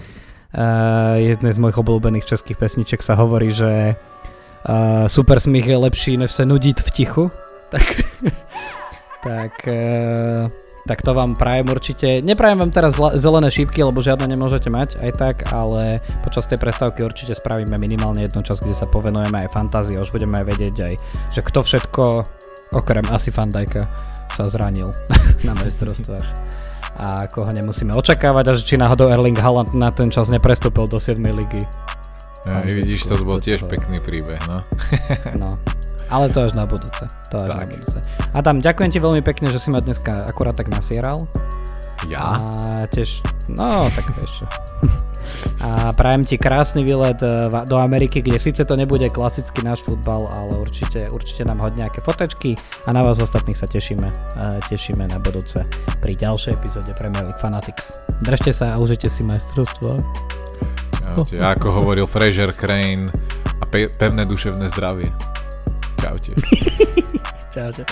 jednej 1.20 1.52
z 1.52 1.60
mojich 1.60 1.76
obľúbených 1.76 2.24
českých 2.24 2.56
pesniček 2.56 3.04
sa 3.04 3.20
hovorí, 3.20 3.52
že 3.52 3.94
uh, 3.94 5.04
super 5.06 5.36
smích 5.40 5.68
je 5.68 5.76
lepší, 5.76 6.12
než 6.16 6.32
sa 6.32 6.48
nudiť 6.48 6.76
v 6.80 6.90
tichu. 6.92 7.24
Tak, 7.68 7.84
tak, 9.20 9.54
uh, 9.68 10.48
tak 10.88 11.04
to 11.04 11.12
vám 11.12 11.36
prajem 11.36 11.68
určite. 11.68 12.24
Neprajem 12.24 12.64
vám 12.64 12.72
teraz 12.72 12.96
zelené 13.20 13.52
šípky, 13.52 13.84
lebo 13.84 14.00
žiadne 14.00 14.24
nemôžete 14.24 14.72
mať 14.72 15.04
aj 15.04 15.12
tak, 15.20 15.36
ale 15.52 16.00
počas 16.24 16.48
tej 16.48 16.56
prestávky 16.56 17.04
určite 17.04 17.36
spravíme 17.36 17.76
minimálne 17.76 18.24
jednu 18.24 18.40
časť, 18.40 18.64
kde 18.64 18.72
sa 18.72 18.88
povenujeme 18.88 19.44
aj 19.44 19.52
fantázii. 19.52 20.00
Už 20.00 20.16
budeme 20.16 20.40
aj 20.40 20.48
vedieť 20.48 20.76
aj, 20.80 20.94
že 21.36 21.40
kto 21.44 21.60
všetko, 21.60 22.04
okrem 22.72 23.04
asi 23.12 23.28
Fandajka, 23.28 23.84
sa 24.32 24.48
zranil 24.48 24.88
na 25.46 25.52
majstrovstvách 25.60 26.24
a 26.98 27.24
koho 27.26 27.46
nemusíme 27.48 27.94
očakávať 27.94 28.44
a 28.44 28.52
že 28.52 28.62
či 28.64 28.74
náhodou 28.74 29.06
Erling 29.06 29.38
Haaland 29.38 29.70
na 29.72 29.88
ten 29.88 30.10
čas 30.10 30.28
neprestúpil 30.28 30.84
do 30.84 30.98
7. 30.98 31.14
ligy. 31.22 31.62
Ja, 32.42 32.60
Anglicku, 32.60 32.74
vidíš, 32.76 33.00
to 33.04 33.14
bol 33.22 33.38
tiež 33.38 33.60
toho. 33.60 33.70
pekný 33.70 33.98
príbeh, 33.98 34.40
no. 34.46 34.58
No. 35.42 35.50
Ale 36.08 36.32
to 36.32 36.40
až 36.40 36.56
na 36.56 36.64
budúce. 36.64 37.04
To 37.28 37.36
až 37.38 37.52
na 37.52 37.62
Tak. 37.62 37.68
budúce. 37.70 37.98
Adam, 38.32 38.56
ďakujem 38.58 38.90
ti 38.90 38.98
veľmi 38.98 39.20
pekne, 39.20 39.52
že 39.52 39.60
si 39.60 39.68
ma 39.68 39.78
dneska 39.78 40.24
akurát 40.24 40.56
tak 40.56 40.66
nasieral. 40.66 41.28
Ja? 42.06 42.38
A 42.38 42.86
tiež, 42.86 43.26
no 43.50 43.90
tak 43.90 44.06
vieš 44.14 44.44
čo. 44.44 44.46
A 45.58 45.92
prajem 45.92 46.24
ti 46.24 46.38
krásny 46.38 46.86
výlet 46.86 47.20
eh, 47.20 47.50
do 47.68 47.76
Ameriky, 47.76 48.22
kde 48.22 48.38
síce 48.38 48.64
to 48.64 48.74
nebude 48.76 49.10
klasický 49.10 49.60
náš 49.60 49.82
futbal, 49.84 50.24
ale 50.30 50.56
určite, 50.56 51.10
určite 51.10 51.44
nám 51.44 51.60
hoď 51.60 51.86
nejaké 51.86 52.00
fotečky 52.00 52.54
a 52.86 52.94
na 52.94 53.02
vás 53.02 53.18
ostatných 53.18 53.58
sa 53.58 53.66
tešíme, 53.66 54.08
eh, 54.08 54.58
tešíme 54.70 55.04
na 55.04 55.18
budúce 55.18 55.66
pri 56.00 56.14
ďalšej 56.16 56.52
epizóde 56.54 56.90
Premier 56.96 57.26
League 57.26 57.42
Fanatics. 57.42 57.98
Držte 58.22 58.52
sa 58.54 58.66
a 58.74 58.80
užite 58.80 59.10
si 59.10 59.26
majstrovstvo. 59.26 59.98
Čaute. 61.02 61.36
Ako 61.58 61.82
hovoril 61.82 62.06
Fraser 62.06 62.54
Crane 62.54 63.10
a 63.58 63.64
pe- 63.66 63.90
pevné 63.90 64.24
duševné 64.24 64.70
zdravie. 64.72 65.10
Čaute. 65.98 66.32
Čaute. 67.54 67.82